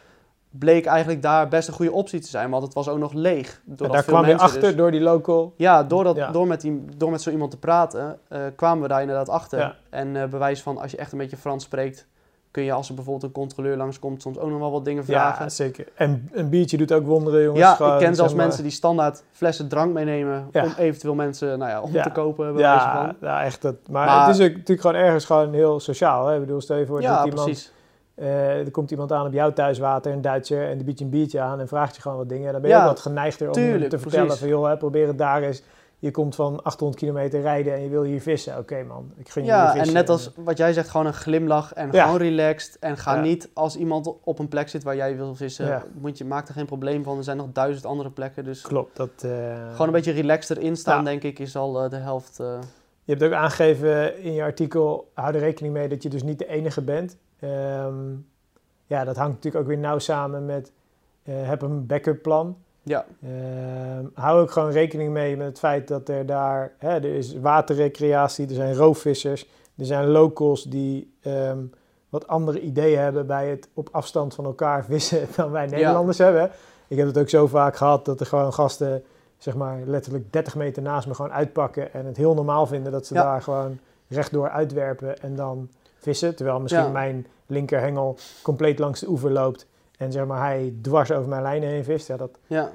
[0.49, 2.49] bleek eigenlijk daar best een goede optie te zijn.
[2.49, 3.61] Want het was ook nog leeg.
[3.67, 5.53] En daar kwam je achter dus- door die local.
[5.57, 6.31] Ja, door, dat, Ja.
[6.31, 9.59] Door, met die, door met zo iemand te praten, eh, kwamen we daar inderdaad achter.
[9.59, 9.75] Ja.
[9.89, 12.07] En eh, bewijs van, als je echt een beetje Frans spreekt,
[12.55, 15.43] kun je als er bijvoorbeeld een controleur langskomt, soms ook nog wel wat dingen vragen.
[15.43, 15.87] Ja, zeker.
[15.95, 17.77] En een biertje doet ook wonderen, jongens.
[17.77, 20.63] Ja, ik ken zelfs maar- mensen die standaard flessen drank meenemen Ja.
[20.63, 22.03] om eventueel mensen nou ja, om Ja.
[22.03, 22.53] te kopen.
[22.53, 23.15] bij wijze Ja, van.
[23.29, 23.61] ja, echt.
[23.61, 26.27] Dat, maar, Maar- het is ook natuurlijk gewoon ergens gewoon heel sociaal.
[26.27, 26.33] Hè?
[26.33, 27.71] Ik bedoel, stel je voor ja dat iemand, precies.
[28.15, 31.11] eh, er komt iemand aan op jouw thuiswater, een Duitser, en die biedt je een
[31.11, 32.45] biertje aan en vraagt je gewoon wat dingen.
[32.45, 34.41] En dan ben je Ja, ook wat geneigder om tuurlijk, te vertellen precies.
[34.43, 35.63] van, joh, hè, probeer het daar eens.
[36.05, 38.57] Je komt van 800 kilometer rijden en je wil hier vissen.
[38.57, 39.87] Oké man, ik gun je Ja, vissen.
[39.87, 42.03] en net als wat jij zegt, gewoon een glimlach en Ja.
[42.03, 42.79] gewoon relaxed.
[42.79, 43.21] En ga Ja.
[43.21, 45.83] niet als iemand op een plek zit waar jij wil vissen, Ja.
[45.93, 47.17] moet je, maak er geen probleem van.
[47.17, 49.09] Er zijn nog duizend andere plekken, dus Klopt, dat...
[49.23, 51.03] eh, gewoon een beetje relaxed erin staan, Ja.
[51.03, 52.39] denk ik, is al eh, de helft.
[52.39, 52.57] eh,
[53.03, 56.39] Je hebt ook aangegeven in je artikel, hou er rekening mee dat je dus niet
[56.39, 57.17] de enige bent.
[57.39, 57.95] Ehm,
[58.85, 60.71] ja, dat hangt natuurlijk ook weer nauw samen met,
[61.23, 62.57] heb een backup plan.
[62.85, 67.03] Ja, Ehm, hou ook gewoon rekening mee met het feit dat er daar, hè, er
[67.15, 71.59] is waterrecreatie, er zijn roofvissers, er zijn locals die ehm,
[72.09, 76.49] wat andere ideeën hebben bij het op afstand van elkaar vissen dan wij Nederlanders hebben.
[76.87, 79.03] Ik heb het ook zo vaak gehad dat er gewoon gasten,
[79.37, 83.05] zeg maar letterlijk 30 meter naast me gewoon uitpakken en het heel normaal vinden dat
[83.05, 83.23] ze Ja.
[83.23, 86.35] daar gewoon rechtdoor uitwerpen en dan vissen.
[86.35, 86.89] Terwijl misschien Ja.
[86.91, 89.67] mijn linkerhengel compleet langs de oever loopt
[89.97, 92.07] en zeg maar hij dwars over mijn lijnen heen vist.
[92.07, 92.71] Ja, dat, ja.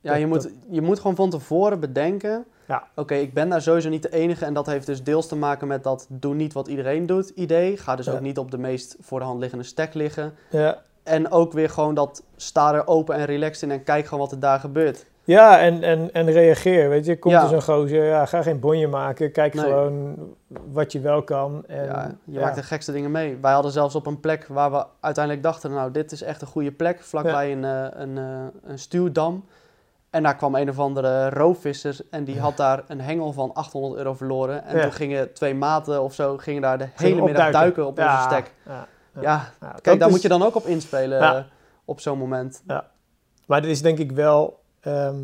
[0.00, 2.44] Ja, Dat- je moet, je moet gewoon van tevoren bedenken.
[2.66, 2.88] Ja.
[2.94, 4.44] Oké, ik ben daar sowieso niet de enige.
[4.44, 7.76] En dat heeft dus deels te maken met dat doe niet wat iedereen doet idee.
[7.76, 8.12] Ga dus Ja.
[8.12, 10.34] ook niet op de meest voor de hand liggende stek liggen.
[10.50, 14.20] ja, En ook weer gewoon dat sta er open en relaxed in en kijk gewoon
[14.20, 15.06] wat er daar gebeurt.
[15.26, 17.18] Ja, en, en, en reageer, weet je.
[17.18, 17.42] Komt Ja.
[17.42, 19.32] er zo'n gozer, ja, ga geen bonje maken.
[19.32, 19.64] Kijk Nee.
[19.64, 20.16] gewoon
[20.72, 21.64] wat je wel kan.
[21.66, 22.40] En, ja, je ja.
[22.40, 23.38] maakt de gekste dingen mee.
[23.40, 26.46] Wij hadden zelfs op een plek waar we uiteindelijk dachten, nou, dit is echt een
[26.46, 29.44] goede plek, vlakbij een, eh, een, eh, een stuwdam.
[30.10, 33.96] En daar kwam een of andere roofvisser en die had daar een hengel van 800
[33.96, 34.64] euro verloren.
[34.64, 34.82] En Ja.
[34.82, 38.28] toen gingen twee maten of zo, gingen daar de hele middag duiken op Ja, onze
[38.28, 38.52] stek.
[38.66, 39.46] Ja, Ja, ja.
[39.60, 41.36] Ja, dat kijk, daar is- moet je dan ook op inspelen Ja.
[41.36, 41.42] eh,
[41.84, 42.62] op zo'n moment.
[43.46, 44.62] Maar dit is denk ik wel...
[44.84, 45.16] ehm,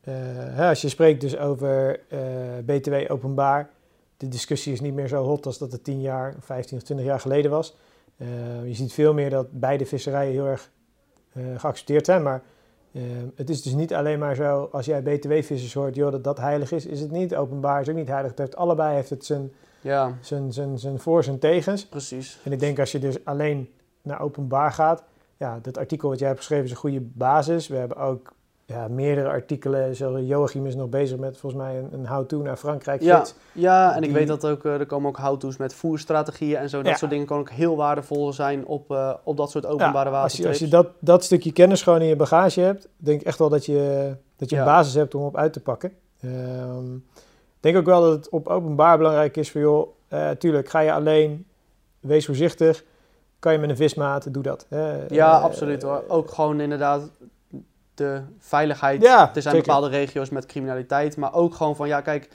[0.00, 2.18] eh, als je spreekt dus over eh,
[2.64, 3.70] BTW openbaar...
[4.16, 7.06] De discussie is niet meer zo hot als dat het 10 jaar, 15 of 20
[7.06, 7.76] jaar geleden was.
[8.16, 8.26] Eh,
[8.66, 10.70] je ziet veel meer dat beide visserijen heel erg
[11.32, 12.22] eh, geaccepteerd zijn.
[12.22, 12.42] Maar
[12.92, 13.02] eh,
[13.34, 16.72] het is dus niet alleen maar zo, als jij BTW-vissers hoort, joh, dat dat heilig
[16.72, 17.34] is, is het niet.
[17.36, 18.30] Openbaar is ook niet heilig.
[18.30, 21.86] Het heeft, allebei heeft het zijn, Ja, zijn, zijn, zijn voor- en tegens.
[21.86, 22.38] precies.
[22.44, 23.70] En ik denk als je dus alleen
[24.02, 25.04] naar openbaar gaat,
[25.36, 27.68] ja, dat artikel wat jij hebt geschreven is een goede basis.
[27.68, 28.32] We hebben ook
[28.70, 29.96] ja, meerdere artikelen.
[29.96, 33.34] Zo, Joachim is nog bezig met volgens mij een, een how-to naar Frankrijk Ja, gids.
[33.52, 36.76] ja, en ik weet dat ook, eh, er komen ook how-to's met voerstrategieën en zo.
[36.82, 36.96] Dat Ja.
[36.96, 40.36] soort dingen kan ook heel waardevol zijn op, eh, op dat soort openbare Ja, als
[40.36, 43.38] je, als je dat, dat stukje kennis gewoon in je bagage hebt, denk ik echt
[43.38, 44.62] wel dat je, dat je Ja.
[44.62, 45.92] een basis hebt om op uit te pakken.
[46.20, 46.84] Ehm,
[47.60, 50.92] denk ook wel dat het op openbaar belangrijk is voor joh, eh, tuurlijk, ga je
[50.92, 51.46] alleen,
[52.00, 52.84] wees voorzichtig.
[53.38, 54.66] Kan je met een vismaat, doe dat.
[54.68, 55.06] hè.
[55.08, 56.04] Ja, absoluut hoor.
[56.08, 57.10] Ook gewoon inderdaad
[58.00, 59.02] de veiligheid.
[59.02, 59.60] Ja, er zijn zeker.
[59.60, 62.28] bepaalde regio's met criminaliteit, maar ook gewoon van ja, kijk,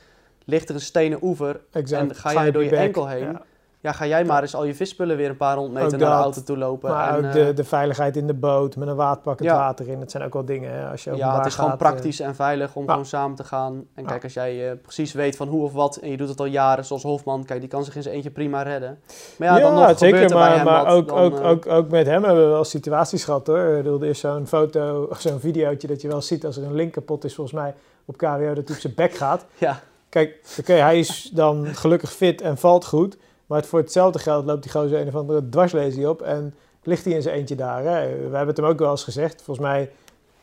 [0.44, 2.10] ligt er een stenen oever, exact.
[2.10, 3.20] en ga jij door je enkel heen?
[3.20, 3.42] Ja.
[3.86, 6.18] Ja, ga jij maar eens al je visspullen weer een paar honderd meter Ook naar
[6.18, 6.90] de auto toe lopen.
[6.90, 9.56] Maar en, ook eh, de, de veiligheid in de boot, met een waterpak het Ja.
[9.56, 10.00] water in.
[10.00, 10.72] Dat zijn ook wel dingen.
[10.72, 12.90] Hè, als je ja, het is gewoon gaat, eh, praktisch en veilig om ja.
[12.90, 13.86] gewoon samen te gaan.
[13.94, 16.40] En kijk, als jij eh, precies weet van hoe of wat en je doet het
[16.40, 19.00] al jaren, zoals Hofman, kijk, die kan zich in zijn eentje prima redden.
[19.38, 21.40] Maar ja, dan nog zeker, gebeurt er bij maar, hem maar wat, ook, dan, ook,
[21.44, 23.60] ook, ook met hem hebben we wel situaties gehad hoor.
[23.60, 26.64] Ik bedoel, Er is zo'n foto of zo'n videootje dat je wel ziet als er
[26.64, 27.74] een link kapot is, volgens mij
[28.06, 29.46] op KWO, dat hij op zijn bek gaat.
[29.58, 29.80] Ja,
[30.16, 33.18] Kijk, oké, hij is dan gelukkig fit en valt goed.
[33.46, 36.54] Maar het voor hetzelfde geld loopt die gozer een of andere dwarslesie op en
[36.84, 37.84] ligt hij in zijn eentje daar.
[37.84, 38.08] Hè.
[38.16, 39.42] We hebben het hem ook wel eens gezegd.
[39.42, 39.90] Volgens mij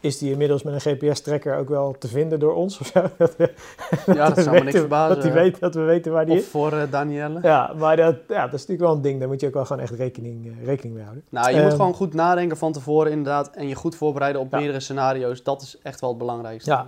[0.01, 3.03] is hij inmiddels met een GPS-tracker ook wel te vinden door ons of zo.
[3.19, 3.53] Dat, we-
[4.07, 5.15] ja dat we zou me niks verbazen.
[5.15, 6.47] Dat, hij weet, dat we weten waar hij Of is.
[6.47, 7.39] voor eh, Danielle.
[7.43, 9.19] Ja, maar dat, ja, dat is natuurlijk wel een ding.
[9.19, 11.25] Daar moet je ook wel gewoon echt rekening, eh, rekening mee houden.
[11.29, 14.51] Nou, je moet Ehm, gewoon goed nadenken van tevoren inderdaad en je goed voorbereiden op
[14.51, 14.59] Ja.
[14.59, 15.43] meerdere scenario's.
[15.43, 16.71] Dat is echt wel het belangrijkste.
[16.71, 16.87] Ja.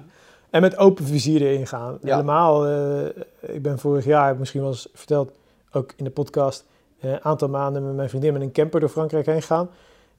[0.51, 1.99] En met open vizier erin gaan.
[2.03, 2.11] Ja.
[2.11, 3.07] Helemaal, eh,
[3.41, 5.31] ik ben vorig jaar, misschien wel eens verteld,
[5.75, 6.65] ook in de podcast,
[7.01, 9.71] eh, een aantal maanden met mijn vriendin met een camper door Frankrijk heen gegaan.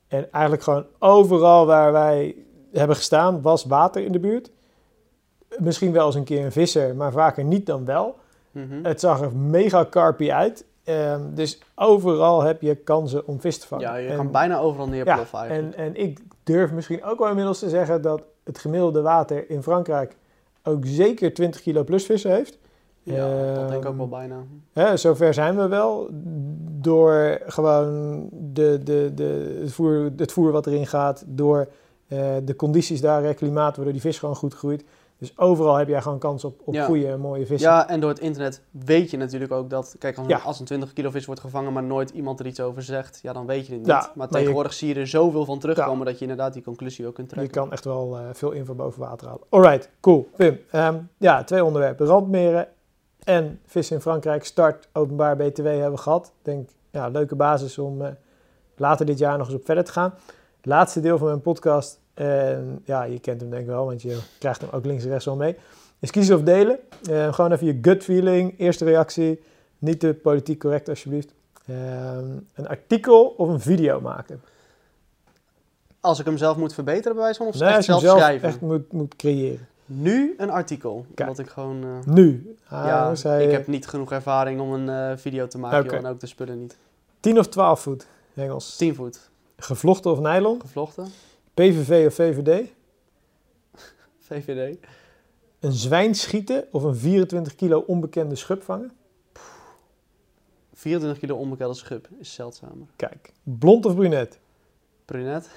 [0.07, 2.36] En eigenlijk gewoon overal waar wij
[2.72, 4.52] hebben gestaan, was water in de buurt.
[5.57, 8.15] Misschien wel eens een keer een visser, maar vaker niet dan wel.
[8.52, 8.84] Mhm.
[8.84, 10.65] Het zag er mega carpy uit.
[10.84, 13.86] Ehm, dus overal heb je kansen om vis te vangen.
[13.86, 15.76] ja, je En- kan bijna overal neerploffen ja, eigenlijk.
[15.77, 19.64] en, en ik durf misschien ook wel inmiddels te zeggen dat het gemiddelde water in
[19.64, 20.15] Frankrijk
[20.64, 22.57] ook zeker 20 kilo plus vissen heeft.
[23.14, 24.36] Ja, dat denk ik ook Ehm, wel bijna.
[24.73, 26.07] Hè, zover zijn we wel.
[26.82, 31.23] Door gewoon de, de, de, het, voer, het voer wat erin gaat.
[31.27, 31.68] Door
[32.07, 34.84] eh, de condities daar, hè, klimaat, waardoor die vis gewoon goed groeit.
[35.18, 36.86] Dus overal heb jij gewoon kans op, op Ja.
[36.86, 37.69] goede en mooie vissen.
[37.69, 39.95] Ja, en door het internet weet je natuurlijk ook dat...
[39.99, 40.38] Kijk, als, Ja.
[40.38, 43.19] als een 20 kilo vis wordt gevangen, maar nooit iemand er iets over zegt...
[43.22, 43.90] Ja, dan weet je het niet.
[43.90, 46.06] Ja, maar maar je- tegenwoordig zie je er zoveel van terugkomen...
[46.06, 47.61] dat je inderdaad die conclusie wel kunt Je trekken.
[47.61, 49.44] kan echt wel eh, veel info boven water halen.
[49.49, 50.27] Alright, cool.
[50.72, 52.06] Ehm, ja, twee onderwerpen.
[52.07, 52.68] Randmeren
[53.26, 54.45] en vissen in Frankrijk.
[54.45, 56.26] Start openbaar BTW hebben gehad.
[56.26, 58.11] Ik denk, ja, leuke basis om eh,
[58.76, 60.14] later dit jaar nog eens op verder te gaan.
[60.57, 64.02] Het laatste deel van mijn podcast, en ja, je kent hem denk ik wel, want
[64.02, 65.56] je krijgt hem ook links en rechts wel mee.
[65.99, 66.80] Is kiezen of delen.
[67.10, 69.43] Eh, gewoon even je gut feeling, eerste reactie.
[69.77, 71.34] Niet te politiek correct alsjeblieft.
[71.68, 74.41] Ehm, een artikel of een video maken.
[75.99, 77.47] Als ik hem zelf moet verbeteren bij wijze van...
[77.47, 78.47] of Nee, zelf zelf schrijven.
[78.47, 79.68] echt moet, moet creëren.
[79.86, 81.06] Nu een artikel.
[81.16, 81.38] Kijk.
[81.38, 81.84] Ik gewoon...
[81.84, 82.56] eh, Nu.
[82.68, 86.06] Ah, ja, ik heb niet genoeg ervaring om een eh, video te maken, joh, en
[86.06, 86.78] ook de spullen niet.
[87.20, 88.76] 10 of 12 voet, Engels.
[88.76, 90.62] 10 voet Gevlochten of nylon?
[90.62, 91.07] gevlochten,
[91.53, 92.68] PVV of VVD?
[94.28, 94.78] VVD.
[95.60, 98.91] Een zwijn schieten of een 24 kilo onbekende schub vangen?
[100.74, 102.88] 24 kilo onbekende schub is zeldzamer.
[102.95, 103.34] Kijk.
[103.44, 104.40] Blond of brunet?
[105.06, 105.49] Brunet,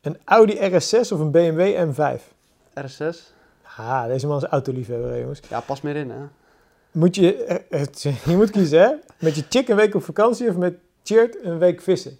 [0.00, 2.22] Een Audi RS6 of een BMW M5?
[2.80, 3.34] RS6.
[3.76, 5.40] Ah, deze man is autoliefhebber, jongens.
[5.48, 6.18] Ja, pas meer in, hè.
[6.90, 7.84] Moet je, eh,
[8.30, 8.90] je moet kiezen, hè?
[9.18, 12.18] Met je chick een week op vakantie of met Cheert een week vissen?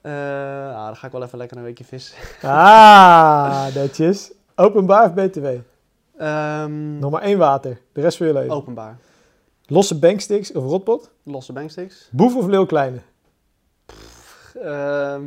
[0.00, 0.12] Eh,
[0.76, 2.16] ah, dan ga ik wel even lekker een weekje vissen.
[2.42, 4.32] Ah, netjes.
[4.54, 5.46] Openbaar of BTW?
[6.16, 8.50] Ehm, Nog maar één water, de rest van je leven.
[8.54, 8.98] openbaar.
[9.66, 11.10] Losse banksticks of rotpot?
[11.22, 12.08] Losse banksticks.
[12.10, 12.98] Boef of leeuw kleine?
[14.62, 15.22] Ehm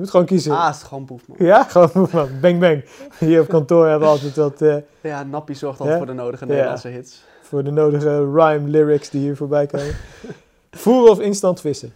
[0.00, 0.52] moet gewoon kiezen.
[0.52, 1.36] ah, is gewoon boef, man.
[1.46, 2.40] Ja, gewoon man.
[2.40, 2.84] bang bang.
[3.18, 6.46] Hier op kantoor hebben we altijd wat eh, Ja, Nappie zorgt altijd voor de nodige.
[6.46, 7.24] Nederlandse hits.
[7.42, 9.94] voor de nodige rhyme lyrics die hier voorbij komen.
[10.70, 11.92] Voeren of instant vissen?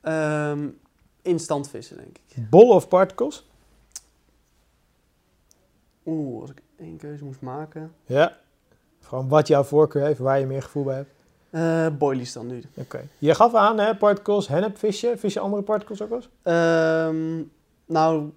[0.00, 0.68] Ehm,
[1.22, 2.50] instant vissen, denk ik.
[2.50, 3.46] Bollen of particles?
[6.06, 7.92] Oeh, als ik één keuze moest maken.
[8.06, 8.36] Ja.
[9.00, 11.13] Gewoon wat jouw voorkeur heeft, waar je meer gevoel bij hebt.
[11.54, 12.62] Eh boilies dan nu.
[12.76, 13.00] Oké.
[13.18, 15.18] Je gaf aan, hè, particles, hennep vissen.
[15.18, 16.28] Vis je andere particles ook wel eens?
[16.42, 17.42] Ehm,
[17.86, 18.30] nou,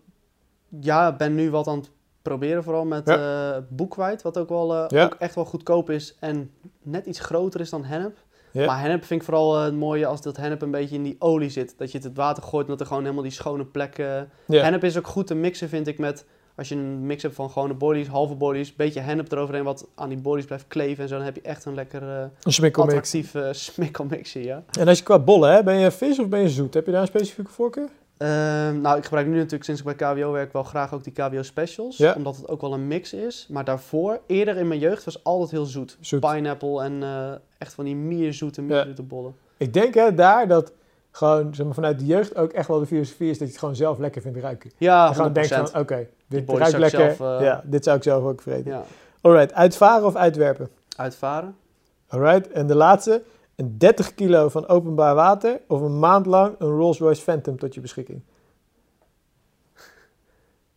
[0.80, 1.90] ja, ben nu wat aan het
[2.22, 5.04] proberen, vooral met eh boekwijd, wat ook, wel, eh, Ja.
[5.06, 8.18] ook echt wel goedkoop is en net iets groter is dan hennep.
[8.52, 8.66] Ja.
[8.66, 11.50] Maar hennep vind ik vooral het mooie als dat hennep een beetje in die olie
[11.50, 11.74] zit.
[11.78, 14.30] Dat je het het water gooit en dat er gewoon helemaal die schone plekken...
[14.48, 14.64] Ja.
[14.64, 16.26] Hennep is ook goed te mixen, vind ik, met...
[16.58, 20.10] Als je een mix hebt van gewone bodies, halve bodies, beetje hennep eroverheen wat aan
[20.10, 22.96] die bodies blijft kleven en zo, dan heb je echt een lekker Een smikkelmix.
[22.96, 24.64] attractief eh, smikkelmixje, ja.
[24.80, 26.74] En als je qua bollen, hè, ben je vis of ben je zoet?
[26.74, 27.90] Heb je daar een specifieke voorkeur?
[28.18, 31.14] Ehm, nou, ik gebruik nu natuurlijk sinds ik bij KWO werk wel graag ook die
[31.14, 31.98] KWO specials.
[31.98, 32.14] Ja.
[32.14, 33.48] Omdat het ook wel een mix is.
[33.50, 35.98] Maar daarvoor, eerder in mijn jeugd, was altijd heel zoet.
[36.00, 36.20] Zoet.
[36.20, 39.36] Pineapple en eh, echt van die mierzoete, mierzoete bollen.
[39.58, 40.72] Ik denk hè, daar dat
[41.18, 43.60] gewoon zeg maar, vanuit de jeugd ook echt wel de filosofie is dat je het
[43.60, 44.72] gewoon zelf lekker vindt ruiken.
[44.78, 45.34] Ja, en gewoon 100%.
[45.34, 47.16] denkt van, oké, dit ruikt lekker.
[47.16, 48.72] zelf, eh, ja, dit zou ik zelf ook vreten.
[48.72, 48.84] ja.
[49.22, 50.70] Alright, uitvaren of uitwerpen?
[50.98, 51.56] Uitvaren.
[52.08, 53.24] Alright, en de laatste,
[53.56, 57.74] een 30 kilo van openbaar water of een maand lang een Rolls Royce Phantom tot
[57.74, 58.22] je beschikking.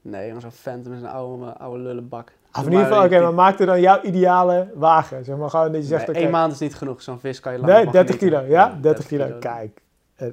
[0.02, 2.32] Nee, zo'n Phantom is een oude, oude lullenbak.
[2.52, 5.24] Of in ieder geval, oké, maar maak er dan jouw ideale wagen.
[5.24, 7.02] Zeg maar gewoon dat je zegt, Nee, één maand is niet genoeg.
[7.02, 8.40] Zo'n vis kan je lang nee, van 30 genieten.
[8.40, 8.78] kilo, ja?
[8.80, 9.80] 30 kilo, kijk,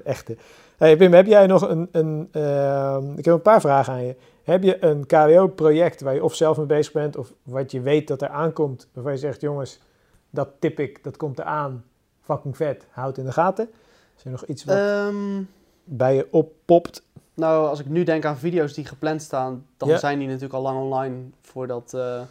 [0.03, 0.37] echte.
[0.77, 4.15] Hey Pim, heb jij nog een, een ehm, ik heb een paar vragen aan je.
[4.43, 8.07] Heb je een KWO-project waar je of zelf mee bezig bent of wat je weet
[8.07, 9.79] dat er aankomt, waarvan je zegt, jongens,
[10.29, 11.83] dat tip ik, dat komt eraan,
[12.21, 13.69] fucking vet, houd in de gaten.
[14.17, 15.41] Is er nog iets wat Ehm,
[15.83, 17.05] bij je oppopt?
[17.33, 19.97] nou, als ik nu denk aan video's die gepland staan, dan Ja.
[19.97, 21.93] zijn die natuurlijk al lang online voordat...
[21.93, 22.25] eh hoe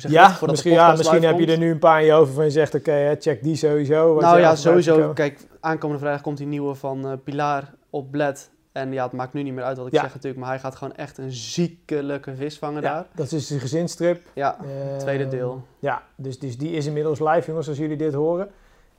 [0.00, 0.50] zeg Ja, dat?
[0.50, 2.74] Misschien, ja, misschien heb je er nu een paar in je hoofd van je zegt,
[2.74, 4.12] oké, check die sowieso.
[4.14, 5.12] wat Nou ja, sowieso.
[5.12, 8.50] Kijk, aankomende vrijdag komt die nieuwe van eh, Pilar op Bled.
[8.72, 10.00] En ja, het maakt nu niet meer uit wat ik Ja.
[10.00, 12.94] zeg natuurlijk, maar hij gaat gewoon echt een ziekelijke vis vangen daar.
[12.94, 14.20] Ja, dat is de gezinsstrip.
[14.34, 15.62] Ja, Ehm, tweede deel.
[15.78, 18.50] Ja, dus, dus die is inmiddels live, jongens, als jullie dit horen.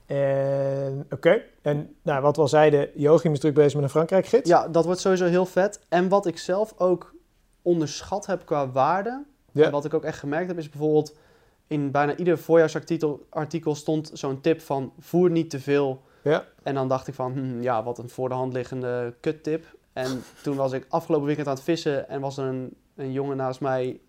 [0.06, 4.49] En oké, en nou, wat we al zeiden, Joachim is druk bezig met een Frankrijk-gids.
[4.49, 5.80] Ja, dat wordt sowieso heel vet.
[5.90, 7.14] En wat ik zelf ook
[7.61, 9.65] onderschat heb qua waarde, Ja.
[9.65, 11.15] en wat ik ook echt gemerkt heb, is bijvoorbeeld
[11.68, 16.02] in bijna ieder voorjaarsartikel artikel stond zo'n tip van voer niet te veel.
[16.23, 16.45] Ja.
[16.64, 19.65] En dan dacht ik van, hm, ja, wat een voor de hand liggende kuttip.
[19.94, 23.38] En toen was ik afgelopen weekend aan het vissen en was er een, een jongen
[23.38, 23.99] naast mij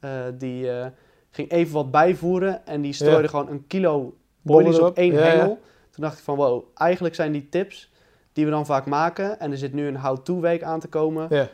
[0.00, 0.86] eh, die eh,
[1.30, 3.28] ging even wat bijvoeren en die strooide Ja.
[3.28, 5.58] gewoon een kilo boilies op één Ja, hengel.
[5.90, 7.90] Toen dacht ik van, wow, eigenlijk zijn die tips
[8.32, 11.26] die we dan vaak maken, en er zit nu een how-to week aan te komen,
[11.30, 11.48] Ja.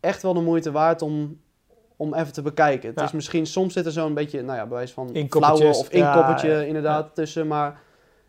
[0.00, 1.40] echt wel de moeite waard om,
[2.04, 2.88] om even te bekijken.
[2.88, 3.04] Het Ja.
[3.04, 6.60] is misschien, soms zit er zo'n beetje, nou ja, bewijs van flauwe of inkoppertje ja,
[6.60, 7.46] inderdaad tussen.
[7.46, 7.80] Maar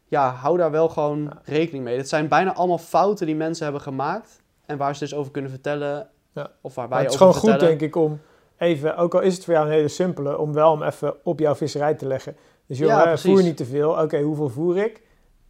[0.07, 1.97] ja, hou daar wel gewoon rekening mee.
[1.97, 4.43] Het zijn bijna allemaal fouten die mensen hebben gemaakt.
[4.65, 6.07] En waar ze dus over kunnen vertellen.
[6.34, 6.52] Ja.
[6.61, 8.19] Of waar wij het is over gewoon goed, denk ik, om
[8.57, 11.39] even, ook al is het voor jou een hele simpele, om wel hem even op
[11.39, 12.35] jouw visserij te leggen.
[12.68, 13.31] Dus joh, precies.
[13.31, 13.91] voer niet te veel.
[14.02, 15.02] Oké, hoeveel voer ik?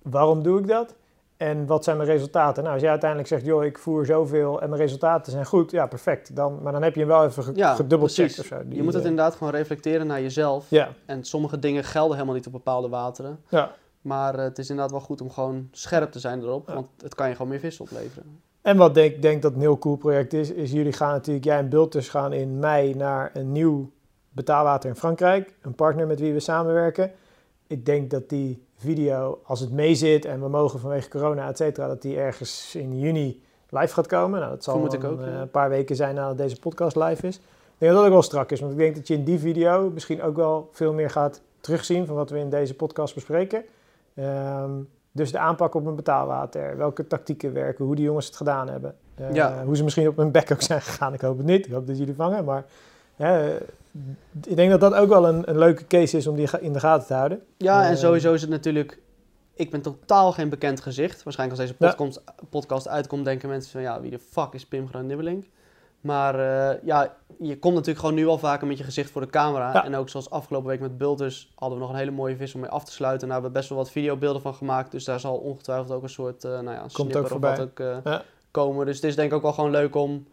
[0.01, 0.95] Waarom doe ik dat?
[1.37, 2.61] En wat zijn mijn resultaten?
[2.61, 5.87] Nou, als jij uiteindelijk zegt, joh, ik voer zoveel en mijn resultaten zijn goed, ja,
[5.87, 6.35] perfect.
[6.35, 8.57] Dan, maar dan heb je hem wel even ge Ja, gedubbelcheckt of zo.
[8.65, 10.69] Die, Je moet het eh, inderdaad gewoon reflecteren naar jezelf.
[10.69, 13.39] Ja, En sommige dingen gelden helemaal niet op bepaalde wateren.
[13.49, 13.71] ja.
[14.01, 16.67] Maar eh, het is inderdaad wel goed om gewoon scherp te zijn erop.
[16.67, 16.73] Ja.
[16.73, 18.39] Want het kan je gewoon meer vis opleveren.
[18.61, 21.57] En wat ik denk dat een heel cool project is, is jullie gaan natuurlijk, jij
[21.57, 23.91] en Bultus gaan in mei naar een nieuw
[24.29, 25.53] betaalwater in Frankrijk.
[25.61, 27.11] Een partner met wie we samenwerken.
[27.67, 31.57] Ik denk dat die video, als het mee zit en we mogen vanwege corona, et
[31.57, 34.39] cetera, dat die ergens in juni live gaat komen.
[34.39, 35.41] Nou, dat zal ik een, ook, eh, ja.
[35.41, 37.35] een paar weken zijn nadat deze podcast live is.
[37.35, 37.41] Ik
[37.77, 39.89] denk dat dat ook wel strak is, want ik denk dat je in die video
[39.89, 43.63] misschien ook wel veel meer gaat terugzien van wat we in deze podcast bespreken.
[44.15, 44.71] Ehm,
[45.11, 48.95] dus de aanpak op een betaalwater, welke tactieken werken, hoe die jongens het gedaan hebben.
[49.15, 49.63] Eh, Ja.
[49.65, 51.65] Hoe ze misschien op hun bek ook zijn gegaan, ik hoop het niet.
[51.65, 52.65] Ik hoop dat jullie vangen, maar
[54.47, 56.79] ik denk dat dat ook wel een, een leuke case is om die in de
[56.79, 57.41] gaten te houden.
[57.57, 59.01] Ja, en sowieso is het natuurlijk...
[59.53, 61.23] Ik ben totaal geen bekend gezicht.
[61.23, 61.93] Waarschijnlijk als deze Ja.
[61.93, 63.81] podcast, podcast uitkomt, denken mensen van...
[63.81, 65.47] Ja, wie de fuck is Pim Groot Nibbeling?
[66.01, 69.29] Maar eh, ja, je komt natuurlijk gewoon nu al vaker met je gezicht voor de
[69.29, 69.73] camera.
[69.73, 69.85] Ja.
[69.85, 72.61] En ook zoals afgelopen week met Bulters hadden we nog een hele mooie vis om
[72.61, 73.27] mee af te sluiten.
[73.27, 74.91] Daar hebben we best wel wat videobeelden van gemaakt.
[74.91, 77.79] Dus daar zal ongetwijfeld ook een soort uh, nou ja, ook snipper of wat ook
[77.79, 78.21] eh, Ja.
[78.51, 78.85] komen.
[78.85, 80.27] Dus het is denk ik ook wel gewoon leuk om...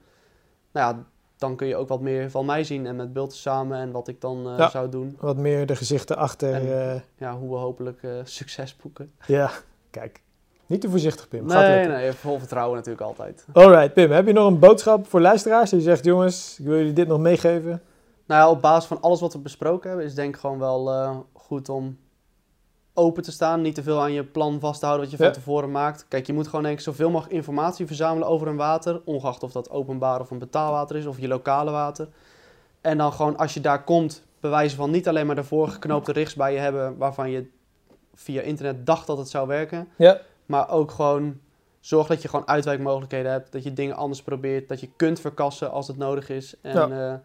[0.72, 1.04] Nou ja,
[1.42, 4.08] dan kun je ook wat meer van mij zien en met Bulters samen en wat
[4.08, 4.70] ik dan eh, Ja.
[4.70, 5.16] zou doen.
[5.20, 6.54] Wat meer de gezichten achter.
[6.54, 9.12] En- eh, Ja, hoe we hopelijk eh, succes boeken.
[9.26, 9.50] ja,
[9.90, 10.22] kijk.
[10.66, 11.48] Niet te voorzichtig, Pim.
[11.50, 13.46] Gaat Nee, nee, vol vertrouwen natuurlijk altijd.
[13.52, 14.10] Alright, Pim.
[14.10, 15.70] Heb je nog een boodschap voor luisteraars?
[15.70, 17.82] Die zegt, jongens, ik wil jullie dit nog meegeven.
[18.26, 21.26] Nou ja, op basis van alles wat we besproken hebben, is denk ik gewoon wel
[21.32, 21.98] goed om
[22.94, 23.60] open te staan.
[23.62, 25.30] Niet te veel aan je plan vast te houden wat je Ja.
[25.32, 26.04] van tevoren maakt.
[26.08, 29.00] Kijk, je moet gewoon denk ik zoveel mogelijk informatie verzamelen over een water.
[29.04, 32.08] Ongeacht of dat openbaar of een betaalwater is of je lokale water.
[32.80, 36.34] En dan gewoon als je daar komt, bewijzen van niet alleen maar de voorgeknoopte richts
[36.34, 37.46] bij je hebben waarvan je
[38.14, 39.88] via internet dacht dat het zou werken.
[39.96, 40.20] Ja.
[40.46, 41.40] Maar ook gewoon
[41.80, 43.52] zorg dat je gewoon uitwijkmogelijkheden hebt.
[43.52, 44.68] Dat je dingen anders probeert.
[44.68, 46.54] Dat je kunt verkassen als het nodig is.
[46.60, 46.86] En Ja.
[46.96, 47.22] ja,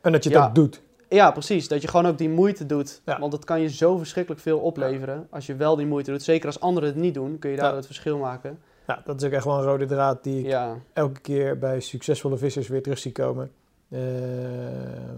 [0.00, 0.46] En dat je het Ja.
[0.46, 0.82] ook doet.
[1.10, 1.68] Ja precies.
[1.68, 3.00] Dat je gewoon ook die moeite doet.
[3.04, 3.18] Ja.
[3.18, 5.26] Want het kan je zo verschrikkelijk veel opleveren.
[5.30, 6.22] Als je wel die moeite doet.
[6.22, 7.76] Zeker als anderen het niet doen, kun je daar Ja.
[7.76, 8.58] het verschil maken.
[8.86, 10.58] Ja, dat is ook echt wel een rode draad die ik
[10.92, 13.50] elke keer bij succesvolle vissers weer terug zie komen.
[13.90, 14.00] Eh,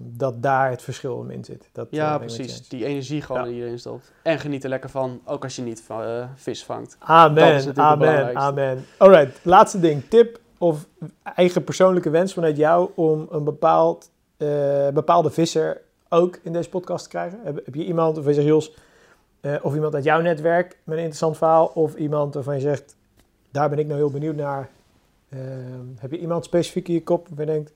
[0.01, 1.69] dat daar het verschil in zit.
[1.73, 2.69] Dat, eh, ja je precies.
[2.69, 4.13] Die energie gewoon die erin stopt.
[4.23, 5.21] En geniet er lekker van.
[5.25, 6.97] Ook als je niet eh, vis vangt.
[6.99, 8.85] Dat Amen, amen, amen.
[8.97, 10.03] Alright, laatste ding.
[10.09, 10.87] Tip of
[11.23, 14.11] eigen persoonlijke wens vanuit jou om een bepaald,
[14.43, 17.39] eh, bepaalde visser ook in deze podcast te krijgen?
[17.43, 18.75] Heb, heb je iemand, of je zegt Jos,
[19.41, 22.97] eh, of iemand uit jouw netwerk met een interessant verhaal, of iemand waarvan je zegt,
[23.51, 24.69] daar ben ik nou heel benieuwd naar.
[25.29, 25.39] Eh,
[25.99, 27.73] heb je iemand specifiek in je kop waarvan je denkt,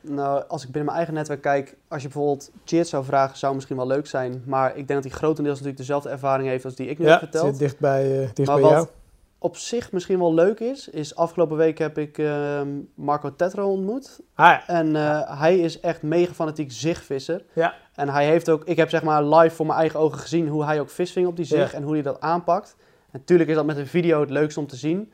[0.00, 3.54] Nou, als ik binnen mijn eigen netwerk kijk, als je bijvoorbeeld Cheert zou vragen, zou
[3.54, 4.42] misschien wel leuk zijn.
[4.46, 7.10] Maar ik denk dat hij grotendeels natuurlijk dezelfde ervaring heeft als die ik nu ja,
[7.10, 7.46] heb verteld.
[7.46, 8.86] zit dicht bij, eh, dicht Maar bij wat- jou.
[9.40, 14.20] Op zich misschien wel leuk is, is afgelopen week heb ik ehm, Marco Tetro ontmoet.
[14.34, 14.66] Ah, ja.
[14.66, 17.44] En eh, hij is echt mega fanatiek zigvisser.
[17.52, 17.74] Ja.
[17.94, 20.64] En hij heeft ook, ik heb zeg maar live voor mijn eigen ogen gezien hoe
[20.64, 22.76] hij ook vis ving op die zig en hoe hij dat aanpakt.
[23.12, 25.12] Natuurlijk is dat met een video het leukst om te zien.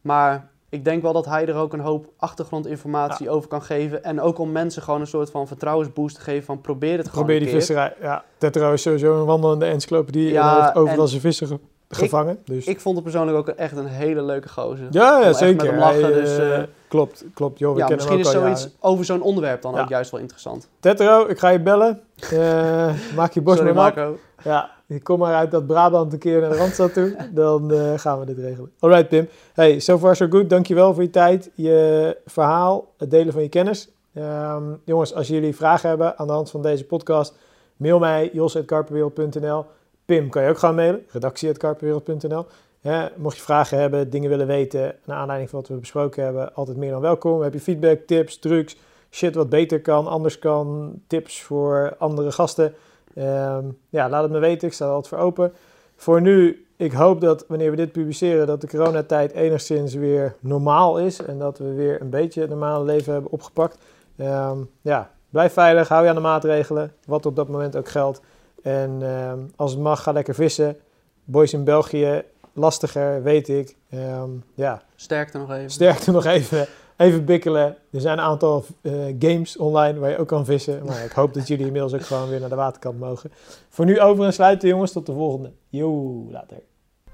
[0.00, 4.04] Maar ik denk wel dat hij er ook een hoop achtergrondinformatie over kan geven.
[4.04, 7.24] En ook om mensen gewoon een soort van vertrouwensboost te geven van probeer het gewoon
[7.24, 7.94] Probeer die visserij.
[8.00, 10.38] Ja, Tetro is sowieso een wandelende encyclopedie.
[10.38, 11.60] En heeft overal en zijn vissen
[11.94, 12.38] ge- gevangen.
[12.44, 12.66] dus.
[12.66, 14.86] Ik vond het persoonlijk ook echt een hele leuke gozer.
[14.90, 15.56] ja, ja zeker.
[15.56, 17.58] met hem lachen, Hij, dus, eh, eh, klopt, klopt.
[17.58, 18.76] Joh, we ja, misschien is zoiets jaren.
[18.80, 19.80] over zo'n onderwerp dan Ja.
[19.82, 20.68] ook juist wel interessant.
[20.80, 22.00] Tetro, ik ga je bellen.
[22.30, 24.18] Eh, maak je borst Sorry maar op.
[24.44, 27.16] Ja, ik kom maar uit dat Brabant een keer naar de Randstad toe.
[27.32, 28.70] Dan gaan we dit regelen.
[28.78, 29.28] Alright, Pim.
[29.54, 30.50] Hey, so far so good.
[30.50, 33.88] Dankjewel voor je tijd, je verhaal, het delen van je kennis.
[34.14, 37.34] Ehm, jongens, als jullie vragen hebben aan de hand van deze podcast,
[37.76, 39.64] mail mij jos.karperwereld.nl.
[40.04, 42.46] Pim kan je ook gaan mailen, redactie.karperwereld.nl.
[42.80, 46.54] Hè, mocht je vragen hebben, dingen willen weten, naar aanleiding van wat we besproken hebben,
[46.54, 47.42] altijd meer dan welkom.
[47.42, 48.76] Heb je feedback, tips, trucs,
[49.10, 52.74] shit wat beter kan, anders kan, tips voor andere gasten.
[53.14, 54.68] Ehm, ja, laat het me weten.
[54.68, 55.52] Ik sta altijd voor open.
[55.96, 60.98] Voor nu, ik hoop dat wanneer we dit publiceren, dat de coronatijd enigszins weer normaal
[60.98, 61.22] is.
[61.22, 63.78] En dat we weer een beetje het normale leven hebben opgepakt.
[64.16, 68.20] Ehm, ja, blijf veilig, hou je aan de maatregelen, wat op dat moment ook geldt.
[68.64, 70.76] En ehm, als het mag, ga lekker vissen.
[71.24, 72.22] Boys in België,
[72.52, 73.76] lastiger, weet ik.
[73.90, 75.70] Ehm, ja, Sterkte nog even.
[75.70, 76.66] sterkte nog even.
[76.96, 77.76] even bikkelen.
[77.90, 80.84] Er zijn een aantal eh, games online waar je ook kan vissen.
[80.84, 83.32] Maar ik hoop dat jullie inmiddels ook gewoon weer naar de waterkant mogen.
[83.68, 84.92] Voor nu over en sluiten jongens.
[84.92, 85.52] Tot de volgende.
[85.68, 86.56] Yo, later.